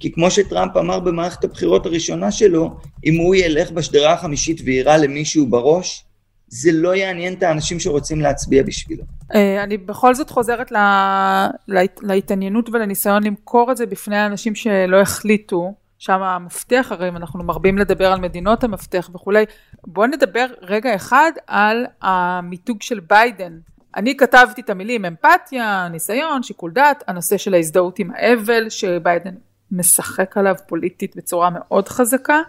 כי 0.00 0.12
כמו 0.12 0.30
שטראמפ 0.30 0.76
אמר 0.76 1.00
במערכת 1.00 1.44
הבחירות 1.44 1.86
הראשונה 1.86 2.32
שלו, 2.32 2.76
אם 3.04 3.16
הוא 3.16 3.34
ילך 3.34 3.70
בשדרה 3.70 4.12
החמישית 4.12 4.60
ויירה 4.64 4.96
למישהו 4.96 5.46
בראש, 5.46 6.04
זה 6.48 6.72
לא 6.72 6.94
יעניין 6.94 7.34
את 7.34 7.42
האנשים 7.42 7.80
שרוצים 7.80 8.20
להצביע 8.20 8.62
בשבילו. 8.62 9.02
אה, 9.34 9.62
אני 9.62 9.76
בכל 9.76 10.14
זאת 10.14 10.30
חוזרת 10.30 10.72
לה, 10.72 11.48
לה, 11.68 11.80
להתעניינות 12.02 12.68
ולניסיון 12.68 13.22
למכור 13.22 13.72
את 13.72 13.76
זה 13.76 13.86
בפני 13.86 14.16
האנשים 14.16 14.54
שלא 14.54 15.00
החליטו, 15.00 15.74
שם 15.98 16.22
המפתח, 16.22 16.88
הרי 16.90 17.08
אם 17.08 17.16
אנחנו 17.16 17.44
מרבים 17.44 17.78
לדבר 17.78 18.12
על 18.12 18.20
מדינות 18.20 18.64
המפתח 18.64 19.10
וכולי, 19.14 19.44
בואו 19.86 20.06
נדבר 20.06 20.46
רגע 20.62 20.94
אחד 20.94 21.32
על 21.46 21.86
המיתוג 22.02 22.82
של 22.82 23.00
ביידן. 23.00 23.58
אני 23.98 24.16
כתבתי 24.16 24.60
את 24.60 24.70
המילים 24.70 25.04
אמפתיה, 25.04 25.88
ניסיון, 25.90 26.42
שיקול 26.42 26.70
דעת, 26.70 27.04
הנושא 27.06 27.36
של 27.36 27.54
ההזדהות 27.54 27.98
עם 27.98 28.10
האבל 28.14 28.68
שביידן 28.68 29.34
משחק 29.72 30.36
עליו 30.36 30.54
פוליטית 30.66 31.16
בצורה 31.16 31.50
מאוד 31.50 31.88
חזקה, 31.88 32.40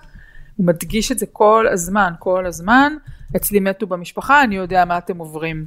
הוא 0.56 0.66
מדגיש 0.66 1.12
את 1.12 1.20
זה 1.20 1.26
כל 1.26 1.66
הזמן, 1.72 2.14
כל 2.20 2.46
הזמן, 2.46 2.94
אצלי 3.36 3.60
מתו 3.60 3.88
במשפחה, 3.88 4.44
אני 4.44 4.56
יודע 4.56 4.86
מה 4.86 4.98
אתם 4.98 5.18
עוברים. 5.18 5.66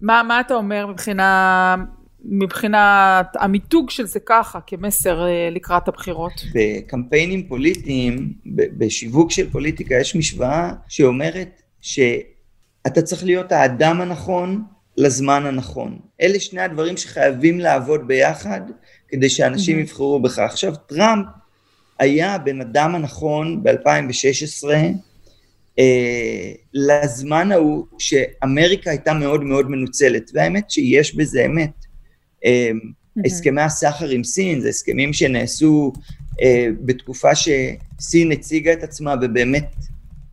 מה, 0.00 0.22
מה 0.22 0.40
אתה 0.40 0.54
אומר 0.54 0.86
מבחינה, 0.86 1.76
מבחינת 2.24 3.36
המיתוג 3.40 3.90
של 3.90 4.06
זה 4.06 4.20
ככה, 4.20 4.58
כמסר 4.66 5.26
אה, 5.26 5.48
לקראת 5.50 5.88
הבחירות? 5.88 6.32
בקמפיינים 6.54 7.48
פוליטיים, 7.48 8.32
בשיווק 8.46 9.30
של 9.30 9.50
פוליטיקה, 9.50 9.94
יש 9.94 10.16
משוואה 10.16 10.72
שאומרת 10.88 11.62
שאתה 11.80 13.02
צריך 13.02 13.24
להיות 13.24 13.52
האדם 13.52 14.00
הנכון 14.00 14.64
לזמן 14.96 15.46
הנכון. 15.46 15.98
אלה 16.20 16.40
שני 16.40 16.60
הדברים 16.60 16.96
שחייבים 16.96 17.60
לעבוד 17.60 18.06
ביחד 18.06 18.60
כדי 19.08 19.30
שאנשים 19.30 19.78
mm-hmm. 19.78 19.80
יבחרו 19.80 20.20
בך. 20.20 20.38
עכשיו, 20.38 20.74
טראמפ 20.76 21.26
היה 21.98 22.34
הבן 22.34 22.60
אדם 22.60 22.94
הנכון 22.94 23.62
ב-2016 23.62 24.68
אה, 25.78 26.52
לזמן 26.74 27.52
ההוא 27.52 27.86
שאמריקה 27.98 28.90
הייתה 28.90 29.14
מאוד 29.14 29.44
מאוד 29.44 29.70
מנוצלת, 29.70 30.30
והאמת 30.34 30.70
שיש 30.70 31.14
בזה 31.14 31.44
אמת. 31.46 31.84
אה, 32.44 32.70
mm-hmm. 32.72 33.22
הסכמי 33.26 33.60
הסחר 33.60 34.08
עם 34.08 34.24
סין 34.24 34.60
זה 34.60 34.68
הסכמים 34.68 35.12
שנעשו 35.12 35.92
אה, 36.42 36.66
בתקופה 36.80 37.30
שסין 37.34 38.32
הציגה 38.32 38.72
את 38.72 38.82
עצמה 38.82 39.14
ובאמת 39.22 39.74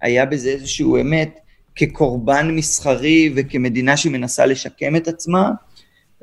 היה 0.01 0.25
בזה 0.25 0.49
איזשהו 0.49 0.97
אמת 0.97 1.39
כקורבן 1.75 2.51
מסחרי 2.55 3.33
וכמדינה 3.35 3.97
שמנסה 3.97 4.45
לשקם 4.45 4.95
את 4.95 5.07
עצמה. 5.07 5.51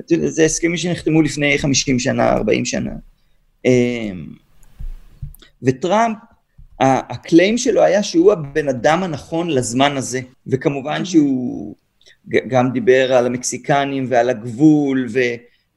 זה 0.07 0.45
הסכמים 0.45 0.77
שנחתמו 0.77 1.23
לפני 1.23 1.59
50 1.59 1.99
שנה, 1.99 2.33
40 2.33 2.65
שנה. 2.65 2.93
אה, 3.67 4.11
וטראמפ 5.63 6.17
הקליים 6.81 7.59
שלו 7.59 7.83
היה 7.83 8.03
שהוא 8.03 8.33
הבן 8.33 8.69
אדם 8.69 9.03
הנכון 9.03 9.51
לזמן 9.51 9.97
הזה, 9.97 10.21
וכמובן 10.47 11.05
שהוא 11.05 11.75
גם 12.29 12.73
דיבר 12.73 13.13
על 13.13 13.27
המקסיקנים 13.27 14.07
ועל 14.09 14.31
הגבול, 14.31 15.09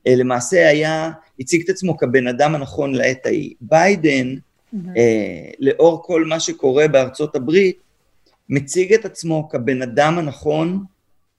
ולמעשה 0.08 0.70
היה, 0.70 1.12
הציג 1.40 1.62
את 1.64 1.70
עצמו 1.70 1.98
כבן 1.98 2.28
אדם 2.28 2.56
הנכון 2.56 2.96
לעת 2.96 3.26
ההיא. 3.26 3.54
ביידן, 3.62 4.36
אה, 4.98 5.50
לאור 5.60 6.04
כל 6.04 6.26
מה 6.26 6.40
שקורה 6.40 6.88
בארצות 6.88 7.36
הברית, 7.36 7.78
מציג 8.52 8.94
את 8.94 9.06
עצמו 9.06 9.50
כבן 9.50 9.82
אדם 9.82 10.18
הנכון 10.18 10.84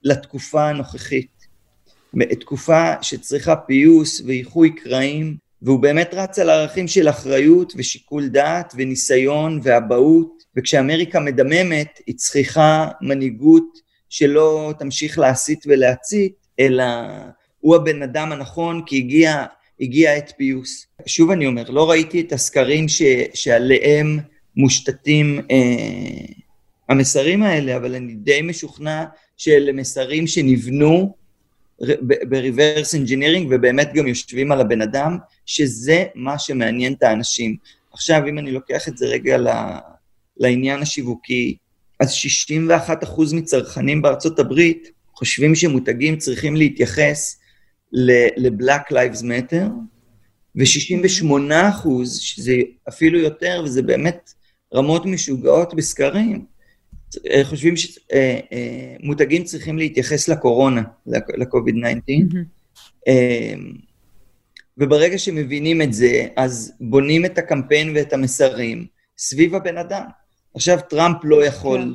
לתקופה 0.03 0.69
הנוכחית. 0.69 1.33
תקופה 2.39 2.93
שצריכה 3.01 3.55
פיוס 3.55 4.21
ואיחוי 4.25 4.75
קרעים, 4.75 5.37
והוא 5.61 5.79
באמת 5.79 6.09
רץ 6.13 6.39
על 6.39 6.49
ערכים 6.49 6.87
של 6.87 7.09
אחריות 7.09 7.73
ושיקול 7.77 8.27
דעת 8.27 8.73
וניסיון 8.77 9.59
ואבהות, 9.63 10.43
וכשאמריקה 10.57 11.19
מדממת 11.19 11.99
היא 12.07 12.15
צריכה 12.15 12.87
מנהיגות 13.01 13.79
שלא 14.09 14.73
תמשיך 14.79 15.19
להסית 15.19 15.63
ולהצית, 15.67 16.33
אלא 16.59 16.85
הוא 17.59 17.75
הבן 17.75 18.01
אדם 18.01 18.31
הנכון 18.31 18.81
כי 18.85 18.97
הגיע, 18.97 19.45
הגיע 19.79 20.11
עת 20.11 20.33
פיוס. 20.37 20.87
שוב 21.05 21.31
אני 21.31 21.47
אומר, 21.47 21.69
לא 21.69 21.89
ראיתי 21.89 22.21
את 22.21 22.33
הסקרים 22.33 22.89
ש, 22.89 23.01
שעליהם 23.33 24.19
מושתתים 24.55 25.39
אה, 25.51 26.42
המסרים 26.89 27.43
האלה, 27.43 27.75
אבל 27.77 27.95
אני 27.95 28.13
די 28.13 28.41
משוכנע 28.41 29.03
שאלה 29.37 29.71
מסרים 29.73 30.27
שנבנו 30.27 31.15
ב-reverse 31.81 32.93
engineering 32.93 33.47
ובאמת 33.49 33.93
גם 33.93 34.07
יושבים 34.07 34.51
על 34.51 34.61
הבן 34.61 34.81
אדם, 34.81 35.17
שזה 35.45 36.05
מה 36.15 36.39
שמעניין 36.39 36.93
את 36.93 37.03
האנשים. 37.03 37.55
עכשיו, 37.93 38.27
אם 38.29 38.39
אני 38.39 38.51
לוקח 38.51 38.87
את 38.87 38.97
זה 38.97 39.05
רגע 39.05 39.37
לעניין 40.37 40.81
השיווקי, 40.81 41.57
אז 41.99 42.13
61% 42.53 43.35
מצרכנים 43.35 44.01
בארצות 44.01 44.39
הברית 44.39 44.91
חושבים 45.13 45.55
שמותגים 45.55 46.17
צריכים 46.17 46.55
להתייחס 46.55 47.39
ל-Black 47.91 48.91
Lives 48.91 49.21
Matter, 49.21 49.67
ו-68 50.55 51.53
אחוז, 51.69 52.19
שזה 52.19 52.55
אפילו 52.89 53.19
יותר, 53.19 53.61
וזה 53.65 53.81
באמת 53.81 54.33
רמות 54.75 55.05
משוגעות 55.05 55.73
בסקרים, 55.73 56.45
חושבים 57.43 57.73
שמותגים 57.77 59.41
אה, 59.41 59.45
אה, 59.45 59.49
צריכים 59.49 59.77
להתייחס 59.77 60.27
לקורונה, 60.27 60.81
ל-COVID-19, 61.05 62.11
וברגע 64.77 65.17
שמבינים 65.17 65.81
את 65.81 65.93
זה, 65.93 66.27
אז 66.35 66.73
בונים 66.79 67.25
את 67.25 67.37
הקמפיין 67.37 67.95
ואת 67.95 68.13
המסרים 68.13 68.85
סביב 69.17 69.55
הבן 69.55 69.77
אדם. 69.77 70.03
עכשיו 70.55 70.79
טראמפ 70.89 71.17
לא 71.23 71.45
יכול 71.45 71.81
כן. 71.81 71.89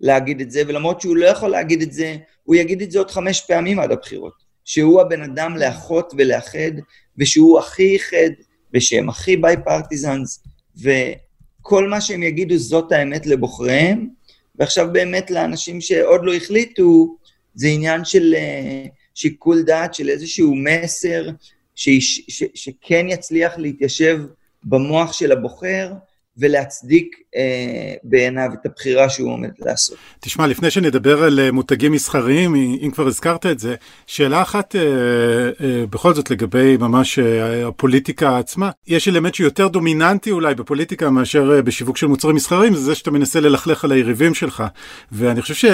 להגיד 0.00 0.40
את 0.40 0.50
זה, 0.50 0.62
ולמרות 0.66 1.00
שהוא 1.00 1.16
לא 1.16 1.26
יכול 1.26 1.50
להגיד 1.50 1.82
את 1.82 1.92
זה, 1.92 2.16
הוא 2.44 2.56
יגיד 2.56 2.82
את 2.82 2.90
זה 2.90 2.98
עוד 2.98 3.10
חמש 3.10 3.40
פעמים 3.40 3.78
עד 3.78 3.92
הבחירות. 3.92 4.46
שהוא 4.66 5.00
הבן 5.00 5.22
אדם 5.22 5.56
לאחות 5.56 6.14
ולאחד, 6.18 6.72
ושהוא 7.18 7.58
הכי 7.58 7.92
איחד, 7.92 8.34
ושהם 8.74 9.08
הכי 9.08 9.36
ביי 9.36 9.56
פרטיזנס, 9.64 10.42
וכל 10.76 11.88
מה 11.88 12.00
שהם 12.00 12.22
יגידו 12.22 12.56
זאת 12.58 12.92
האמת 12.92 13.26
לבוחריהם, 13.26 14.08
ועכשיו 14.58 14.88
באמת 14.92 15.30
לאנשים 15.30 15.80
שעוד 15.80 16.20
לא 16.24 16.34
החליטו, 16.34 17.16
זה 17.54 17.68
עניין 17.68 18.04
של 18.04 18.34
uh, 18.34 18.88
שיקול 19.14 19.62
דעת, 19.62 19.94
של 19.94 20.08
איזשהו 20.08 20.54
מסר, 20.54 21.28
ש, 21.74 21.88
ש, 22.28 22.44
שכן 22.54 23.06
יצליח 23.08 23.58
להתיישב 23.58 24.20
במוח 24.64 25.12
של 25.12 25.32
הבוחר, 25.32 25.92
ולהצדיק 26.38 27.16
אה, 27.36 27.94
בעיניו 28.02 28.50
את 28.60 28.66
הבחירה 28.66 29.08
שהוא 29.08 29.32
עומד 29.32 29.50
לעשות. 29.58 29.96
תשמע, 30.20 30.46
לפני 30.46 30.70
שנדבר 30.70 31.22
על 31.22 31.40
אה, 31.40 31.52
מותגים 31.52 31.92
מסחריים, 31.92 32.54
אם 32.54 32.90
כבר 32.94 33.06
הזכרת 33.06 33.46
את 33.46 33.58
זה, 33.58 33.74
שאלה 34.06 34.42
אחת 34.42 34.76
אה, 34.76 34.80
אה, 34.80 35.86
בכל 35.90 36.14
זאת 36.14 36.30
לגבי 36.30 36.76
ממש 36.76 37.18
אה, 37.18 37.68
הפוליטיקה 37.68 38.38
עצמה. 38.38 38.70
יש 38.86 39.08
אלמנט 39.08 39.34
שיותר 39.34 39.68
דומיננטי 39.68 40.30
אולי 40.30 40.54
בפוליטיקה 40.54 41.10
מאשר 41.10 41.52
אה, 41.56 41.62
בשיווק 41.62 41.96
של 41.96 42.06
מוצרים 42.06 42.36
מסחריים, 42.36 42.74
זה 42.74 42.80
זה 42.80 42.94
שאתה 42.94 43.10
מנסה 43.10 43.40
ללכלך 43.40 43.84
על 43.84 43.92
היריבים 43.92 44.34
שלך. 44.34 44.64
ואני 45.12 45.42
חושב 45.42 45.54
ש... 45.54 45.64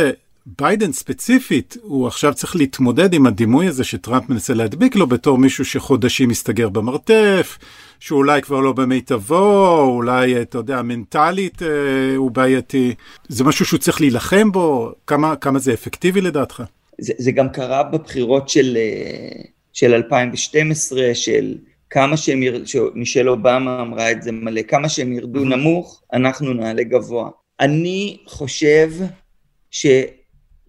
ביידן 0.47 0.93
ספציפית, 0.93 1.77
הוא 1.83 2.07
עכשיו 2.07 2.35
צריך 2.35 2.57
להתמודד 2.57 3.15
עם 3.15 3.27
הדימוי 3.27 3.67
הזה 3.67 3.85
שטראמפ 3.85 4.29
מנסה 4.29 4.55
להדביק 4.55 4.97
לו 4.97 5.07
בתור 5.07 5.39
מישהו 5.39 5.65
שחודשים 5.65 6.29
מסתגר 6.29 6.69
במרתף, 6.69 7.59
שאולי 8.01 8.43
כבר 8.43 8.61
לא 8.61 8.73
במיטבו, 8.73 9.79
אולי, 9.81 10.43
אתה 10.43 10.59
יודע, 10.59 10.83
מנטלית 10.83 11.63
אה, 11.63 11.69
הוא 12.17 12.31
בעייתי. 12.31 12.95
זה 13.29 13.45
משהו 13.45 13.67
שהוא 13.67 13.79
צריך 13.79 14.01
להילחם 14.01 14.53
בו? 14.53 14.93
כמה, 15.07 15.37
כמה 15.37 15.59
זה 15.59 15.73
אפקטיבי 15.73 16.21
לדעתך? 16.21 16.63
זה, 17.01 17.13
זה 17.19 17.33
גם 17.33 17.49
קרה 17.49 17.83
בבחירות 17.83 18.49
של, 18.49 18.77
אה, 18.77 19.43
של 19.73 19.95
2012, 19.95 21.15
של 21.15 21.55
כמה 21.91 22.17
שהם, 22.17 22.43
ירדו, 22.43 22.65
מישל 22.95 23.29
אובמה 23.29 23.83
אמרה 23.83 24.11
את 24.11 24.23
זה 24.23 24.33
מלא, 24.33 24.63
כמה 24.63 24.89
שהם 24.89 25.13
ירדו 25.13 25.45
נמוך, 25.45 26.03
אנחנו 26.13 26.53
נעלה 26.53 26.83
גבוה. 26.83 27.31
אני 27.61 28.17
חושב 28.27 28.91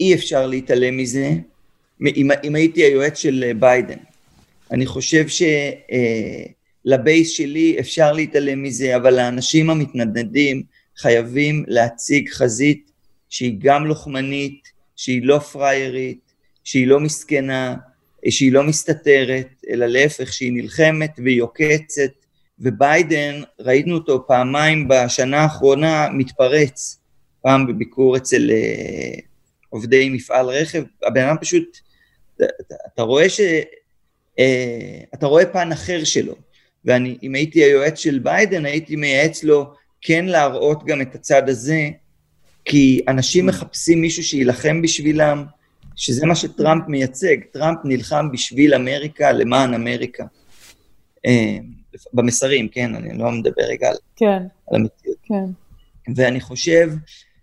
שאי 0.03 0.13
אפשר 0.13 0.47
להתעלם 0.47 0.97
מזה, 0.97 1.31
אם, 2.01 2.29
אם 2.43 2.55
הייתי 2.55 2.83
היועץ 2.83 3.17
של 3.17 3.51
ביידן. 3.59 3.97
אני 4.71 4.85
חושב 4.85 5.27
ש... 5.27 5.41
אה, 5.91 6.43
שלי 7.23 7.75
אפשר 7.79 8.13
להתעלם 8.13 8.63
מזה, 8.63 8.95
אבל 8.95 9.19
האנשים 9.19 9.69
המתנדנדים 9.69 10.63
חייבים 10.97 11.63
להציג 11.67 12.29
חזית 12.29 12.91
שהיא 13.29 13.55
גם 13.59 13.85
לוחמנית, 13.85 14.67
שהיא 14.95 15.21
לא 15.23 15.39
פריירית, 15.39 16.33
שהיא 16.63 16.87
לא 16.87 16.99
מסכנה, 16.99 17.75
שהיא 18.29 18.51
לא 18.51 18.63
מסתתרת, 18.63 19.47
אלא 19.69 19.85
להפך, 19.85 20.33
שהיא 20.33 20.53
נלחמת 20.53 21.11
והיא 21.23 21.41
עוקצת, 21.41 22.11
וביידן, 22.59 23.41
ראינו 23.59 23.95
אותו 23.95 24.27
פעמיים 24.27 24.87
בשנה 24.87 25.39
האחרונה 25.41 26.09
מתפרץ, 26.13 26.99
פעם 27.41 27.67
בביקור 27.67 28.17
אצל 28.17 28.49
uh, 28.49 29.32
עובדי 29.73 30.09
מפעל 30.09 30.49
רכב, 30.49 30.83
הבן 31.03 31.23
אדם 31.23 31.35
פשוט, 31.41 31.77
אתה, 32.35 32.45
אתה 32.93 33.01
רואה 33.01 33.29
ש... 33.29 33.39
Uh, 34.39 35.05
אתה 35.13 35.25
רואה 35.25 35.45
פן 35.45 35.71
אחר 35.71 36.03
שלו, 36.03 36.35
ואם 36.85 37.35
הייתי 37.35 37.63
היועץ 37.63 37.99
של 37.99 38.19
ביידן, 38.19 38.65
הייתי 38.65 38.95
מייעץ 38.95 39.43
לו 39.43 39.73
כן 40.01 40.25
להראות 40.25 40.85
גם 40.85 41.01
את 41.01 41.15
הצד 41.15 41.49
הזה, 41.49 41.89
כי 42.65 43.01
אנשים 43.07 43.45
מחפשים 43.45 44.01
מישהו 44.01 44.23
שיילחם 44.23 44.81
בשבילם, 44.81 45.45
שזה 45.95 46.25
מה 46.25 46.35
שטראמפ 46.35 46.83
מייצג. 46.87 47.37
טראמפ 47.51 47.79
נלחם 47.83 48.31
בשביל 48.31 48.73
אמריקה, 48.73 49.31
למען 49.31 49.73
אמריקה. 49.73 50.25
אה, 51.25 51.57
במסרים, 52.13 52.67
כן, 52.67 52.95
אני 52.95 53.17
לא 53.17 53.31
מדבר 53.31 53.63
רגע 53.63 53.89
על, 53.89 53.95
כן. 54.15 54.43
על 54.71 54.75
המציאות. 54.75 55.17
כן. 55.23 55.45
ואני 56.15 56.41
חושב 56.41 56.89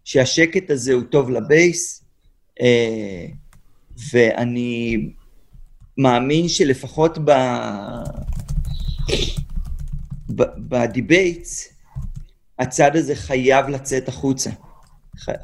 שהשקט 0.04 0.70
הזה 0.70 0.92
הוא 0.92 1.02
טוב 1.02 1.30
לבייס, 1.30 2.00
אה, 2.00 2.06
ואני 4.12 4.96
מאמין 5.98 6.48
שלפחות 6.48 7.18
ב... 7.24 7.30
ב 10.58 10.70
debates, 10.70 11.68
הצד 12.58 12.96
הזה 12.96 13.14
חייב 13.14 13.68
לצאת 13.68 14.08
החוצה. 14.08 14.50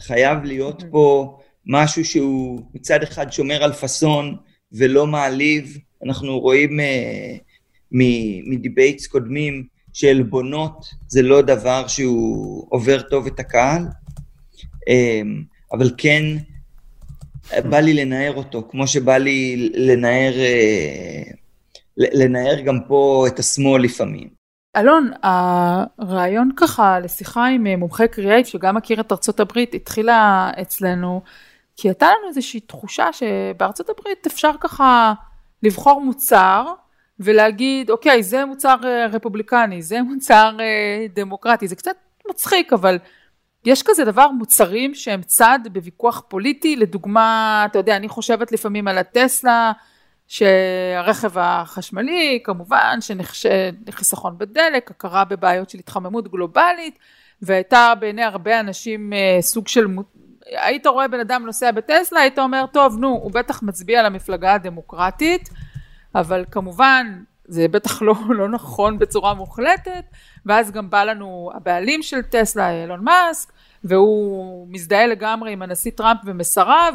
חייב 0.01 0.45
להיות 0.45 0.83
פה 0.91 1.39
משהו 1.67 2.05
שהוא 2.05 2.61
מצד 2.75 3.03
אחד 3.03 3.33
שומר 3.33 3.65
על 3.65 3.73
פאסון 3.73 4.37
ולא 4.73 5.07
מעליב. 5.07 5.79
אנחנו 6.05 6.39
רואים 6.39 6.81
אה, 6.81 6.83
מ 8.47 8.54
debates 8.54 9.07
קודמים 9.07 9.67
שעלבונות 9.93 10.87
זה 11.09 11.23
לא 11.23 11.43
דבר 11.43 11.89
שהוא 11.89 12.67
עובר 12.71 13.01
טוב 13.03 13.27
את 13.27 13.41
הקהל, 13.41 13.83
אמ, 13.83 15.29
אבל 15.73 15.91
כן 15.99 16.25
בא 17.65 17.81
לי 17.81 17.95
לנער 17.95 18.35
אותו, 18.35 18.69
כמו 18.71 18.87
שבא 18.87 19.17
לי 19.17 19.71
לנער, 19.75 20.33
אה, 20.33 21.33
לנער 21.97 22.61
גם 22.61 22.79
פה 22.89 23.25
את 23.29 23.39
השמאל 23.39 23.83
לפעמים. 23.83 24.37
אלון, 24.77 25.11
הרעיון 25.23 26.51
ככה 26.57 27.01
לשיחה 27.01 27.47
עם 27.47 27.67
אה, 27.67 27.77
מומחה 27.77 28.07
קריאייט 28.07 28.47
שגם 28.47 28.75
מכיר 28.75 29.01
את 29.01 29.13
ארצות 29.13 29.41
הברית 29.41 29.75
התחילה 29.75 30.51
אצלנו 30.63 31.23
כי 31.77 31.89
הייתה 31.89 32.07
לנו 32.07 32.29
איזושהי 32.29 32.61
תחושה 32.61 33.09
שבארצות 33.13 33.91
הברית 33.91 34.27
אפשר 34.27 34.51
ככה 34.61 35.13
לבחור 35.63 36.01
מוצר 36.05 36.65
ולהגיד 37.21 37.91
אוקיי 37.91 38.23
זה 38.23 38.45
מוצר 38.45 38.77
אה, 38.85 39.07
רפובליקני, 39.07 39.83
זה 39.83 40.03
מוצר 40.03 40.57
אה, 40.61 41.07
דמוקרטי, 41.15 41.69
זה 41.69 41.77
קצת 41.77 41.97
מצחיק 42.31 42.73
אבל 42.73 42.99
יש 43.67 43.83
כזה 43.83 44.05
דבר 44.05 44.29
מוצרים 44.29 44.95
שהם 44.95 45.23
צד 45.23 45.59
בוויכוח 45.73 46.23
פוליטי, 46.29 46.77
לדוגמה 46.77 47.67
אתה 47.71 47.79
יודע 47.79 47.97
אני 47.97 48.09
חושבת 48.09 48.53
לפעמים 48.53 48.89
על 48.89 48.99
הטסלה 48.99 49.73
שהרכב 50.29 51.39
החשמלי 51.39 52.41
כמובן 52.45 52.99
שחיסכון 53.01 54.39
בדלק, 54.39 54.91
הכרה 54.91 55.25
בבעיות 55.25 55.71
של 55.71 55.79
התחממות 55.79 56.29
גלובלית 56.29 56.99
והייתה 57.43 57.93
בעיני 58.01 58.23
הרבה 58.23 58.61
אנשים 58.61 59.13
אה, 59.13 59.39
סוג 59.43 59.69
של, 59.69 59.87
היית 60.47 60.87
רואה 60.87 61.09
בן 61.09 61.21
אדם 61.21 61.47
נוסע 61.47 61.71
בטסלה 61.71 62.21
היית 62.21 62.39
אומר 62.39 62.65
טוב 62.73 62.99
נו 62.99 63.09
הוא 63.09 63.33
בטח 63.33 63.63
מצביע 63.63 64.03
למפלגה 64.03 64.55
הדמוקרטית 64.55 65.49
אבל 66.15 66.45
כמובן 66.51 67.23
זה 67.45 67.69
בטח 67.69 68.03
לא, 68.03 68.15
לא 68.29 68.49
נכון 68.49 68.99
בצורה 68.99 69.35
מוחלטת 69.35 70.05
ואז 70.47 70.71
גם 70.71 70.91
בא 70.91 71.05
לנו 71.05 71.51
הבעלים 71.55 72.03
של 72.03 72.23
טסלה 72.23 72.71
אילון 72.71 73.05
מאסק 73.05 73.53
והוא 73.89 74.67
מזדהה 74.71 75.07
לגמרי 75.07 75.53
עם 75.53 75.63
הנשיא 75.63 75.91
טראמפ 75.91 76.19
ומסריו 76.25 76.95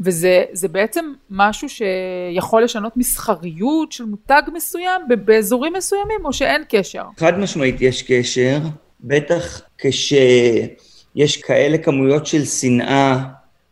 וזה 0.00 0.68
בעצם 0.70 1.12
משהו 1.30 1.68
שיכול 1.68 2.64
לשנות 2.64 2.96
מסחריות 2.96 3.92
של 3.92 4.04
מותג 4.04 4.42
מסוים 4.54 5.00
באזורים 5.24 5.72
מסוימים, 5.72 6.20
או 6.24 6.32
שאין 6.32 6.62
קשר? 6.68 7.02
חד 7.16 7.38
משמעית 7.38 7.80
יש 7.80 8.02
קשר, 8.02 8.58
בטח 9.00 9.60
כשיש 9.78 11.36
כאלה 11.42 11.78
כמויות 11.78 12.26
של 12.26 12.44
שנאה 12.44 13.18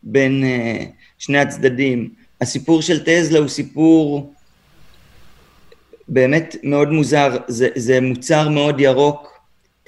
בין 0.02 0.44
uh, 0.44 0.84
שני 1.18 1.38
הצדדים. 1.38 2.08
הסיפור 2.40 2.82
של 2.82 3.04
טזלה 3.04 3.38
הוא 3.38 3.48
סיפור 3.48 4.32
באמת 6.08 6.56
מאוד 6.62 6.88
מוזר, 6.92 7.36
זה, 7.48 7.68
זה 7.74 8.00
מוצר 8.00 8.48
מאוד 8.48 8.80
ירוק, 8.80 9.37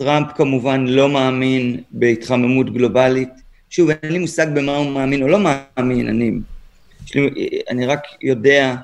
טראמפ 0.01 0.27
כמובן 0.37 0.87
לא 0.87 1.09
מאמין 1.09 1.81
בהתחממות 1.91 2.73
גלובלית. 2.73 3.29
שוב, 3.71 3.91
אין 3.91 4.13
לי 4.13 4.19
מושג 4.19 4.47
במה 4.55 4.77
הוא 4.77 4.91
מאמין 4.91 5.23
או 5.23 5.29
לא 5.29 5.39
מאמין, 5.39 6.09
אני, 6.09 6.31
לי, 7.15 7.49
אני 7.71 7.87
רק 7.87 8.01
יודע 8.23 8.75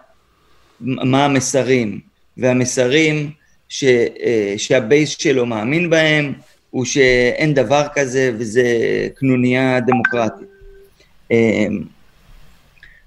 מה 0.80 1.24
המסרים. 1.24 2.00
והמסרים 2.36 3.30
ש, 3.68 3.84
אה, 3.84 4.54
שהבייס 4.56 5.08
שלו 5.08 5.46
מאמין 5.46 5.90
בהם, 5.90 6.32
הוא 6.70 6.84
שאין 6.84 7.54
דבר 7.54 7.86
כזה 7.94 8.32
וזה 8.38 8.66
קנוניה 9.14 9.80
דמוקרטית. 9.80 10.48
אמ, 11.30 11.82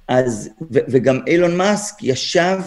אז, 0.07 0.49
ו, 0.71 0.79
וגם 0.87 1.19
אילון 1.27 1.57
מאסק 1.57 2.03
ישב 2.03 2.59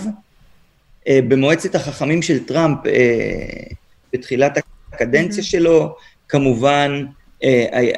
אה, 1.09 1.21
במועצת 1.29 1.75
החכמים 1.75 2.23
של 2.23 2.45
טראמפ 2.45 2.87
אה, 2.87 3.75
בתחילת 4.13 4.59
הקדנציה 4.93 5.43
mm-hmm. 5.43 5.47
שלו, 5.47 5.97
כמובן 6.29 7.05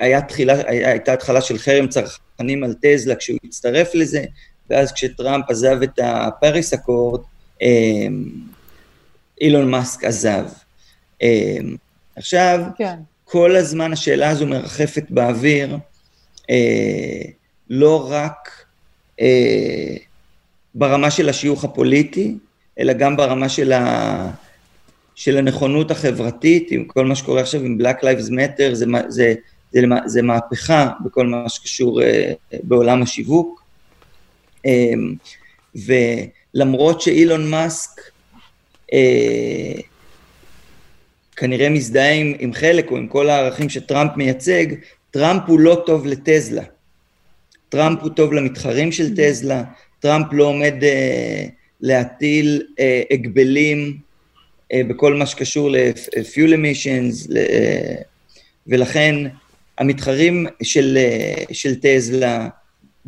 היה 0.00 0.22
תחילה, 0.22 0.54
הייתה 0.66 1.12
התחלה 1.12 1.40
של 1.40 1.58
חרם 1.58 1.88
צרכנים 1.88 2.64
על 2.64 2.74
טזלה 2.82 3.14
כשהוא 3.14 3.38
הצטרף 3.44 3.94
לזה, 3.94 4.24
ואז 4.70 4.92
כשטראמפ 4.92 5.44
עזב 5.50 5.82
את 5.82 5.98
הפריס 6.02 6.72
אקורד, 6.72 7.20
אמ, 7.62 8.24
אילון 9.40 9.70
מאסק 9.70 10.04
עזב. 10.04 10.44
אמ, 11.22 11.76
עכשיו, 12.16 12.60
כן. 12.76 12.96
כל 13.24 13.56
הזמן 13.56 13.92
השאלה 13.92 14.30
הזו 14.30 14.46
מרחפת 14.46 15.04
באוויר, 15.10 15.76
אה, 16.50 17.22
לא 17.70 18.06
רק 18.10 18.64
אה, 19.20 19.96
ברמה 20.74 21.10
של 21.10 21.28
השיוך 21.28 21.64
הפוליטי, 21.64 22.38
אלא 22.78 22.92
גם 22.92 23.16
ברמה 23.16 23.48
של, 23.48 23.72
ה, 23.72 24.30
של 25.14 25.36
הנכונות 25.36 25.90
החברתית, 25.90 26.70
עם 26.70 26.84
כל 26.84 27.04
מה 27.04 27.14
שקורה 27.14 27.40
עכשיו 27.40 27.60
עם 27.60 27.78
Black 27.80 28.02
Lives 28.02 28.30
Matter, 28.30 28.72
זה, 28.74 28.86
זה, 29.08 29.34
זה, 29.72 29.80
זה 30.06 30.22
מהפכה 30.22 30.90
בכל 31.04 31.26
מה 31.26 31.48
שקשור 31.48 32.02
אה, 32.02 32.32
בעולם 32.62 33.02
השיווק. 33.02 33.64
אה, 34.66 34.92
ולמרות 36.54 37.00
שאילון 37.00 37.50
מאסק 37.50 38.00
אה, 38.92 39.80
כנראה 41.36 41.68
מזדהה 41.68 42.12
עם, 42.12 42.34
עם 42.38 42.52
חלק 42.52 42.90
או 42.90 42.96
עם 42.96 43.08
כל 43.08 43.30
הערכים 43.30 43.68
שטראמפ 43.68 44.10
מייצג, 44.16 44.66
טראמפ 45.10 45.42
הוא 45.46 45.60
לא 45.60 45.82
טוב 45.86 46.06
לטזלה. 46.06 46.62
טראמפ 47.68 48.02
הוא 48.02 48.10
טוב 48.10 48.32
למתחרים 48.32 48.92
של 48.92 49.16
טזלה, 49.16 49.62
טראמפ 50.00 50.26
לא 50.32 50.44
עומד 50.44 50.74
אה, 50.84 51.44
להטיל 51.80 52.62
הגבלים 53.10 53.98
בכל 54.82 55.14
מה 55.14 55.26
שקשור 55.26 55.70
ל-fuel 55.70 56.50
emissions, 56.50 57.36
אה, 57.36 57.94
ולכן 58.66 59.14
המתחרים 59.78 60.46
של, 60.62 60.98
אה, 61.00 61.44
של 61.52 61.74
טזלה, 61.80 62.48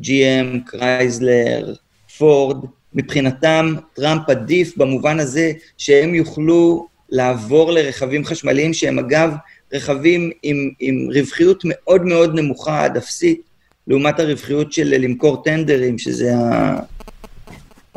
GM, 0.00 0.58
קרייזלר, 0.66 1.74
פורד, 2.18 2.64
מבחינתם 2.94 3.74
טראמפ 3.94 4.22
עדיף 4.28 4.76
במובן 4.76 5.18
הזה 5.18 5.52
שהם 5.78 6.14
יוכלו 6.14 6.86
לעבור 7.10 7.72
לרכבים 7.72 8.24
חשמליים 8.24 8.74
שהם 8.74 8.98
אגב 8.98 9.30
רכבים 9.72 10.30
עם, 10.42 10.70
עם 10.80 11.08
רווחיות 11.14 11.62
מאוד 11.64 12.04
מאוד 12.04 12.34
נמוכה 12.34 12.84
עד 12.84 12.96
אפסית, 12.96 13.40
לעומת 13.86 14.20
הרווחיות 14.20 14.72
של 14.72 14.94
למכור 14.98 15.42
טנדרים, 15.44 15.98
שזה 15.98 16.36
ה... 16.36 16.78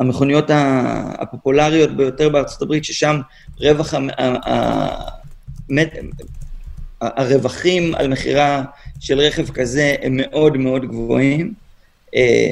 המכוניות 0.00 0.50
הפופולריות 1.18 1.96
ביותר 1.96 2.28
בארצות 2.28 2.62
הברית, 2.62 2.84
ששם 2.84 3.20
רווח, 3.60 3.94
הרווחים 7.00 7.94
על 7.94 8.08
מכירה 8.08 8.62
של 9.00 9.20
רכב 9.20 9.50
כזה 9.50 9.94
הם 10.02 10.16
מאוד 10.16 10.56
מאוד 10.56 10.84
גבוהים. 10.84 11.54
אה, 12.16 12.50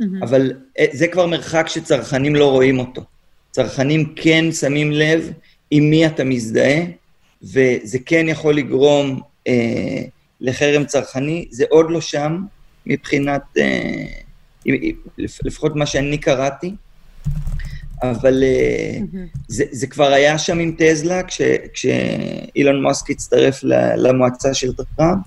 Mm-hmm. 0.00 0.24
אבל 0.24 0.52
אה, 0.78 0.86
זה 0.92 1.08
כבר 1.08 1.26
מרחק 1.26 1.68
שצרכנים 1.68 2.34
לא 2.34 2.50
רואים 2.50 2.78
אותו. 2.78 3.02
צרכנים 3.50 4.12
כן 4.16 4.52
שמים 4.52 4.92
לב 4.92 5.32
עם 5.70 5.90
מי 5.90 6.06
אתה 6.06 6.24
מזדהה, 6.24 6.80
וזה 7.42 7.98
כן 8.06 8.26
יכול 8.28 8.56
לגרום 8.56 9.20
אה, 9.46 10.02
לחרם 10.40 10.84
צרכני, 10.84 11.46
זה 11.50 11.64
עוד 11.68 11.90
לא 11.90 12.00
שם 12.00 12.42
מבחינת, 12.86 13.42
אה, 13.58 14.04
לפחות 15.44 15.76
מה 15.76 15.86
שאני 15.86 16.18
קראתי, 16.18 16.74
אבל 18.02 18.42
אה. 18.42 18.98
זה, 19.48 19.64
זה 19.70 19.86
כבר 19.86 20.12
היה 20.12 20.38
שם 20.38 20.58
עם 20.58 20.74
טזלה, 20.78 21.22
כש, 21.22 21.40
כשאילון 21.72 22.82
מאסק 22.82 23.10
הצטרף 23.10 23.60
למועצה 23.96 24.54
של 24.54 24.72
טראמפ, 24.72 25.24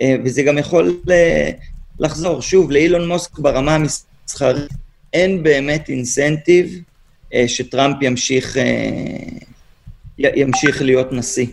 אה, 0.00 0.16
וזה 0.24 0.42
גם 0.42 0.58
יכול 0.58 1.00
אה, 1.10 1.50
לחזור. 1.98 2.42
שוב, 2.42 2.70
לאילון 2.70 3.08
מוסק 3.08 3.38
ברמה 3.38 3.74
המסחרית 3.74 4.72
אין 5.12 5.42
באמת 5.42 5.88
אינסנטיב 5.88 6.80
שטראמפ 7.46 7.96
ימשיך, 8.02 8.56
ימשיך 10.18 10.82
להיות 10.82 11.12
נשיא. 11.12 11.46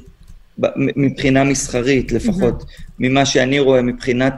מבחינה 0.75 1.43
מסחרית 1.43 2.11
לפחות, 2.11 2.61
mm-hmm. 2.61 2.93
ממה 2.99 3.25
שאני 3.25 3.59
רואה, 3.59 3.81
מבחינת 3.81 4.33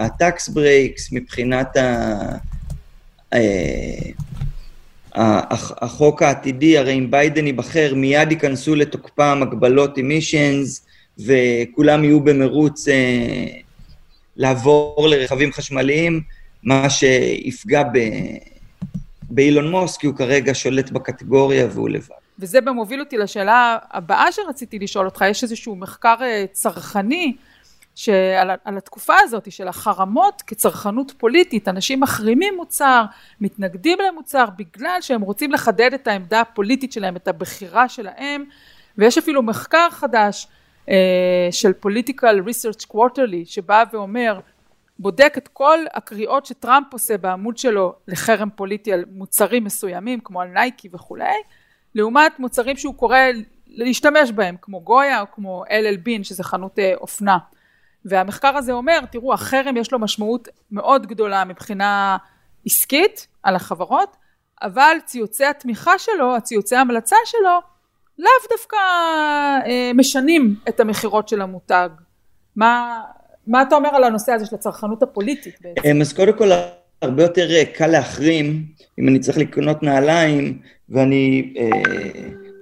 ה 0.00 0.12
tax 0.12 0.48
breaks, 0.48 1.12
מבחינת 1.12 1.76
ה... 1.76 2.36
Uh, 3.34 3.38
החוק 5.80 6.22
העתידי, 6.22 6.78
הרי 6.78 6.98
אם 6.98 7.10
ביידן 7.10 7.46
ייבחר, 7.46 7.94
מיד 7.94 8.32
ייכנסו 8.32 8.74
לתוקפם 8.74 9.40
הגבלות 9.42 9.98
emissions, 9.98 10.80
וכולם 11.18 12.04
יהיו 12.04 12.20
במרוץ 12.20 12.88
uh, 12.88 12.90
לעבור 14.36 15.08
לרכבים 15.10 15.52
חשמליים, 15.52 16.20
מה 16.62 16.90
שיפגע 16.90 17.82
ב... 17.82 17.98
באילון 19.30 19.70
מוסק, 19.70 20.00
כי 20.00 20.06
הוא 20.06 20.16
כרגע 20.16 20.54
שולט 20.54 20.90
בקטגוריה 20.90 21.66
והוא 21.70 21.88
לבד. 21.88 22.14
וזה 22.38 22.60
במוביל 22.60 23.00
אותי 23.00 23.16
לשאלה 23.16 23.78
הבאה 23.90 24.32
שרציתי 24.32 24.78
לשאול 24.78 25.06
אותך, 25.06 25.24
יש 25.30 25.42
איזשהו 25.42 25.76
מחקר 25.76 26.14
אה, 26.20 26.44
צרכני 26.52 27.36
שעל 28.00 28.50
על 28.64 28.76
התקופה 28.76 29.14
הזאת 29.20 29.52
של 29.52 29.68
החרמות 29.68 30.42
כצרכנות 30.46 31.12
פוליטית, 31.18 31.68
אנשים 31.68 32.00
מחרימים 32.00 32.56
מוצר, 32.56 33.04
מתנגדים 33.40 33.98
למוצר 34.08 34.44
בגלל 34.56 34.98
שהם 35.00 35.20
רוצים 35.20 35.52
לחדד 35.52 35.94
את 35.94 36.06
העמדה 36.06 36.40
הפוליטית 36.40 36.92
שלהם, 36.92 37.16
את 37.16 37.28
הבחירה 37.28 37.88
שלהם, 37.88 38.44
ויש 38.98 39.18
אפילו 39.18 39.42
מחקר 39.42 39.90
חדש 39.90 40.46
אה, 40.88 41.48
של 41.50 41.72
Political 41.86 42.48
Research 42.48 42.86
Quarterly 42.92 43.44
שבא 43.44 43.84
ואומר 43.92 44.40
בודק 44.98 45.34
את 45.38 45.48
כל 45.48 45.78
הקריאות 45.94 46.46
שטראמפ 46.46 46.92
עושה 46.92 47.18
בעמוד 47.18 47.58
שלו 47.58 47.94
לחרם 48.08 48.48
פוליטי 48.50 48.92
על 48.92 49.04
מוצרים 49.12 49.64
מסוימים 49.64 50.20
כמו 50.20 50.40
על 50.40 50.48
נייקי 50.48 50.88
וכולי 50.92 51.34
לעומת 51.94 52.38
מוצרים 52.38 52.76
שהוא 52.76 52.94
קורא 52.94 53.18
להשתמש 53.66 54.30
בהם 54.30 54.56
כמו 54.62 54.80
גויה 54.80 55.20
או 55.20 55.26
כמו 55.34 55.64
אל 55.70 55.96
בין 55.96 56.24
שזה 56.24 56.44
חנות 56.44 56.78
אה, 56.78 56.92
אופנה 56.94 57.38
והמחקר 58.04 58.56
הזה 58.56 58.72
אומר 58.72 59.00
תראו 59.10 59.34
החרם 59.34 59.76
יש 59.76 59.92
לו 59.92 59.98
משמעות 59.98 60.48
מאוד 60.72 61.06
גדולה 61.06 61.44
מבחינה 61.44 62.16
עסקית 62.66 63.26
על 63.42 63.56
החברות 63.56 64.16
אבל 64.62 64.96
ציוצי 65.04 65.44
התמיכה 65.44 65.98
שלו 65.98 66.36
הציוצי 66.36 66.76
ההמלצה 66.76 67.16
שלו 67.24 67.58
לאו 68.18 68.56
דווקא 68.56 68.76
אה, 69.66 69.90
משנים 69.94 70.54
את 70.68 70.80
המכירות 70.80 71.28
של 71.28 71.40
המותג. 71.40 71.88
מה, 72.56 73.00
מה 73.46 73.62
אתה 73.62 73.74
אומר 73.74 73.88
על 73.88 74.04
הנושא 74.04 74.32
הזה 74.32 74.46
של 74.46 74.54
הצרכנות 74.54 75.02
הפוליטית 75.02 75.54
בעצם? 75.60 75.96
אה, 75.96 76.00
אז 76.00 76.12
קודם 76.12 76.32
כל, 76.38 76.50
הרבה 77.02 77.22
יותר 77.22 77.50
אה, 77.50 77.64
קל 77.64 77.86
להחרים, 77.86 78.64
אם 78.98 79.08
אני 79.08 79.18
צריך 79.18 79.38
לקנות 79.38 79.82
נעליים, 79.82 80.58
ואני 80.88 81.54
אה, 81.58 81.70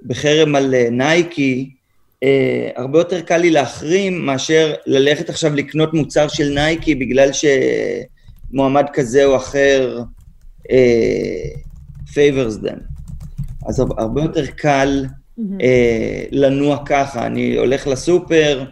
בחרם 0.03 0.55
על 0.55 0.75
אה, 0.75 0.89
נייקי, 0.91 1.71
אה, 2.23 2.71
הרבה 2.77 2.99
יותר 2.99 3.21
קל 3.21 3.37
לי 3.37 3.51
להחרים 3.51 4.27
מאשר 4.27 4.75
ללכת 4.87 5.31
עכשיו 5.31 5.55
לקנות 5.55 5.95
מוצר 5.95 6.29
של 6.29 6.49
נייקי 6.49 6.95
בגלל 6.95 7.31
שמועמד 8.53 8.87
כזה 8.93 9.25
או 9.25 9.37
אחר 9.37 10.03
אה, 10.71 11.61
favors 12.07 12.65
them. 12.65 12.79
אז 13.69 13.81
הרבה 13.99 14.23
יותר 14.23 14.47
קל 14.47 15.07
mm-hmm. 15.07 15.43
אה, 15.63 16.25
לנוע 16.31 16.79
ככה. 16.87 17.27
אני 17.27 17.57
הולך 17.57 17.87
לסופר, 17.87 18.65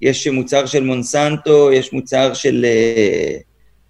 יש 0.00 0.28
מוצר 0.28 0.66
של 0.66 0.84
מונסנטו, 0.84 1.72
יש 1.72 1.92
מוצר 1.92 2.34
של, 2.34 2.64
אה, 2.64 3.36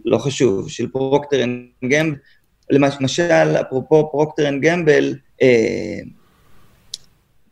לא 0.05 0.19
חשוב, 0.19 0.71
של 0.71 0.89
פרוקטר 0.89 1.45
אנד 1.45 1.65
גמבל. 1.89 2.17
למשל, 2.71 3.57
אפרופו 3.61 4.09
פרוקטר 4.11 4.49
אנד 4.49 4.63
גמבל, 4.63 5.15
אה, 5.43 5.99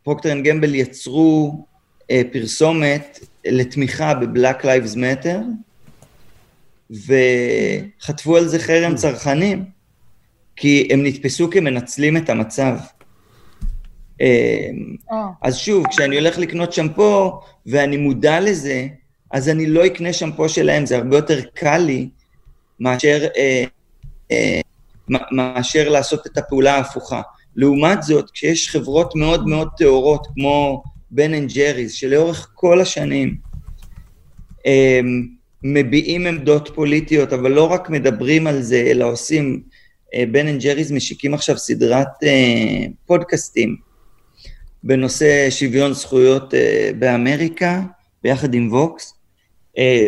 פרוקטר 0.03 0.31
אנד 0.31 0.45
גמבל 0.45 0.75
יצרו 0.75 1.65
אה, 2.11 2.21
פרסומת 2.33 3.19
לתמיכה 3.45 4.13
ב 4.13 4.22
Black 4.22 4.65
Lives 4.65 4.95
Matter, 4.95 5.39
וחטפו 6.91 8.37
על 8.37 8.47
זה 8.47 8.59
חרם 8.59 8.95
צרכנים, 8.95 9.65
כי 10.55 10.87
הם 10.91 11.03
נתפסו 11.03 11.49
כמנצלים 11.49 12.17
את 12.17 12.29
המצב. 12.29 12.77
Oh. 14.21 15.15
אז 15.41 15.57
שוב, 15.57 15.87
כשאני 15.87 16.17
הולך 16.17 16.37
לקנות 16.37 16.73
שמפו 16.73 17.41
ואני 17.65 17.97
מודע 17.97 18.39
לזה, 18.39 18.87
אז 19.31 19.49
אני 19.49 19.67
לא 19.67 19.85
אקנה 19.85 20.13
שמפו 20.13 20.49
שלהם, 20.49 20.85
זה 20.85 20.97
הרבה 20.97 21.15
יותר 21.15 21.41
קל 21.53 21.77
לי 21.77 22.09
מאשר, 22.79 23.27
אה, 23.37 23.63
אה, 24.31 24.61
מאשר 25.31 25.89
לעשות 25.89 26.27
את 26.27 26.37
הפעולה 26.37 26.75
ההפוכה. 26.75 27.21
לעומת 27.55 28.03
זאת, 28.03 28.31
כשיש 28.31 28.69
חברות 28.69 29.15
מאוד 29.15 29.47
מאוד 29.47 29.69
טהורות, 29.77 30.27
כמו 30.33 30.83
בן 31.11 31.33
אנד 31.33 31.51
ג'ריז, 31.53 31.93
שלאורך 31.93 32.51
כל 32.55 32.81
השנים 32.81 33.35
אה, 34.65 34.99
מביעים 35.63 36.27
עמדות 36.27 36.71
פוליטיות, 36.75 37.33
אבל 37.33 37.51
לא 37.51 37.71
רק 37.71 37.89
מדברים 37.89 38.47
על 38.47 38.61
זה, 38.61 38.83
אלא 38.87 39.11
עושים, 39.11 39.61
בן 40.31 40.47
אנד 40.47 40.61
ג'ריז 40.61 40.91
משיקים 40.91 41.33
עכשיו 41.33 41.57
סדרת 41.57 42.23
אה, 42.23 42.85
פודקאסטים 43.05 43.75
בנושא 44.83 45.49
שוויון 45.49 45.93
זכויות 45.93 46.53
אה, 46.53 46.91
באמריקה, 46.99 47.81
ביחד 48.23 48.53
עם 48.53 48.71
ווקס, 48.71 49.13
אה, 49.77 50.07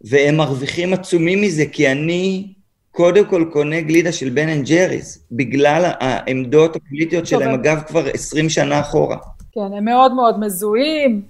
והם 0.00 0.36
מרוויחים 0.36 0.92
עצומים 0.92 1.42
מזה, 1.42 1.66
כי 1.66 1.92
אני 1.92 2.52
קודם 2.92 3.24
כל 3.24 3.44
קונה 3.52 3.80
גלידה 3.80 4.12
של 4.12 4.30
בן 4.30 4.48
אנד 4.48 4.66
ג'ריס, 4.66 5.26
בגלל 5.32 5.92
העמדות 6.00 6.76
הפוליטיות 6.76 7.26
שלהם, 7.26 7.54
אגב, 7.54 7.80
כבר 7.86 8.06
עשרים 8.14 8.48
שנה 8.48 8.80
אחורה. 8.80 9.16
כן, 9.52 9.60
הם 9.76 9.84
מאוד 9.84 10.14
מאוד 10.14 10.40
מזוהים. 10.40 11.22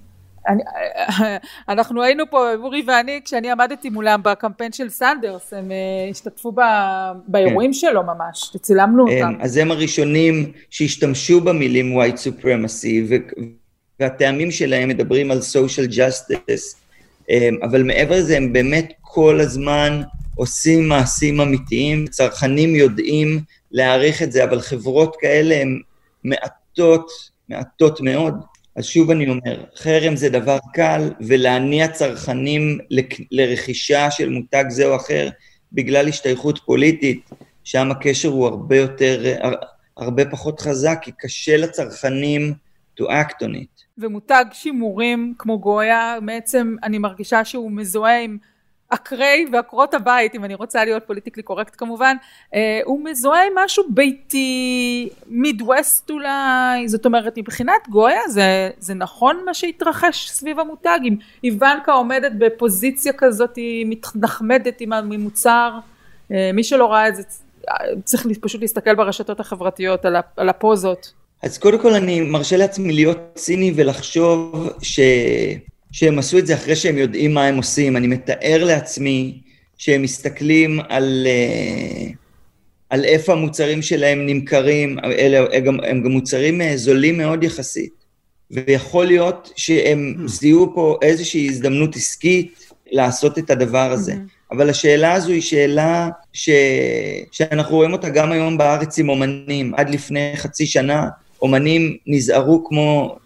אני, 0.49 0.63
אנחנו 1.69 2.03
היינו 2.03 2.25
פה, 2.31 2.55
אורי 2.55 2.85
ואני, 2.87 3.21
כשאני 3.25 3.51
עמדתי 3.51 3.91
מולם 3.91 4.21
בקמפיין 4.23 4.73
של 4.73 4.89
סנדרס, 4.89 5.53
הם 5.53 5.71
uh, 5.71 6.11
השתתפו 6.11 6.53
ב, 6.53 6.61
באירועים 7.29 7.71
כן. 7.71 7.75
שלו 7.75 8.03
ממש, 8.03 8.53
וצילמנו 8.55 9.03
אותם. 9.09 9.35
אז 9.41 9.57
הם 9.57 9.71
הראשונים 9.71 10.53
שהשתמשו 10.71 11.41
במילים 11.41 12.01
white 12.01 12.17
supremacy, 12.17 13.15
והטעמים 14.01 14.51
שלהם 14.51 14.89
מדברים 14.89 15.31
על 15.31 15.39
social 15.39 15.93
justice, 15.93 16.77
אמ, 17.31 17.57
אבל 17.63 17.83
מעבר 17.83 18.17
לזה 18.17 18.37
הם 18.37 18.53
באמת 18.53 18.93
כל 19.01 19.41
הזמן 19.41 20.03
עושים 20.35 20.89
מעשים 20.89 21.41
אמיתיים, 21.41 22.07
צרכנים 22.07 22.77
יודעים 22.77 23.41
להעריך 23.73 24.23
את 24.23 24.33
זה, 24.33 24.45
אבל 24.45 24.61
חברות 24.61 25.17
כאלה 25.21 25.55
הן 25.55 25.81
מעטות, 26.25 27.11
מעטות 27.49 28.01
מאוד. 28.01 28.35
אז 28.77 28.85
שוב 28.85 29.11
אני 29.11 29.29
אומר, 29.29 29.65
חרם 29.77 30.17
זה 30.17 30.29
דבר 30.29 30.59
קל, 30.75 31.13
ולהניע 31.21 31.89
צרכנים 31.89 32.79
לרכישה 33.31 34.11
של 34.11 34.29
מותג 34.29 34.65
זה 34.69 34.87
או 34.87 34.97
אחר 34.97 35.29
בגלל 35.73 36.09
השתייכות 36.09 36.61
פוליטית, 36.67 37.31
שם 37.65 37.91
הקשר 37.91 38.29
הוא 38.29 38.47
הרבה 38.47 38.77
יותר, 38.77 39.37
הרבה 39.97 40.25
פחות 40.31 40.61
חזק, 40.61 40.99
כי 41.03 41.11
קשה 41.19 41.57
לצרכנים 41.57 42.55
to 43.01 43.03
act 43.03 43.43
on 43.43 43.55
it. 43.55 43.85
ומותג 43.99 44.45
שימורים 44.53 45.35
כמו 45.39 45.59
גויה, 45.59 46.19
בעצם 46.27 46.77
אני 46.83 46.99
מרגישה 46.99 47.45
שהוא 47.45 47.71
מזוהה 47.71 48.21
עם 48.21 48.39
עקרי 48.91 49.47
ועקרות 49.53 49.95
הבית, 49.95 50.35
אם 50.35 50.45
אני 50.45 50.55
רוצה 50.55 50.85
להיות 50.85 51.03
פוליטיקלי 51.07 51.43
קורקט 51.43 51.75
כמובן, 51.79 52.17
אה, 52.55 52.81
הוא 52.85 53.05
מזוהה 53.05 53.47
עם 53.47 53.53
משהו 53.65 53.85
ביתי, 53.89 55.09
מידווסט 55.27 56.11
אולי, 56.11 56.89
זאת 56.89 57.07
אומרת 57.07 57.39
מבחינת 57.39 57.89
גויה 57.89 58.29
זה, 58.29 58.71
זה 58.79 58.95
נכון 58.95 59.37
מה 59.45 59.55
שהתרחש 59.55 60.31
סביב 60.31 60.61
המותג, 60.61 60.99
אם 61.05 61.17
איוונקה 61.45 61.93
עומדת 61.93 62.33
בפוזיציה 62.39 63.13
כזאת, 63.13 63.57
היא 63.57 63.87
מתנחמדת 63.89 64.81
עם 64.81 64.93
המוצר, 64.93 65.71
אה, 66.33 66.51
מי 66.55 66.65
שלא 66.65 66.93
ראה 66.93 67.09
את 67.09 67.17
זה 67.17 67.23
צריך 68.05 68.27
פשוט 68.41 68.61
להסתכל 68.61 68.95
ברשתות 68.95 69.41
החברתיות 69.41 70.05
על 70.37 70.49
הפוזות. 70.49 71.13
אז 71.43 71.59
קודם 71.59 71.79
כל 71.79 71.95
אני 71.95 72.21
מרשה 72.21 72.57
לעצמי 72.57 72.93
להיות 72.93 73.19
ציני 73.35 73.73
ולחשוב 73.77 74.69
ש... 74.83 75.01
שהם 75.93 76.19
עשו 76.19 76.39
את 76.39 76.47
זה 76.47 76.55
אחרי 76.55 76.77
שהם 76.77 76.99
יודעים 76.99 77.35
מה 77.35 77.47
הם 77.47 77.57
עושים. 77.57 77.97
אני 77.97 78.07
מתאר 78.07 78.65
לעצמי 78.65 79.41
שהם 79.79 80.03
מסתכלים 80.03 80.81
על, 80.89 81.27
אה, 81.27 82.07
על 82.91 83.05
איפה 83.05 83.33
המוצרים 83.33 83.83
שלהם 83.83 84.27
נמכרים, 84.27 84.99
אלה 84.99 85.45
הם 85.53 85.65
גם, 85.65 85.81
הם 85.81 86.03
גם 86.03 86.11
מוצרים 86.11 86.61
אה, 86.61 86.77
זולים 86.77 87.19
מאוד 87.19 87.45
יחסית. 87.45 88.01
ויכול 88.51 89.07
להיות 89.07 89.53
שהם 89.57 90.15
זיהו 90.27 90.75
פה 90.75 90.99
איזושהי 91.03 91.49
הזדמנות 91.49 91.97
עסקית 91.97 92.73
לעשות 92.91 93.39
את 93.39 93.51
הדבר 93.51 93.93
הזה. 93.93 94.13
Mm-hmm. 94.13 94.55
אבל 94.55 94.71
השאלה 94.71 95.13
הזו 95.13 95.33
היא 95.33 95.43
שאלה 95.43 96.09
ש... 96.33 96.51
שאנחנו 97.33 97.77
רואים 97.77 97.93
אותה 97.93 98.09
גם 98.09 98.33
היום 98.33 98.59
בארץ 98.59 98.99
עם 98.99 99.09
אומנים. 99.09 99.75
עד 99.77 99.91
לפני 99.91 100.33
חצי 100.37 100.67
שנה 100.67 101.09
אומנים 101.43 101.97
נזהרו 102.07 102.65
כמו, 102.65 103.17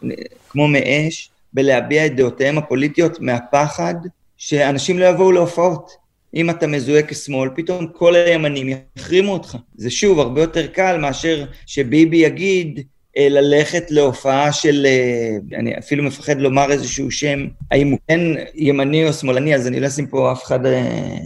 כמו 0.49 0.69
מאש 0.69 1.31
בלהביע 1.55 2.07
את 2.07 2.16
דעותיהם 2.16 2.59
הפוליטיות 2.59 3.20
מהפחד 3.20 3.94
שאנשים 4.36 4.98
לא 4.98 5.05
יבואו 5.05 5.32
להופעות. 5.32 6.05
אם 6.34 6.50
אתה 6.50 6.66
מזוהה 6.66 7.02
כשמאל, 7.02 7.50
פתאום 7.57 7.86
כל 7.86 8.14
הימנים 8.14 8.68
יחרימו 8.96 9.32
אותך. 9.32 9.57
זה 9.74 9.90
שוב 9.90 10.18
הרבה 10.20 10.40
יותר 10.40 10.66
קל 10.66 10.98
מאשר 10.98 11.44
שביבי 11.66 12.16
יגיד 12.16 12.80
אה, 13.16 13.28
ללכת 13.28 13.90
להופעה 13.90 14.52
של, 14.52 14.86
אה, 14.86 15.59
אני 15.59 15.78
אפילו 15.78 16.05
מפחד 16.05 16.38
לומר 16.38 16.72
איזשהו 16.72 17.11
שם, 17.11 17.46
האם 17.70 17.90
הוא 17.90 17.98
כן 18.09 18.20
ימני 18.55 19.09
או 19.09 19.12
שמאלני, 19.12 19.55
אז 19.55 19.66
אני 19.66 19.80
לא 19.80 19.86
אשים 19.86 20.07
פה 20.07 20.32
אף 20.32 20.44
אחד 20.44 20.66
אה, 20.66 21.16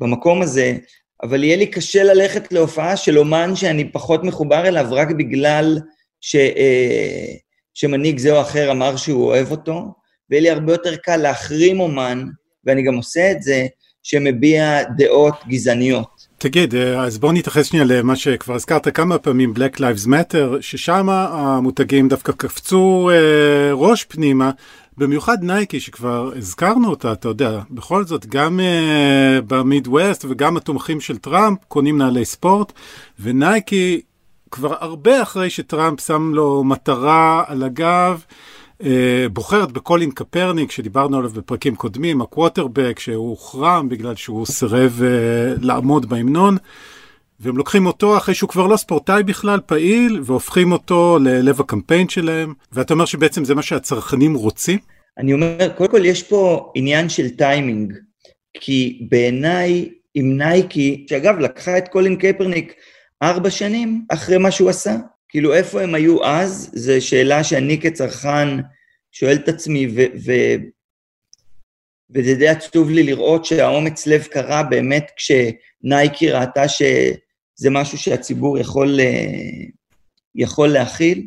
במקום 0.00 0.42
הזה, 0.42 0.76
אבל 1.22 1.44
יהיה 1.44 1.56
לי 1.56 1.66
קשה 1.66 2.02
ללכת 2.02 2.52
להופעה 2.52 2.96
של 2.96 3.18
אומן 3.18 3.56
שאני 3.56 3.92
פחות 3.92 4.24
מחובר 4.24 4.68
אליו 4.68 4.86
רק 4.90 5.10
בגלל 5.10 5.78
ש, 6.20 6.36
שמנהיג 7.80 8.18
זה 8.18 8.32
או 8.32 8.40
אחר 8.40 8.70
אמר 8.70 8.96
שהוא 8.96 9.24
אוהב 9.24 9.50
אותו, 9.50 9.94
ויהיה 10.30 10.42
לי 10.42 10.50
הרבה 10.50 10.72
יותר 10.72 10.96
קל 10.96 11.16
להחרים 11.16 11.80
אומן, 11.80 12.24
ואני 12.64 12.82
גם 12.82 12.94
עושה 12.94 13.30
את 13.30 13.42
זה, 13.42 13.66
שמביע 14.02 14.82
דעות 14.96 15.34
גזעניות. 15.48 16.26
תגיד, 16.38 16.74
אה, 16.74 17.02
אז 17.02 17.18
בוא 17.18 17.32
נתייחס 17.32 17.66
שנייה 17.66 17.84
למה 17.84 18.16
שכבר 18.16 18.54
הזכרת 18.54 18.88
כמה 18.88 19.18
פעמים, 19.18 19.54
Black 19.56 19.76
Lives 19.76 20.06
Matter, 20.06 20.60
ששם 20.60 21.08
המותגים 21.08 22.08
דווקא 22.08 22.32
קפצו 22.32 23.10
אה, 23.12 23.72
ראש 23.72 24.04
פנימה, 24.04 24.50
במיוחד 24.98 25.36
נייקי 25.42 25.80
שכבר 25.80 26.32
הזכרנו 26.36 26.90
אותה, 26.90 27.12
אתה 27.12 27.28
יודע, 27.28 27.60
בכל 27.70 28.04
זאת 28.04 28.26
גם 28.26 28.60
uh, 28.60 29.42
במידווסט 29.46 30.24
וגם 30.28 30.56
התומכים 30.56 31.00
של 31.00 31.18
טראמפ 31.18 31.58
קונים 31.68 31.98
נעלי 31.98 32.24
ספורט, 32.24 32.72
ונייקי 33.20 34.00
כבר 34.50 34.74
הרבה 34.80 35.22
אחרי 35.22 35.50
שטראמפ 35.50 36.00
שם 36.00 36.32
לו 36.34 36.64
מטרה 36.64 37.44
על 37.46 37.62
הגב, 37.62 38.24
אה, 38.82 39.26
בוחרת 39.32 39.72
בקולין 39.72 40.10
קפרניק, 40.10 40.70
שדיברנו 40.70 41.18
עליו 41.18 41.30
בפרקים 41.30 41.76
קודמים, 41.76 42.22
הקוורטרבק, 42.22 42.98
שהוא 42.98 43.28
הוחרם 43.28 43.88
בגלל 43.88 44.14
שהוא 44.14 44.46
סירב 44.46 45.00
אה, 45.02 45.54
לעמוד 45.60 46.08
בהמנון. 46.08 46.56
והם 47.40 47.56
לוקחים 47.56 47.86
אותו 47.86 48.16
אחרי 48.16 48.34
שהוא 48.34 48.50
כבר 48.50 48.66
לא 48.66 48.76
ספורטאי 48.76 49.22
בכלל, 49.22 49.60
פעיל, 49.66 50.20
והופכים 50.24 50.72
אותו 50.72 51.18
ללב 51.20 51.60
הקמפיין 51.60 52.08
שלהם. 52.08 52.54
ואתה 52.72 52.94
אומר 52.94 53.04
שבעצם 53.04 53.44
זה 53.44 53.54
מה 53.54 53.62
שהצרכנים 53.62 54.34
רוצים? 54.34 54.78
אני 55.18 55.32
אומר, 55.32 55.68
קודם 55.76 55.90
כל 55.90 56.04
יש 56.04 56.22
פה 56.22 56.72
עניין 56.74 57.08
של 57.08 57.28
טיימינג. 57.28 57.92
כי 58.60 59.06
בעיניי, 59.10 59.88
עם 60.14 60.38
נייקי, 60.38 61.06
שאגב, 61.10 61.38
לקחה 61.38 61.78
את 61.78 61.88
קולין 61.88 62.16
קפרניק 62.16 62.72
ארבע 63.22 63.50
שנים 63.50 64.04
אחרי 64.08 64.38
מה 64.38 64.50
שהוא 64.50 64.70
עשה? 64.70 64.96
כאילו, 65.28 65.54
איפה 65.54 65.82
הם 65.82 65.94
היו 65.94 66.24
אז? 66.24 66.70
זו 66.74 66.92
שאלה 67.00 67.44
שאני 67.44 67.80
כצרכן 67.80 68.48
שואל 69.12 69.36
את 69.36 69.48
עצמי, 69.48 69.86
ו... 69.94 70.00
וזה 72.14 72.34
די 72.34 72.48
עצוב 72.48 72.90
לי 72.90 73.02
לראות 73.02 73.44
שהאומץ 73.44 74.06
לב 74.06 74.22
קרה 74.22 74.62
באמת 74.62 75.10
כשנייקי 75.16 76.30
ראתה 76.30 76.68
שזה 76.68 77.70
משהו 77.70 77.98
שהציבור 77.98 78.58
יכול, 78.58 79.00
אה, 79.00 79.66
יכול 80.34 80.68
להכיל, 80.68 81.26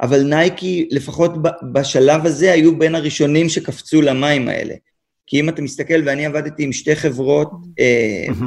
אבל 0.00 0.22
נייקי, 0.22 0.88
לפחות 0.90 1.32
בשלב 1.72 2.26
הזה, 2.26 2.52
היו 2.52 2.78
בין 2.78 2.94
הראשונים 2.94 3.48
שקפצו 3.48 4.02
למים 4.02 4.48
האלה. 4.48 4.74
כי 5.26 5.40
אם 5.40 5.48
אתה 5.48 5.62
מסתכל, 5.62 6.02
ואני 6.06 6.26
עבדתי 6.26 6.62
עם 6.62 6.72
שתי 6.72 6.96
חברות, 6.96 7.50
mm-hmm. 7.50 8.44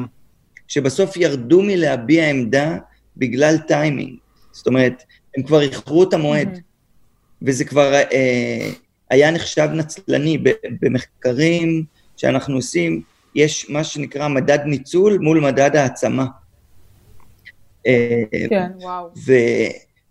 שבסוף 0.72 1.18
ירדו 1.18 1.62
מלהביע 1.62 2.30
עמדה 2.30 2.78
בגלל 3.18 3.58
טיימינג. 3.58 4.16
זאת 4.52 4.68
אומרת, 4.68 5.04
הם 5.38 5.44
כבר 5.44 5.62
איחרו 5.62 6.04
את 6.04 6.14
המועד, 6.14 6.56
mm-hmm. 6.56 7.42
וזה 7.42 7.66
כבר 7.66 7.94
אה, 7.94 8.70
היה 9.10 9.32
נחשב 9.32 9.70
נצלני. 9.74 10.44
במחקרים 10.82 11.84
שאנחנו 12.18 12.56
עושים, 12.56 13.02
יש 13.36 13.70
מה 13.70 13.84
שנקרא 13.84 14.28
מדד 14.28 14.60
ניצול 14.66 15.18
מול 15.18 15.40
מדד 15.40 15.76
העצמה. 15.76 16.26
אה, 17.88 18.24
כן, 18.50 18.72
וואו. 18.82 19.10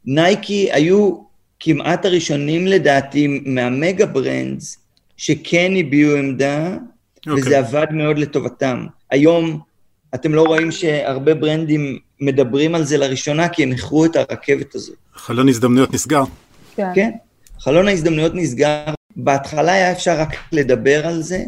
ונייקי 0.07 0.73
היו 0.73 1.23
כמעט 1.61 2.05
הראשונים 2.05 2.67
לדעתי 2.67 3.43
מהמגה 3.47 4.07
ברנדס 4.07 4.79
שכן 5.17 5.73
הביעו 5.77 6.17
עמדה, 6.17 6.77
okay. 6.77 7.33
וזה 7.33 7.41
אוקיי. 7.41 7.57
עבד 7.57 7.87
מאוד 7.93 8.19
לטובתם. 8.19 8.87
היום 9.11 9.70
אתם 10.15 10.35
לא 10.35 10.43
רואים 10.43 10.71
שהרבה 10.73 11.35
ברנדים 11.35 11.99
מדברים 12.21 12.75
על 12.75 12.85
זה 12.85 12.99
לראשונה 12.99 13.49
כי 13.49 13.63
הם 13.63 13.73
איחרו 13.73 14.05
את 14.05 14.17
הרכבת 14.17 14.75
הזאת. 14.75 14.97
חלון 15.15 15.49
הזדמנויות 15.49 15.95
נסגר. 15.95 16.23
כן. 16.77 16.91
כן, 16.95 17.11
חלון 17.61 17.89
ההזדמנויות 17.89 18.35
נסגר, 18.35 18.85
בהתחלה 19.17 19.73
היה 19.73 19.93
אפשר 19.93 20.21
רק 20.21 20.37
לדבר 20.53 21.07
על 21.07 21.23
זה, 21.23 21.45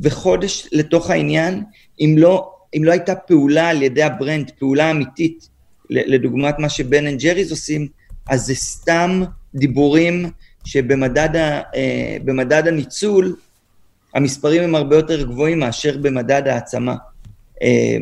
וחודש 0.00 0.68
לתוך 0.72 1.10
העניין, 1.10 1.62
אם 2.00 2.14
לא, 2.18 2.52
אם 2.76 2.84
לא 2.84 2.90
הייתה 2.92 3.14
פעולה 3.14 3.68
על 3.68 3.82
ידי 3.82 4.02
ה 4.02 4.09
brand, 4.09 4.50
פעולה 4.58 4.90
אמיתית, 4.90 5.48
לדוגמת 5.90 6.58
מה 6.58 6.68
שבן 6.68 7.06
אנד 7.06 7.20
ג'ריז 7.20 7.50
עושים, 7.50 7.88
אז 8.28 8.46
זה 8.46 8.54
סתם 8.54 9.22
דיבורים 9.54 10.30
שבמדד 10.64 11.36
ה, 11.36 11.60
אה, 11.74 12.16
הניצול, 12.66 13.36
המספרים 14.14 14.62
הם 14.62 14.74
הרבה 14.74 14.96
יותר 14.96 15.22
גבוהים 15.22 15.58
מאשר 15.58 15.98
במדד 15.98 16.48
העצמה. 16.48 16.96
אה, 17.62 17.96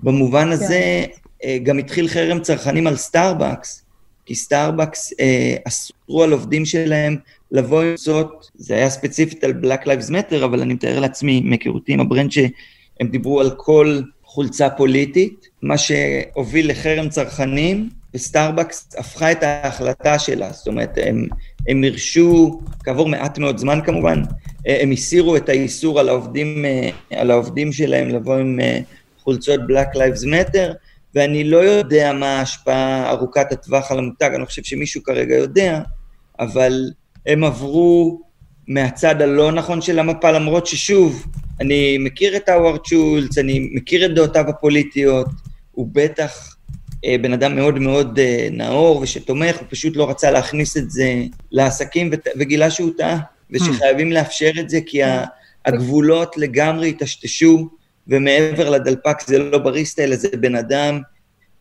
במובן 0.00 0.44
כן. 0.44 0.52
הזה, 0.52 1.04
אה, 1.44 1.58
גם 1.62 1.78
התחיל 1.78 2.08
חרם 2.08 2.40
צרכנים 2.40 2.86
על 2.86 2.96
סטארבקס, 2.96 3.84
כי 4.26 4.34
סטארבקס 4.34 5.12
אה, 5.20 5.56
אסרו 5.64 6.22
על 6.22 6.32
עובדים 6.32 6.64
שלהם 6.64 7.16
לבוא 7.50 7.82
עם 7.82 7.96
זאת, 7.96 8.46
זה 8.54 8.74
היה 8.74 8.90
ספציפית 8.90 9.44
על 9.44 9.52
Black 9.62 9.84
Lives 9.84 10.10
Matter, 10.10 10.44
אבל 10.44 10.60
אני 10.60 10.74
מתאר 10.74 11.00
לעצמי, 11.00 11.40
מהיכרותי 11.44 11.92
עם 11.92 12.00
ה 12.00 12.05
brand 12.05 12.32
שהם 12.32 13.08
דיברו 13.10 13.40
על 13.40 13.50
כל 13.56 14.00
חולצה 14.24 14.70
פוליטית, 14.70 15.48
מה 15.62 15.78
שהוביל 15.78 16.70
לחרם 16.70 17.08
צרכנים, 17.08 17.88
וסטארבקס 18.14 18.88
הפכה 18.98 19.32
את 19.32 19.42
ההחלטה 19.42 20.18
שלה, 20.18 20.52
זאת 20.52 20.68
אומרת, 20.68 20.98
הם, 21.02 21.26
הם 21.68 21.84
הרשו, 21.84 22.60
כעבור 22.84 23.08
מעט 23.08 23.38
מאוד 23.38 23.58
זמן 23.58 23.80
כמובן, 23.84 24.22
הם 24.66 24.90
הסירו 24.90 25.36
את 25.36 25.48
האיסור 25.48 26.00
על 26.00 26.08
העובדים, 26.08 26.64
אה, 26.64 26.90
על 27.20 27.30
העובדים 27.30 27.72
שלהם 27.72 28.08
לבוא 28.08 28.36
עם 28.36 28.60
אה, 28.60 28.78
חולצות 29.18 29.60
Black 29.60 29.96
Lives 29.96 30.24
Matter, 30.24 30.72
ואני 31.14 31.44
לא 31.44 31.56
יודע 31.56 32.12
מה 32.12 32.38
ההשפעה 32.38 33.10
ארוכת 33.10 33.52
הטווח 33.52 33.92
על 33.92 33.98
המותג, 33.98 34.30
אני 34.32 34.40
לא 34.40 34.46
חושב 34.46 34.62
שמישהו 34.62 35.02
כרגע 35.02 35.34
יודע, 35.34 35.80
אבל 36.40 36.90
הם 37.26 37.44
עברו 37.44 38.20
מהצד 38.68 39.22
הלא 39.22 39.52
נכון 39.52 39.80
של 39.80 39.98
המפה, 39.98 40.30
למרות 40.30 40.66
ששוב, 40.66 41.26
אני 41.60 41.98
מכיר 41.98 42.36
את 42.36 42.48
הווארד 42.48 42.84
שולץ, 42.84 43.38
אני 43.38 43.70
מכיר 43.72 44.04
את 44.06 44.14
דעותיו 44.14 44.48
הפוליטיות, 44.48 45.26
הוא 45.72 45.88
בטח 45.92 46.56
אה, 47.04 47.16
בן 47.22 47.32
אדם 47.32 47.56
מאוד 47.56 47.78
מאוד 47.78 48.18
אה, 48.18 48.48
נאור 48.52 48.96
ושתומך, 48.98 49.58
הוא 49.58 49.66
פשוט 49.70 49.96
לא 49.96 50.10
רצה 50.10 50.30
להכניס 50.30 50.76
את 50.76 50.90
זה 50.90 51.22
לעסקים 51.52 52.10
וגילה 52.38 52.70
שהוא 52.70 52.90
טעה, 52.98 53.18
ושחייבים 53.52 54.12
לאפשר 54.12 54.50
את 54.60 54.70
זה, 54.70 54.78
כי 54.86 55.00
הגבולות 55.64 56.36
לגמרי 56.36 56.86
היטשטשו, 56.86 57.68
ומעבר 58.08 58.70
לדלפק 58.70 59.20
זה 59.26 59.38
לא 59.38 59.58
בריסטה, 59.58 60.04
אלא 60.04 60.16
זה 60.16 60.28
בן 60.40 60.56
אדם 60.56 61.00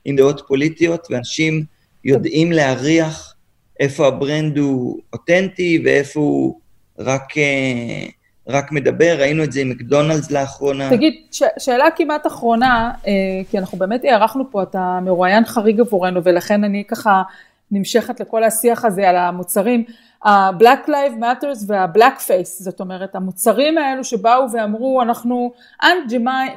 עם 0.06 0.16
דעות 0.16 0.42
פוליטיות, 0.48 1.08
ואנשים 1.10 1.64
יודעים 2.06 2.52
להריח 2.52 3.36
איפה 3.80 4.08
ה 4.08 4.16
brand 4.16 4.58
הוא 4.58 5.00
אותנטי 5.14 5.82
ואיפה 5.86 6.20
הוא 6.20 6.60
רק, 7.00 7.38
אה, 7.38 8.06
רק 8.48 8.72
מדבר, 8.72 9.16
ראינו 9.20 9.44
את 9.44 9.52
זה 9.52 9.62
עם 9.62 9.70
מקדונלדס 9.70 10.32
לאחרונה. 10.32 10.90
תגיד, 10.90 11.14
ש- 11.32 11.44
שאלה 11.60 11.86
כמעט 11.96 12.28
אחרונה, 12.28 12.92
אה, 13.08 13.12
כי 13.52 13.58
אנחנו 13.58 13.78
באמת 13.78 14.02
הערכנו 14.04 14.52
פה, 14.52 14.64
אתה 14.64 15.00
מרואיין 15.02 15.46
חריג 15.46 15.80
עבורנו, 15.80 16.24
ולכן 16.24 16.64
אני 16.64 16.84
ככה 16.88 17.22
נמשכת 17.72 18.20
לכל 18.20 18.44
השיח 18.44 18.86
הזה 18.86 19.10
על 19.10 19.16
המוצרים. 19.16 19.84
ה-Black 20.24 20.88
Lives 20.88 21.20
Matters 21.20 21.66
וה-Black 21.68 22.20
Face, 22.20 22.64
זאת 22.64 22.80
אומרת 22.80 23.16
המוצרים 23.16 23.78
האלו 23.78 24.04
שבאו 24.04 24.52
ואמרו 24.52 25.02
אנחנו 25.02 25.52
אנט 25.84 26.14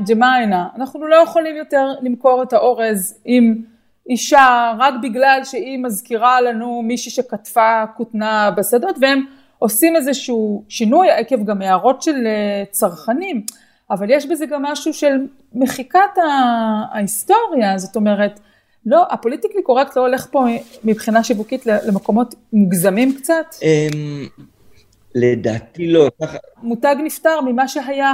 ג'מיינה, 0.09 0.69
אנחנו 0.77 1.07
לא 1.07 1.17
יכולים 1.17 1.57
יותר 1.57 1.87
למכור 2.03 2.43
את 2.43 2.53
האורז 2.53 3.19
עם 3.25 3.55
אישה 4.11 4.73
רק 4.79 4.95
בגלל 5.03 5.41
שהיא 5.45 5.79
מזכירה 5.79 6.41
לנו 6.41 6.83
מישהי 6.83 7.11
שכתבה 7.11 7.85
כותנה 7.97 8.51
בשדות 8.51 8.97
והם 9.01 9.25
עושים 9.59 9.97
איזשהו 9.97 10.65
שינוי 10.69 11.11
עקב 11.11 11.45
גם 11.45 11.62
הערות 11.62 12.03
של 12.03 12.27
אה, 12.27 12.65
צרכנים, 12.71 13.43
אבל 13.91 14.11
יש 14.11 14.27
בזה 14.27 14.47
גם 14.47 14.62
משהו 14.62 14.95
של 14.95 15.27
מחיקת 15.55 16.19
ההיסטוריה, 16.93 17.79
זאת 17.79 17.97
אומרת 17.97 18.41
לא, 18.87 19.07
הפוליטיקלי 19.11 19.62
קורקט 19.62 19.97
לא 19.97 20.03
הולך 20.03 20.26
פה 20.30 20.45
מבחינה 20.85 21.24
שיווקית 21.24 21.66
למקומות 21.66 22.35
מוגזמים 22.53 23.16
קצת? 23.16 23.47
אמ, 23.62 24.26
לדעתי 25.14 25.87
לא. 25.87 26.09
מותג 26.62 26.97
נפטר 27.05 27.41
ממה 27.41 27.68
שהיה 27.68 28.12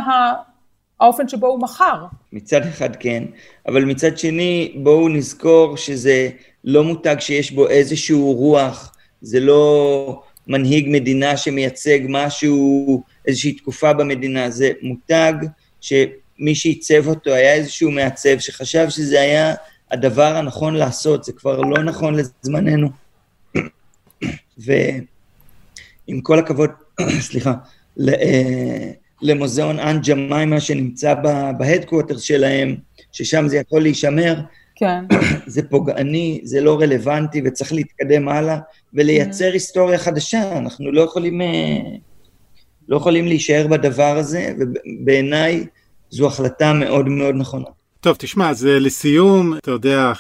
האופן 1.00 1.28
שבו 1.28 1.46
הוא 1.46 1.60
מכר. 1.60 2.04
מצד 2.32 2.60
אחד 2.62 2.96
כן, 2.96 3.24
אבל 3.68 3.84
מצד 3.84 4.18
שני 4.18 4.72
בואו 4.82 5.08
נזכור 5.08 5.76
שזה 5.76 6.28
לא 6.64 6.84
מותג 6.84 7.16
שיש 7.18 7.50
בו 7.50 7.68
איזשהו 7.68 8.32
רוח, 8.32 8.96
זה 9.22 9.40
לא 9.40 10.22
מנהיג 10.46 10.86
מדינה 10.88 11.36
שמייצג 11.36 11.98
משהו, 12.08 13.02
איזושהי 13.26 13.52
תקופה 13.52 13.92
במדינה, 13.92 14.50
זה 14.50 14.70
מותג 14.82 15.32
שמי 15.80 16.54
שעיצב 16.54 17.08
אותו 17.08 17.30
היה 17.30 17.54
איזשהו 17.54 17.90
מעצב 17.90 18.38
שחשב 18.38 18.88
שזה 18.88 19.20
היה 19.20 19.54
הדבר 19.90 20.36
הנכון 20.36 20.74
לעשות, 20.74 21.24
זה 21.24 21.32
כבר 21.32 21.60
לא 21.60 21.82
נכון 21.82 22.14
לזמננו. 22.14 22.88
ועם 24.64 26.20
כל 26.22 26.38
הכבוד, 26.38 26.70
סליחה, 27.28 27.54
אה, 28.08 28.90
למוזיאון 29.22 29.78
אנ 29.78 30.00
ג'מיימה 30.00 30.60
שנמצא 30.60 31.14
בהדקווטר 31.58 32.18
שלהם, 32.18 32.76
ששם 33.12 33.48
זה 33.48 33.56
יכול 33.56 33.82
להישמר, 33.82 34.40
כן. 34.74 35.04
זה 35.46 35.62
פוגעני, 35.62 36.40
זה 36.44 36.60
לא 36.60 36.80
רלוונטי 36.80 37.42
וצריך 37.44 37.72
להתקדם 37.72 38.28
הלאה 38.28 38.58
ולייצר 38.94 39.48
mm-hmm. 39.48 39.52
היסטוריה 39.52 39.98
חדשה, 39.98 40.58
אנחנו 40.58 40.92
לא 40.92 41.00
יכולים, 41.00 41.40
אה, 41.40 41.78
לא 42.88 42.96
יכולים 42.96 43.26
להישאר 43.26 43.66
בדבר 43.66 44.16
הזה, 44.16 44.52
ובעיניי 44.58 45.66
זו 46.10 46.26
החלטה 46.26 46.72
מאוד 46.72 47.08
מאוד 47.08 47.34
נכונה. 47.34 47.66
טוב, 48.02 48.16
תשמע, 48.18 48.50
אז 48.50 48.66
לסיום, 48.66 49.56
אתה 49.56 49.70
יודע, 49.70 50.12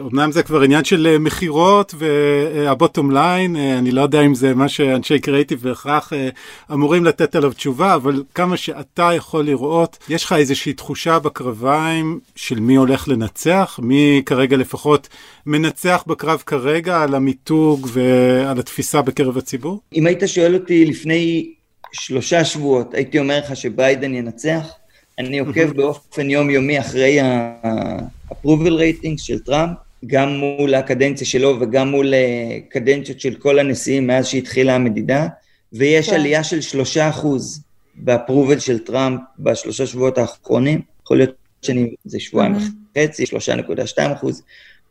אמנם 0.00 0.32
זה 0.32 0.42
כבר 0.42 0.60
עניין 0.62 0.84
של 0.84 1.06
אה, 1.06 1.18
מכירות 1.18 1.94
והבוטום 1.98 3.10
ליין, 3.10 3.56
אה, 3.56 3.78
אני 3.78 3.90
לא 3.90 4.02
יודע 4.02 4.20
אם 4.20 4.34
זה 4.34 4.54
מה 4.54 4.68
שאנשי 4.68 5.18
קריאיטיב 5.18 5.62
בהכרח 5.62 6.12
אה, 6.12 6.28
אמורים 6.72 7.04
לתת 7.04 7.36
עליו 7.36 7.52
תשובה, 7.52 7.94
אבל 7.94 8.22
כמה 8.34 8.56
שאתה 8.56 9.10
יכול 9.14 9.44
לראות, 9.44 9.98
יש 10.08 10.24
לך 10.24 10.32
איזושהי 10.32 10.72
תחושה 10.72 11.18
בקרביים 11.18 12.20
של 12.36 12.60
מי 12.60 12.76
הולך 12.76 13.08
לנצח, 13.08 13.80
מי 13.82 14.22
כרגע 14.26 14.56
לפחות 14.56 15.08
מנצח 15.46 16.04
בקרב 16.06 16.42
כרגע 16.46 17.02
על 17.02 17.14
המיתוג 17.14 17.88
ועל 17.92 18.58
התפיסה 18.58 19.02
בקרב 19.02 19.38
הציבור? 19.38 19.80
אם 19.94 20.06
היית 20.06 20.22
שואל 20.26 20.54
אותי 20.54 20.84
לפני 20.84 21.52
שלושה 21.92 22.44
שבועות, 22.44 22.94
הייתי 22.94 23.18
אומר 23.18 23.38
לך 23.38 23.56
שביידן 23.56 24.14
ינצח? 24.14 24.77
אני 25.18 25.38
עוקב 25.38 25.72
באופן 25.72 26.30
יומיומי 26.30 26.80
אחרי 26.80 27.20
ה-approval 27.20 28.72
ratings 28.80 29.18
של 29.18 29.38
טראמפ, 29.38 29.76
גם 30.06 30.28
מול 30.28 30.74
הקדנציה 30.74 31.26
שלו 31.26 31.56
וגם 31.60 31.88
מול 31.88 32.14
אה, 32.14 32.58
קדנציות 32.68 33.20
של 33.20 33.34
כל 33.34 33.58
הנשיאים 33.58 34.06
מאז 34.06 34.26
שהתחילה 34.26 34.74
המדידה, 34.74 35.26
ויש 35.72 36.10
כן. 36.10 36.14
עלייה 36.14 36.44
של 36.44 36.60
שלושה 36.60 37.08
אחוז 37.08 37.62
ב-approval 37.94 38.60
של 38.60 38.78
טראמפ 38.78 39.20
בשלושה 39.38 39.86
שבועות 39.86 40.18
האחרונים, 40.18 40.80
יכול 41.02 41.16
להיות 41.16 41.34
שאני, 41.62 41.94
זה 42.04 42.20
שבועיים 42.20 42.54
וחצי, 42.96 43.26
שלושה 43.26 43.54
נקודה 43.54 43.86
שתיים 43.86 44.10
אחוז, 44.10 44.42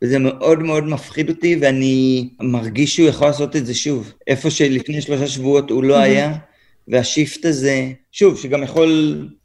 וזה 0.01 0.19
מאוד 0.19 0.59
מאוד 0.59 0.83
מפחיד 0.83 1.29
אותי, 1.29 1.57
ואני 1.61 2.29
מרגיש 2.41 2.95
שהוא 2.95 3.09
יכול 3.09 3.27
לעשות 3.27 3.55
את 3.55 3.65
זה 3.65 3.73
שוב. 3.73 4.13
איפה 4.27 4.49
שלפני 4.49 5.01
שלושה 5.01 5.27
שבועות 5.27 5.69
הוא 5.69 5.83
לא 5.83 5.97
היה, 5.97 6.33
והשיפט 6.87 7.45
הזה, 7.45 7.89
שוב, 8.11 8.37
שגם 8.37 8.63
יכול, 8.63 8.89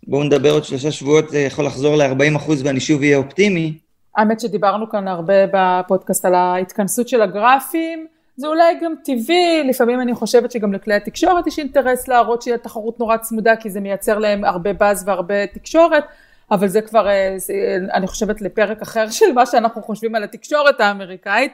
בואו 0.06 0.24
נדבר 0.24 0.50
עוד 0.50 0.64
שלושה 0.64 0.90
שבועות, 0.90 1.28
זה 1.28 1.38
יכול 1.38 1.66
לחזור 1.66 1.96
ל-40 1.96 2.36
אחוז 2.36 2.62
ואני 2.66 2.80
שוב 2.80 3.00
אהיה 3.00 3.16
אופטימי. 3.16 3.78
האמת 4.16 4.40
שדיברנו 4.40 4.90
כאן 4.90 5.08
הרבה 5.08 5.34
בפודקאסט 5.52 6.24
על 6.24 6.34
ההתכנסות 6.34 7.08
של 7.08 7.22
הגרפים, 7.22 8.06
זה 8.36 8.46
אולי 8.46 8.74
גם 8.82 8.94
טבעי, 9.04 9.62
לפעמים 9.68 10.00
אני 10.00 10.14
חושבת 10.14 10.52
שגם 10.52 10.72
לכלי 10.72 10.94
התקשורת 10.94 11.46
יש 11.46 11.58
אינטרס 11.58 12.08
להראות 12.08 12.42
שהיא 12.42 12.56
תחרות 12.56 13.00
נורא 13.00 13.16
צמודה, 13.16 13.56
כי 13.56 13.70
זה 13.70 13.80
מייצר 13.80 14.18
להם 14.18 14.44
הרבה 14.44 14.72
באז 14.72 15.04
והרבה 15.06 15.46
תקשורת, 15.46 16.04
אבל 16.50 16.68
זה 16.68 16.80
כבר, 16.80 17.08
אה, 17.08 17.34
זה, 17.36 17.54
אני 17.92 18.06
חושבת, 18.06 18.40
לפרק 18.40 18.82
אחר 18.82 19.10
של 19.10 19.32
מה 19.34 19.46
שאנחנו 19.46 19.82
חושבים 19.82 20.14
על 20.14 20.24
התקשורת 20.24 20.80
האמריקאית. 20.80 21.52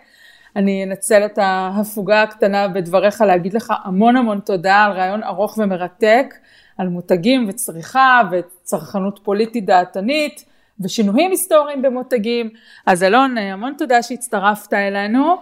אני 0.58 0.84
אנצל 0.84 1.24
את 1.24 1.38
ההפוגה 1.38 2.22
הקטנה 2.22 2.68
בדבריך 2.68 3.20
להגיד 3.20 3.54
לך 3.54 3.72
המון 3.84 4.16
המון 4.16 4.40
תודה 4.40 4.76
על 4.76 4.92
רעיון 4.92 5.22
ארוך 5.22 5.58
ומרתק, 5.58 6.34
על 6.78 6.88
מותגים 6.88 7.46
וצריכה 7.48 8.22
וצרכנות 8.30 9.20
פוליטית 9.22 9.66
דעתנית 9.66 10.44
ושינויים 10.80 11.30
היסטוריים 11.30 11.82
במותגים. 11.82 12.50
אז 12.86 13.02
אלון, 13.02 13.38
המון 13.38 13.74
תודה 13.78 14.02
שהצטרפת 14.02 14.72
אלינו 14.72 15.36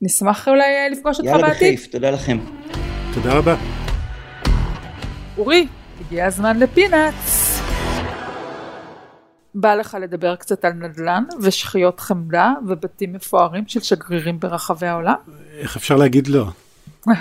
ונשמח 0.00 0.48
אולי 0.48 0.90
לפגוש 0.90 1.18
אותך 1.18 1.30
בעתיד. 1.30 1.42
יאללה 1.42 1.54
בכיף, 1.54 1.86
תודה 1.86 2.10
לכם. 2.10 2.38
תודה 3.14 3.32
רבה. 3.32 3.56
אורי, 5.38 5.66
הגיע 6.00 6.26
הזמן 6.26 6.58
לפינאץ. 6.58 7.31
בא 9.54 9.74
לך 9.74 9.96
לדבר 10.00 10.36
קצת 10.36 10.64
על 10.64 10.72
נדל"ן 10.72 11.24
ושכיות 11.42 12.00
חמדה 12.00 12.52
ובתים 12.66 13.12
מפוארים 13.12 13.64
של 13.66 13.80
שגרירים 13.80 14.40
ברחבי 14.40 14.86
העולם? 14.86 15.14
איך 15.58 15.76
אפשר 15.76 15.96
להגיד 15.96 16.26
לא? 16.26 16.46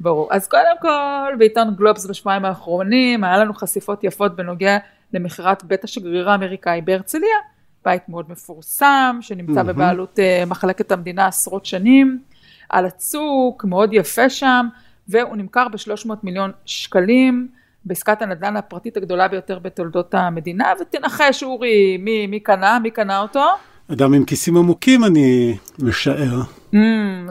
ברור. 0.00 0.28
אז 0.30 0.48
קודם 0.48 0.76
כל, 0.80 1.34
בעיתון 1.38 1.74
גלובס 1.74 2.06
בשבועיים 2.06 2.44
האחרונים, 2.44 3.24
היה 3.24 3.38
לנו 3.38 3.54
חשיפות 3.54 4.04
יפות 4.04 4.36
בנוגע 4.36 4.78
למכירת 5.12 5.64
בית 5.64 5.84
השגריר 5.84 6.30
האמריקאי 6.30 6.80
בהרצליה, 6.80 7.36
בית 7.84 8.08
מאוד 8.08 8.30
מפורסם, 8.30 9.18
שנמצא. 9.20 9.62
בבעלות 9.62 10.18
uh, 10.18 10.48
מחלקת 10.48 10.92
המדינה 10.92 11.26
עשרות 11.26 11.66
שנים, 11.66 12.22
על 12.68 12.86
הצוק, 12.86 13.64
מאוד 13.64 13.90
יפה 13.92 14.30
שם, 14.30 14.68
והוא 15.08 15.36
נמכר 15.36 15.68
ב-300 15.68 16.10
מיליון 16.22 16.52
שקלים. 16.64 17.48
בעסקת 17.86 18.22
הנדל"ן 18.22 18.56
הפרטית 18.56 18.96
הגדולה 18.96 19.28
ביותר 19.28 19.58
בתולדות 19.58 20.14
המדינה, 20.14 20.72
ותנחש 20.80 21.42
אורי, 21.42 21.96
מי, 21.96 22.26
מי 22.26 22.40
קנה? 22.40 22.78
מי 22.78 22.90
קנה 22.90 23.20
אותו? 23.20 23.44
אדם 23.92 24.14
עם 24.14 24.24
כיסים 24.24 24.56
עמוקים 24.56 25.04
אני 25.04 25.56
משער. 25.78 26.40
Mm, 26.72 26.76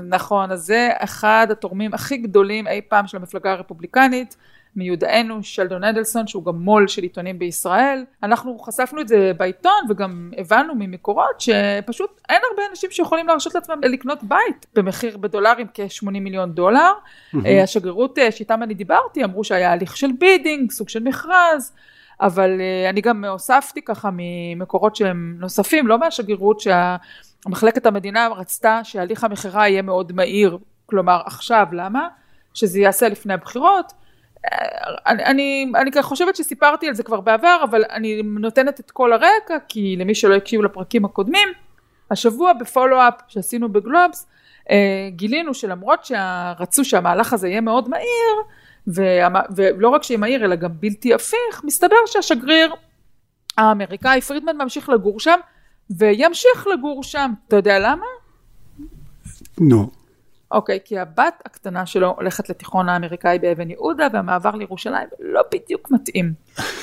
נכון, 0.09 0.51
אז 0.51 0.59
זה 0.59 0.89
אחד 0.97 1.47
התורמים 1.51 1.93
הכי 1.93 2.17
גדולים 2.17 2.67
אי 2.67 2.81
פעם 2.89 3.07
של 3.07 3.17
המפלגה 3.17 3.51
הרפובליקנית. 3.51 4.35
מיודענו 4.75 5.43
שלדון 5.43 5.83
אדלסון 5.83 6.27
שהוא 6.27 6.45
גם 6.45 6.55
מו"ל 6.55 6.87
של 6.87 7.03
עיתונים 7.03 7.39
בישראל. 7.39 8.05
אנחנו 8.23 8.59
חשפנו 8.59 9.01
את 9.01 9.07
זה 9.07 9.31
בעיתון 9.37 9.85
וגם 9.89 10.31
הבנו 10.37 10.73
ממקורות 10.75 11.41
שפשוט 11.41 12.21
אין 12.29 12.41
הרבה 12.51 12.63
אנשים 12.69 12.91
שיכולים 12.91 13.27
להרשות 13.27 13.55
לעצמם 13.55 13.79
לקנות 13.83 14.19
בית 14.23 14.65
במחיר 14.75 15.17
בדולרים 15.17 15.67
כ-80 15.73 16.09
מיליון 16.09 16.51
דולר. 16.51 16.91
Mm-hmm. 17.35 17.37
השגרירות 17.63 18.19
אה, 18.19 18.31
שאיתם 18.31 18.63
אני 18.63 18.73
דיברתי 18.73 19.23
אמרו 19.23 19.43
שהיה 19.43 19.71
הליך 19.71 19.97
של 19.97 20.11
bidding, 20.19 20.71
סוג 20.71 20.89
של 20.89 21.03
מכרז. 21.03 21.73
אבל 22.21 22.61
אה, 22.61 22.89
אני 22.89 23.01
גם 23.01 23.25
הוספתי 23.25 23.81
ככה 23.81 24.09
ממקורות 24.13 24.95
שהם 24.95 25.35
נוספים, 25.39 25.87
לא 25.87 25.99
מהשגרירות, 25.99 26.59
שמחלקת 26.59 27.85
המדינה 27.85 28.27
רצתה 28.35 28.79
שהליך 28.83 29.23
המכירה 29.23 29.69
יהיה 29.69 29.81
מאוד 29.81 30.11
מהיר, 30.11 30.57
כלומר 30.85 31.21
עכשיו, 31.25 31.67
למה? 31.71 32.07
שזה 32.53 32.79
ייעשה 32.79 33.09
לפני 33.09 33.33
הבחירות. 33.33 33.93
אני, 35.07 35.25
אני, 35.25 35.71
אני 35.75 36.01
חושבת 36.01 36.35
שסיפרתי 36.35 36.87
על 36.87 36.93
זה 36.93 37.03
כבר 37.03 37.21
בעבר, 37.21 37.61
אבל 37.63 37.83
אני 37.91 38.21
נותנת 38.23 38.79
את 38.79 38.91
כל 38.91 39.13
הרקע, 39.13 39.57
כי 39.67 39.95
למי 39.99 40.15
שלא 40.15 40.35
הקשיב 40.35 40.61
לפרקים 40.61 41.05
הקודמים, 41.05 41.49
השבוע 42.11 42.53
ב 42.53 42.59
follow-up 42.59 43.13
שעשינו 43.27 43.69
בגלובס, 43.69 44.27
אה, 44.69 45.09
גילינו 45.09 45.53
שלמרות 45.53 46.05
שרצו 46.05 46.85
שהמהלך 46.85 47.33
הזה 47.33 47.47
יהיה 47.47 47.61
מאוד 47.61 47.89
מהיר, 47.89 48.35
ולא 49.55 49.89
רק 49.89 50.03
שיהיה 50.03 50.17
מהיר 50.17 50.45
אלא 50.45 50.55
גם 50.55 50.71
בלתי 50.79 51.13
הפיך, 51.13 51.63
מסתבר 51.63 51.95
שהשגריר 52.05 52.73
האמריקאי 53.57 54.21
פרידמן 54.21 54.57
ממשיך 54.57 54.89
לגור 54.89 55.19
שם, 55.19 55.39
וימשיך 55.89 56.67
לגור 56.73 57.03
שם. 57.03 57.31
אתה 57.47 57.55
יודע 57.55 57.79
למה? 57.79 58.05
נו. 59.59 59.83
No. 59.83 60.04
אוקיי, 60.55 60.79
כי 60.85 60.99
הבת 60.99 61.41
הקטנה 61.45 61.85
שלו 61.85 62.13
הולכת 62.17 62.49
לתיכון 62.49 62.89
האמריקאי 62.89 63.39
באבן 63.39 63.69
יהודה, 63.69 64.07
והמעבר 64.13 64.51
לירושלים 64.55 65.07
לא 65.19 65.41
בדיוק 65.53 65.91
מתאים. 65.91 66.33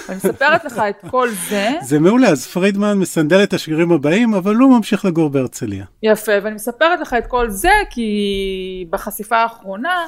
אני 0.09 0.17
מספרת 0.17 0.65
לך 0.65 0.83
את 0.89 1.11
כל 1.11 1.29
זה. 1.49 1.71
זה 1.81 1.99
מעולה, 1.99 2.29
אז 2.29 2.47
פרידמן 2.47 2.99
מסנדל 2.99 3.43
את 3.43 3.53
השגרירים 3.53 3.93
הבאים, 3.93 4.35
אבל 4.35 4.55
הוא 4.55 4.77
ממשיך 4.77 5.05
לגור 5.05 5.31
בהרצליה. 5.31 5.85
יפה, 6.03 6.33
ואני 6.43 6.55
מספרת 6.55 7.01
לך 7.01 7.15
את 7.19 7.27
כל 7.27 7.51
זה, 7.51 7.73
כי 7.91 8.87
בחשיפה 8.91 9.37
האחרונה 9.37 10.07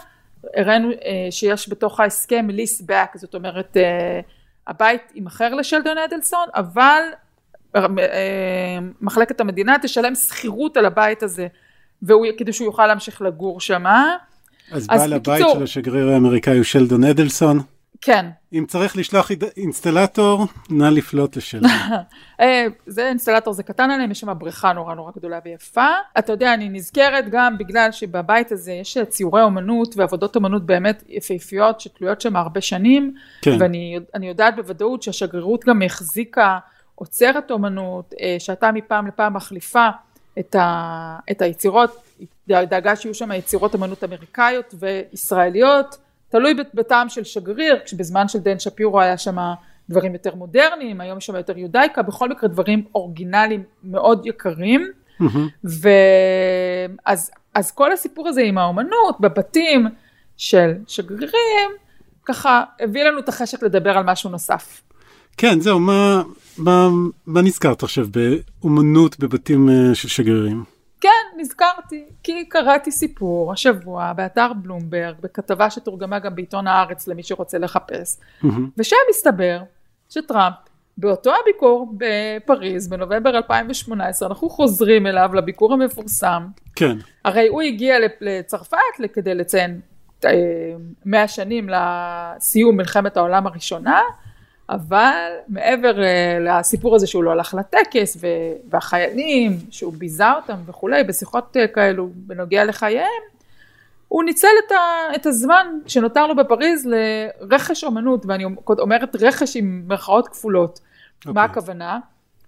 הראינו 0.57 0.91
אה, 0.91 0.97
שיש 1.31 1.69
בתוך 1.69 2.01
ההסכם 2.01 2.47
ליס 2.51 2.81
באק, 2.81 3.17
זאת 3.17 3.35
אומרת, 3.35 3.77
אה, 3.77 4.21
הבית 4.67 5.03
יימכר 5.15 5.55
לשלדון 5.55 5.99
אדלסון, 5.99 6.49
אבל 6.55 7.03
אה, 7.77 7.81
מחלקת 9.01 9.41
המדינה 9.41 9.77
תשלם 9.83 10.15
שכירות 10.15 10.77
על 10.77 10.87
הבית 10.87 11.23
הזה. 11.23 11.47
והוא, 12.03 12.27
כדי 12.39 12.53
שהוא 12.53 12.67
יוכל 12.67 12.87
להמשיך 12.87 13.23
לגור 13.23 13.61
שמה. 13.61 14.17
אז, 14.73 14.87
אז 14.91 15.01
בעל 15.01 15.13
הבית 15.13 15.47
של 15.53 15.63
השגריר 15.63 16.09
האמריקאי 16.09 16.57
הוא 16.57 16.65
שלדון 16.65 17.05
אדלסון. 17.05 17.61
כן. 18.01 18.27
אם 18.53 18.65
צריך 18.69 18.97
לשלוח 18.97 19.31
אינסטלטור, 19.57 20.47
נא 20.71 20.85
לפלוט 20.85 21.37
לשלדון. 21.37 21.71
אה, 22.41 22.67
זה 22.87 23.09
אינסטלטור, 23.09 23.53
זה 23.53 23.63
קטן 23.63 23.91
עליהם, 23.91 24.11
יש 24.11 24.21
שם 24.21 24.33
בריכה 24.39 24.73
נורא 24.73 24.95
נורא 24.95 25.13
גדולה 25.17 25.39
ויפה. 25.45 25.89
אתה 26.19 26.33
יודע, 26.33 26.55
אני 26.55 26.69
נזכרת 26.69 27.25
גם 27.31 27.59
בגלל 27.59 27.93
שבבית 27.93 28.53
הזה 28.53 28.73
יש 28.73 28.99
ציורי 29.09 29.43
אומנות 29.43 29.97
ועבודות 29.97 30.37
אומנות 30.37 30.67
באמת 30.67 31.05
יפהפיות 31.09 31.81
שתלויות 31.81 32.21
שם 32.21 32.37
הרבה 32.37 32.61
שנים. 32.61 33.15
כן. 33.43 33.57
ואני 33.61 34.29
יודעת 34.29 34.57
בוודאות 34.57 35.03
שהשגרירות 35.03 35.65
גם 35.65 35.83
החזיקה 35.83 36.59
עוצרת 36.95 37.51
אומנות, 37.51 38.15
אה, 38.21 38.37
שאתה 38.39 38.73
מפעם 38.73 39.07
לפעם 39.07 39.35
מחליפה. 39.35 39.89
את, 40.39 40.55
ה, 40.55 41.19
את 41.31 41.43
היצירות, 41.43 42.03
דאגה 42.49 42.97
שיהיו 42.97 43.15
שם 43.15 43.33
יצירות 43.33 43.75
אמנות 43.75 44.05
אמריקאיות 44.05 44.75
וישראליות, 44.79 45.99
תלוי 46.29 46.55
בטעם 46.75 47.09
של 47.09 47.25
שגריר, 47.25 47.79
כשבזמן 47.85 48.29
של 48.29 48.39
דן 48.39 48.59
שפירו 48.59 49.01
היה 49.01 49.19
שם 49.19 49.37
דברים 49.91 50.13
יותר 50.13 50.35
מודרניים, 50.35 51.01
היום 51.01 51.19
יש 51.19 51.27
שם 51.27 51.37
יותר 51.37 51.59
יודאיקה, 51.59 52.03
בכל 52.03 52.29
מקרה 52.29 52.49
דברים 52.49 52.85
אורגינליים 52.95 53.63
מאוד 53.85 54.27
יקרים. 54.27 54.91
Mm-hmm. 55.21 55.69
ואז 57.05 57.31
אז 57.55 57.71
כל 57.71 57.93
הסיפור 57.93 58.29
הזה 58.29 58.43
עם 58.43 58.59
האומנות 58.59 59.21
בבתים 59.21 59.87
של 60.37 60.73
שגרירים, 60.87 61.71
ככה 62.25 62.65
הביא 62.81 63.05
לנו 63.05 63.19
את 63.19 63.29
החשק 63.29 63.63
לדבר 63.63 63.99
על 63.99 64.05
משהו 64.05 64.31
נוסף. 64.31 64.83
כן, 65.37 65.61
זהו, 65.61 65.81
מה, 65.81 66.23
מה, 66.59 66.89
מה 67.27 67.43
נזכרת 67.43 67.83
עכשיו 67.83 68.07
באומנות 68.11 69.19
בבתים 69.19 69.69
אה, 69.69 69.95
של 69.95 70.09
שגרירים? 70.09 70.65
כן, 71.01 71.41
נזכרתי, 71.41 72.05
כי 72.23 72.49
קראתי 72.49 72.91
סיפור 72.91 73.53
השבוע 73.53 74.13
באתר 74.13 74.53
בלומברג, 74.53 75.15
בכתבה 75.21 75.71
שתורגמה 75.71 76.19
גם 76.19 76.35
בעיתון 76.35 76.67
הארץ 76.67 77.09
למי 77.09 77.23
שרוצה 77.23 77.59
לחפש, 77.59 78.17
mm-hmm. 78.43 78.49
ושם 78.79 78.97
מסתבר 79.11 79.63
שטראמפ 80.09 80.55
באותו 80.99 81.33
הביקור 81.43 81.95
בפריז 81.97 82.89
בנובמבר 82.89 83.37
2018, 83.37 84.29
אנחנו 84.29 84.51
חוזרים 84.51 85.07
אליו 85.07 85.31
לביקור 85.35 85.73
המפורסם. 85.73 86.47
כן. 86.77 86.97
הרי 87.25 87.49
הוא 87.49 87.63
הגיע 87.63 87.97
לצרפת 88.21 88.77
כדי 89.13 89.35
לציין 89.35 89.81
100 91.05 91.21
אה, 91.21 91.29
שנים 91.29 91.69
לסיום 91.69 92.77
מלחמת 92.77 93.17
העולם 93.17 93.47
הראשונה, 93.47 94.01
אבל 94.69 95.33
מעבר 95.49 96.03
אה, 96.03 96.39
לסיפור 96.41 96.95
הזה 96.95 97.07
שהוא 97.07 97.25
לא 97.25 97.31
הלך 97.31 97.55
לטקס 97.55 98.17
והחיילים 98.71 99.59
שהוא 99.71 99.93
ביזה 99.93 100.33
אותם 100.33 100.57
וכולי 100.67 101.05
בשיחות 101.05 101.57
אה, 101.57 101.69
כאלו 101.69 102.09
בנוגע 102.15 102.65
לחייהם 102.65 103.23
הוא 104.09 104.25
ניצל 104.25 104.49
את, 104.67 104.73
ה, 104.73 105.15
את 105.15 105.27
הזמן 105.27 105.67
שנותר 105.87 106.27
לו 106.27 106.37
בפריז 106.37 106.87
לרכש 106.87 107.85
אומנות 107.85 108.27
ואני 108.27 108.45
אומרת 108.69 109.17
רכש 109.21 109.57
עם 109.57 109.83
מירכאות 109.87 110.29
כפולות 110.29 110.79
okay. 110.79 111.33
מה 111.33 111.43
אוקיי. 111.43 111.45
הכוונה? 111.45 111.99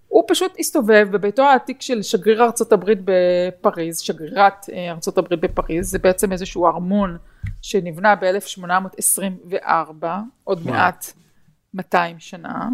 הוא 0.08 0.24
פשוט 0.28 0.52
הסתובב 0.58 1.08
בביתו 1.10 1.42
העתיק 1.42 1.82
של 1.82 2.02
שגריר 2.02 2.44
ארצות 2.44 2.72
הברית 2.72 2.98
בפריז, 3.04 3.98
שגרירת 4.00 4.66
אה, 4.72 4.90
ארצות 4.90 5.18
הברית 5.18 5.40
בפריז, 5.40 5.90
זה 5.90 5.98
בעצם 5.98 6.32
איזשהו 6.32 6.66
ארמון 6.66 7.18
שנבנה 7.62 8.14
ב-1824, 8.14 10.04
עוד 10.44 10.58
wow. 10.58 10.70
מעט 10.70 11.12
200 11.76 12.18
שנה, 12.18 12.68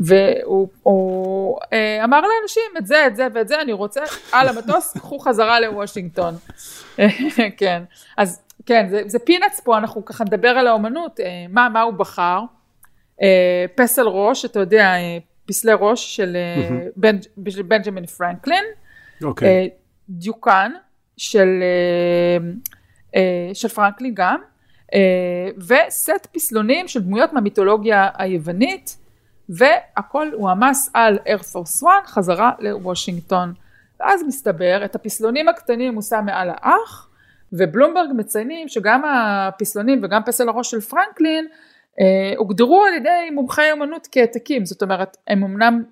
והוא 0.00 0.68
הוא, 0.82 1.58
אה, 1.72 2.04
אמר 2.04 2.20
לאנשים 2.20 2.62
את 2.78 2.86
זה, 2.86 3.06
את 3.06 3.16
זה 3.16 3.26
ואת 3.34 3.48
זה 3.48 3.60
אני 3.60 3.72
רוצה, 3.72 4.00
על 4.32 4.48
המטוס, 4.48 4.92
לקחו 4.98 5.18
חזרה 5.18 5.60
לוושינגטון. 5.60 6.34
כן, 7.58 7.82
אז 8.16 8.42
כן, 8.66 8.86
זה, 8.90 9.02
זה 9.06 9.18
peanuts 9.18 9.60
פה, 9.60 9.78
אנחנו 9.78 10.04
ככה 10.04 10.24
נדבר 10.24 10.48
על 10.48 10.66
האומנות, 10.66 11.20
אה, 11.20 11.26
מה, 11.48 11.68
מה 11.68 11.80
הוא 11.80 11.94
בחר. 11.94 12.40
אה, 13.22 13.64
פסל 13.74 14.08
ראש, 14.08 14.44
אתה 14.44 14.60
יודע, 14.60 14.92
פסלי 15.46 15.72
ראש 15.80 16.16
של 16.16 16.36
בנ, 16.96 17.16
בנג'מין 17.36 18.06
פרנקלין. 18.06 18.64
אוקיי. 19.22 19.70
דיוקן 20.08 20.72
של, 21.16 21.62
של 23.54 23.68
פרנקלין 23.68 24.14
גם. 24.14 24.40
אה, 24.94 25.50
וסט 25.58 26.26
פסלונים 26.32 26.88
של 26.88 27.02
דמויות 27.02 27.32
מהמיתולוגיה 27.32 28.08
היוונית, 28.14 28.98
והכל 29.48 30.28
הועמס 30.32 30.90
על 30.94 31.18
איירפורס 31.26 31.84
1 31.84 32.06
חזרה 32.06 32.52
לוושינגטון. 32.58 33.52
ואז 34.00 34.22
מסתבר, 34.26 34.84
את 34.84 34.94
הפסלונים 34.94 35.48
הקטנים 35.48 35.94
הוא 35.94 36.02
שם 36.02 36.22
מעל 36.26 36.50
האח, 36.50 37.08
ובלומברג 37.52 38.08
מציינים 38.16 38.68
שגם 38.68 39.02
הפסלונים 39.04 40.00
וגם 40.02 40.22
פסל 40.26 40.48
הראש 40.48 40.70
של 40.70 40.80
פרנקלין 40.80 41.46
אה, 42.00 42.34
הוגדרו 42.36 42.84
על 42.84 42.94
ידי 42.94 43.30
מומחי 43.32 43.72
אמנות 43.72 44.08
כעתקים, 44.12 44.64
זאת 44.64 44.82
אומרת 44.82 45.16
הם 45.28 45.44
אמנם 45.44 45.82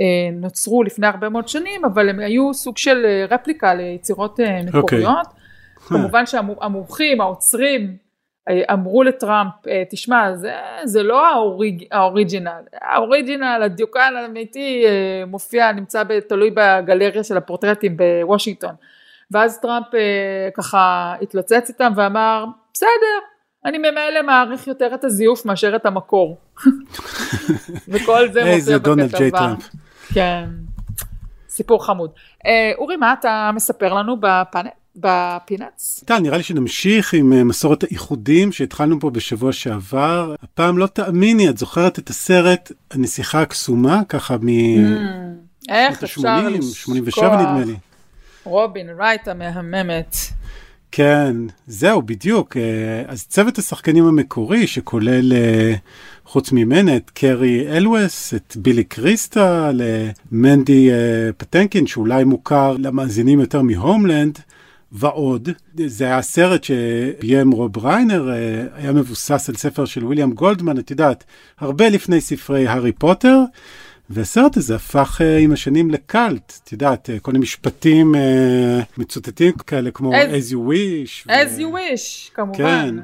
אה, 0.00 0.30
נוצרו 0.32 0.82
לפני 0.82 1.06
הרבה 1.06 1.28
מאוד 1.28 1.48
שנים, 1.48 1.84
אבל 1.84 2.08
הם 2.08 2.18
היו 2.18 2.54
סוג 2.54 2.78
של 2.78 3.04
אה, 3.04 3.26
רפליקה 3.30 3.74
ליצירות 3.74 4.40
אה, 4.40 4.62
מקוריות. 4.62 5.26
Okay. 5.26 5.30
אוקיי. 5.76 5.98
כמובן 5.98 6.26
שהמומחים, 6.26 7.20
האוצרים, 7.20 7.96
אמרו 8.72 9.02
לטראמפ, 9.02 9.52
תשמע, 9.90 10.34
זה, 10.34 10.52
זה 10.84 11.02
לא 11.02 11.26
האוריג, 11.26 11.84
האוריג'ינל, 11.92 12.62
האוריג'ינל, 12.82 13.60
הדיוקן 13.64 14.14
האמיתי 14.16 14.84
מופיע, 15.26 15.72
נמצא, 15.72 16.02
תלוי 16.28 16.50
בגלריה 16.54 17.24
של 17.24 17.36
הפורטרטים 17.36 17.96
בוושינגטון. 17.96 18.74
ואז 19.30 19.60
טראמפ 19.60 19.86
ככה 20.56 21.14
התלוצץ 21.22 21.68
איתם 21.68 21.92
ואמר, 21.96 22.44
בסדר, 22.72 23.18
אני 23.64 23.78
ממילא 23.78 24.22
מעריך 24.22 24.66
יותר 24.66 24.94
את 24.94 25.04
הזיוף 25.04 25.46
מאשר 25.46 25.76
את 25.76 25.86
המקור. 25.86 26.38
וכל 27.88 28.28
זה 28.32 28.56
מופיע 28.56 28.78
בכתבה. 28.78 29.54
כן, 30.14 30.44
סיפור 31.48 31.86
חמוד. 31.86 32.10
אורי, 32.78 32.96
מה 32.96 33.12
אתה 33.12 33.50
מספר 33.54 33.94
לנו 33.94 34.16
בפאנל? 34.20 34.68
בפינאץ. 34.96 36.04
טל, 36.06 36.18
נראה 36.18 36.36
לי 36.36 36.42
שנמשיך 36.42 37.14
עם 37.14 37.32
אה, 37.32 37.44
מסורת 37.44 37.82
האיחודים 37.82 38.52
שהתחלנו 38.52 39.00
פה 39.00 39.10
בשבוע 39.10 39.52
שעבר. 39.52 40.34
הפעם 40.42 40.78
לא 40.78 40.86
תאמיני, 40.86 41.48
את 41.48 41.58
זוכרת 41.58 41.98
את 41.98 42.10
הסרט 42.10 42.72
הנסיכה 42.90 43.42
הקסומה, 43.42 44.02
ככה 44.08 44.36
מ... 44.40 44.48
Mm, 44.48 45.68
איך 45.68 46.02
אפשר 46.02 46.48
לשכוח? 46.48 46.74
87 46.74 47.42
נדמה 47.42 47.64
לי. 47.64 47.74
רובין 48.44 48.90
רייט 48.98 49.28
המהממת. 49.28 50.16
כן, 50.92 51.36
זהו, 51.66 52.02
בדיוק. 52.02 52.56
אה, 52.56 52.62
אז 53.06 53.26
צוות 53.26 53.58
השחקנים 53.58 54.04
המקורי, 54.06 54.66
שכולל 54.66 55.32
אה, 55.32 55.74
חוץ 56.24 56.52
ממנה 56.52 56.96
את 56.96 57.10
קרי 57.10 57.76
אלווס, 57.76 58.34
את 58.34 58.56
בילי 58.56 58.84
קריסטה, 58.84 59.70
למנדי 59.72 60.90
פטנקין, 61.36 61.86
שאולי 61.86 62.24
מוכר 62.24 62.76
למאזינים 62.78 63.40
יותר 63.40 63.62
מהומלנד, 63.62 64.38
ועוד. 64.92 65.48
זה 65.86 66.04
היה 66.04 66.22
סרט 66.22 66.64
שביים 66.64 67.50
רוב 67.50 67.78
ריינר, 67.78 68.30
אה, 68.30 68.66
היה 68.74 68.92
מבוסס 68.92 69.48
על 69.48 69.54
ספר 69.54 69.84
של 69.84 70.04
ויליאם 70.04 70.32
גולדמן, 70.32 70.78
את 70.78 70.90
יודעת, 70.90 71.24
הרבה 71.58 71.88
לפני 71.88 72.20
ספרי 72.20 72.66
הארי 72.66 72.92
פוטר. 72.92 73.38
והסרט 74.10 74.56
הזה 74.56 74.74
הפך 74.74 75.20
uh, 75.20 75.24
עם 75.42 75.52
השנים 75.52 75.90
לקאלט, 75.90 76.52
את 76.64 76.72
יודעת, 76.72 77.08
uh, 77.08 77.20
כל 77.20 77.32
מיני 77.32 77.42
משפטים 77.42 78.14
מצוטטים 78.98 79.52
כאלה 79.52 79.90
כמו 79.90 80.12
as, 80.14 80.16
as 80.16 80.52
you 80.52 80.56
wish. 80.56 81.28
as 81.28 81.30
ו... 81.30 81.58
you 81.58 81.74
wish, 81.74 82.34
כמובן. 82.34 82.56
כן, 82.56 82.94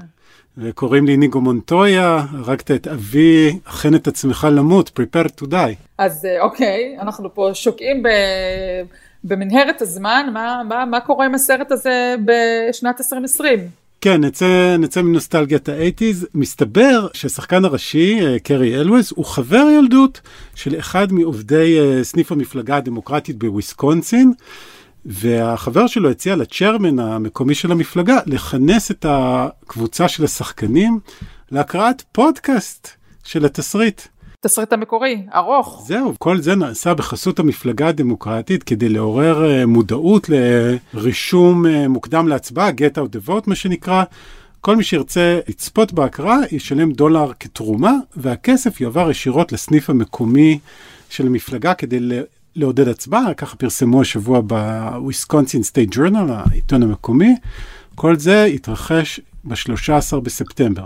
וקוראים 0.58 1.06
לי 1.06 1.16
ניגו 1.16 1.40
מונטויה, 1.40 2.24
הרגת 2.30 2.70
את 2.70 2.86
אבי, 2.86 3.58
הכן 3.66 3.94
את 3.94 4.08
עצמך 4.08 4.48
למות, 4.52 5.00
prepare 5.00 5.28
to 5.40 5.44
die. 5.44 5.74
אז 5.98 6.26
אוקיי, 6.40 6.96
אנחנו 7.00 7.34
פה 7.34 7.50
שוקעים 7.54 8.02
ב... 8.02 8.08
במנהרת 9.24 9.82
הזמן, 9.82 10.26
מה, 10.32 10.62
מה, 10.68 10.84
מה 10.84 11.00
קורה 11.00 11.26
עם 11.26 11.34
הסרט 11.34 11.72
הזה 11.72 12.14
בשנת 12.24 13.00
2020? 13.00 13.68
כן, 14.00 14.24
נצא, 14.24 14.76
נצא 14.78 15.02
מנוסטלגיית 15.02 15.68
ה 15.68 15.74
eighties. 15.74 16.26
מסתבר 16.34 17.06
שהשחקן 17.12 17.64
הראשי, 17.64 18.20
אה, 18.26 18.38
קרי 18.38 18.80
אלוויז, 18.80 19.12
הוא 19.16 19.24
חבר 19.24 19.66
ילדות 19.78 20.20
של 20.54 20.78
אחד 20.78 21.12
מעובדי 21.12 21.80
אה, 21.80 22.04
סניף 22.04 22.32
המפלגה 22.32 22.76
הדמוקרטית 22.76 23.38
בוויסקונסין, 23.38 24.32
והחבר 25.04 25.86
שלו 25.86 26.10
הציע 26.10 26.36
ל 26.36 26.43
chairman 26.43 26.98
המקומי 26.98 27.54
של 27.54 27.72
המפלגה 27.72 28.18
לכנס 28.26 28.90
את 28.90 29.06
הקבוצה 29.08 30.08
של 30.08 30.24
השחקנים 30.24 31.00
להקראת 31.50 32.02
פודקאסט 32.12 32.88
של 33.24 33.44
התסריט. 33.44 34.02
התסריט 34.44 34.72
המקורי, 34.72 35.22
ארוך. 35.34 35.84
זהו, 35.86 36.14
כל 36.18 36.40
זה 36.40 36.54
נעשה 36.54 36.94
בחסות 36.94 37.38
המפלגה 37.38 37.88
הדמוקרטית 37.88 38.62
כדי 38.62 38.88
לעורר 38.88 39.50
אה, 39.50 39.66
מודעות 39.66 40.30
לרישום 40.94 41.66
אה, 41.66 41.88
מוקדם 41.88 42.28
להצבעה, 42.28 42.70
get 42.70 42.98
out 42.98 43.16
the 43.16 43.28
vote 43.28 43.42
מה 43.46 43.54
שנקרא. 43.54 44.04
כל 44.60 44.76
מי 44.76 44.84
שירצה 44.84 45.40
לצפות 45.48 45.92
בהקראה 45.92 46.36
ישלם 46.52 46.92
דולר 46.92 47.32
כתרומה, 47.40 47.92
והכסף 48.16 48.80
יועבר 48.80 49.10
ישירות 49.10 49.52
לסניף 49.52 49.90
המקומי 49.90 50.58
של 51.08 51.26
המפלגה 51.26 51.74
כדי 51.74 51.98
לעודד 52.56 52.88
הצבעה, 52.88 53.34
ככה 53.34 53.56
פרסמו 53.56 54.00
השבוע 54.00 54.40
בוויסקונסין 54.40 55.62
סטייט 55.62 55.88
ג'ורנל, 55.92 56.30
העיתון 56.30 56.82
המקומי. 56.82 57.34
כל 57.94 58.16
זה 58.16 58.46
יתרחש 58.48 59.20
ב-13 59.44 60.20
בספטמבר. 60.22 60.84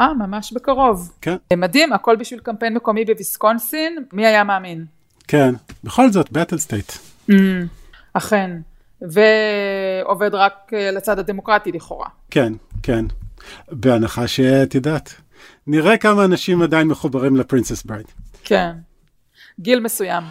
אה, 0.00 0.14
ממש 0.14 0.52
בקרוב. 0.52 1.12
כן. 1.20 1.36
מדהים, 1.56 1.92
הכל 1.92 2.16
בשביל 2.16 2.40
קמפיין 2.40 2.74
מקומי 2.74 3.04
בוויסקונסין, 3.04 4.04
מי 4.12 4.26
היה 4.26 4.44
מאמין? 4.44 4.84
כן, 5.28 5.54
בכל 5.84 6.10
זאת, 6.10 6.32
battle 6.32 6.58
state. 6.58 6.92
Mm, 7.30 7.34
אכן, 8.12 8.50
ועובד 9.02 10.34
רק 10.34 10.72
אה, 10.72 10.90
לצד 10.90 11.18
הדמוקרטי 11.18 11.72
לכאורה. 11.72 12.08
כן, 12.30 12.52
כן. 12.82 13.04
בהנחה 13.72 14.26
שאת 14.26 14.74
יודעת, 14.74 15.14
נראה 15.66 15.96
כמה 15.96 16.24
אנשים 16.24 16.62
עדיין 16.62 16.88
מחוברים 16.88 17.36
ל 17.36 17.41
Princess 17.41 17.82
Bride. 17.82 18.06
כן, 18.44 18.72
גיל 19.60 19.80
מסוים. 19.80 20.24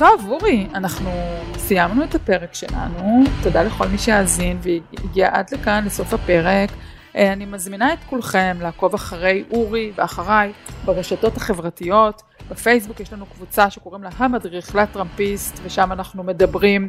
טוב, 0.00 0.26
אורי, 0.28 0.66
אנחנו 0.74 1.10
סיימנו 1.58 2.04
את 2.04 2.14
הפרק 2.14 2.54
שלנו. 2.54 3.24
תודה 3.42 3.62
לכל 3.62 3.88
מי 3.88 3.98
שהאזין 3.98 4.58
והגיע 4.62 5.28
עד 5.32 5.54
לכאן, 5.54 5.84
לסוף 5.84 6.14
הפרק. 6.14 6.70
אה, 7.16 7.32
אני 7.32 7.46
מזמינה 7.46 7.92
את 7.92 7.98
כולכם 8.06 8.56
לעקוב 8.60 8.94
אחרי 8.94 9.44
אורי 9.50 9.92
ואחריי 9.94 10.52
ברשתות 10.84 11.36
החברתיות. 11.36 12.22
בפייסבוק 12.50 13.00
יש 13.00 13.12
לנו 13.12 13.26
קבוצה 13.26 13.70
שקוראים 13.70 14.02
לה 14.02 14.10
המדריך 14.16 14.74
לטראמפיסט, 14.74 15.60
ושם 15.62 15.92
אנחנו 15.92 16.22
מדברים 16.22 16.88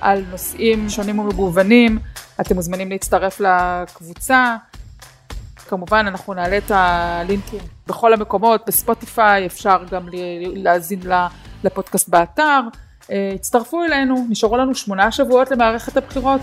על 0.00 0.24
נושאים 0.30 0.90
שונים 0.90 1.18
ומגוונים. 1.18 1.98
אתם 2.40 2.54
מוזמנים 2.54 2.90
להצטרף 2.90 3.40
לקבוצה. 3.40 4.56
כמובן 5.68 6.04
אנחנו 6.08 6.34
נעלה 6.34 6.58
את 6.58 6.70
הלינקים 6.70 7.60
בכל 7.86 8.12
המקומות, 8.12 8.62
בספוטיפיי, 8.66 9.46
אפשר 9.46 9.84
גם 9.90 10.08
להאזין 10.56 11.00
לפודקאסט 11.64 12.08
באתר. 12.08 12.60
אה, 13.10 13.32
הצטרפו 13.34 13.84
אלינו, 13.84 14.26
נשארו 14.28 14.56
לנו 14.56 14.74
שמונה 14.74 15.12
שבועות 15.12 15.50
למערכת 15.50 15.96
הבחירות. 15.96 16.40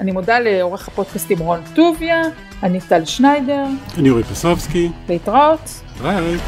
אני 0.00 0.12
מודה 0.12 0.38
לעורך 0.38 0.88
הפודקאסטים 0.88 1.38
רון 1.38 1.60
טוביה, 1.74 2.22
אני 2.62 2.80
טל 2.80 3.04
שניידר. 3.04 3.64
אני 3.98 4.10
אורי 4.10 4.24
פסובסקי. 4.24 4.90
להתראות. 5.08 5.70
ביי. 6.02 6.38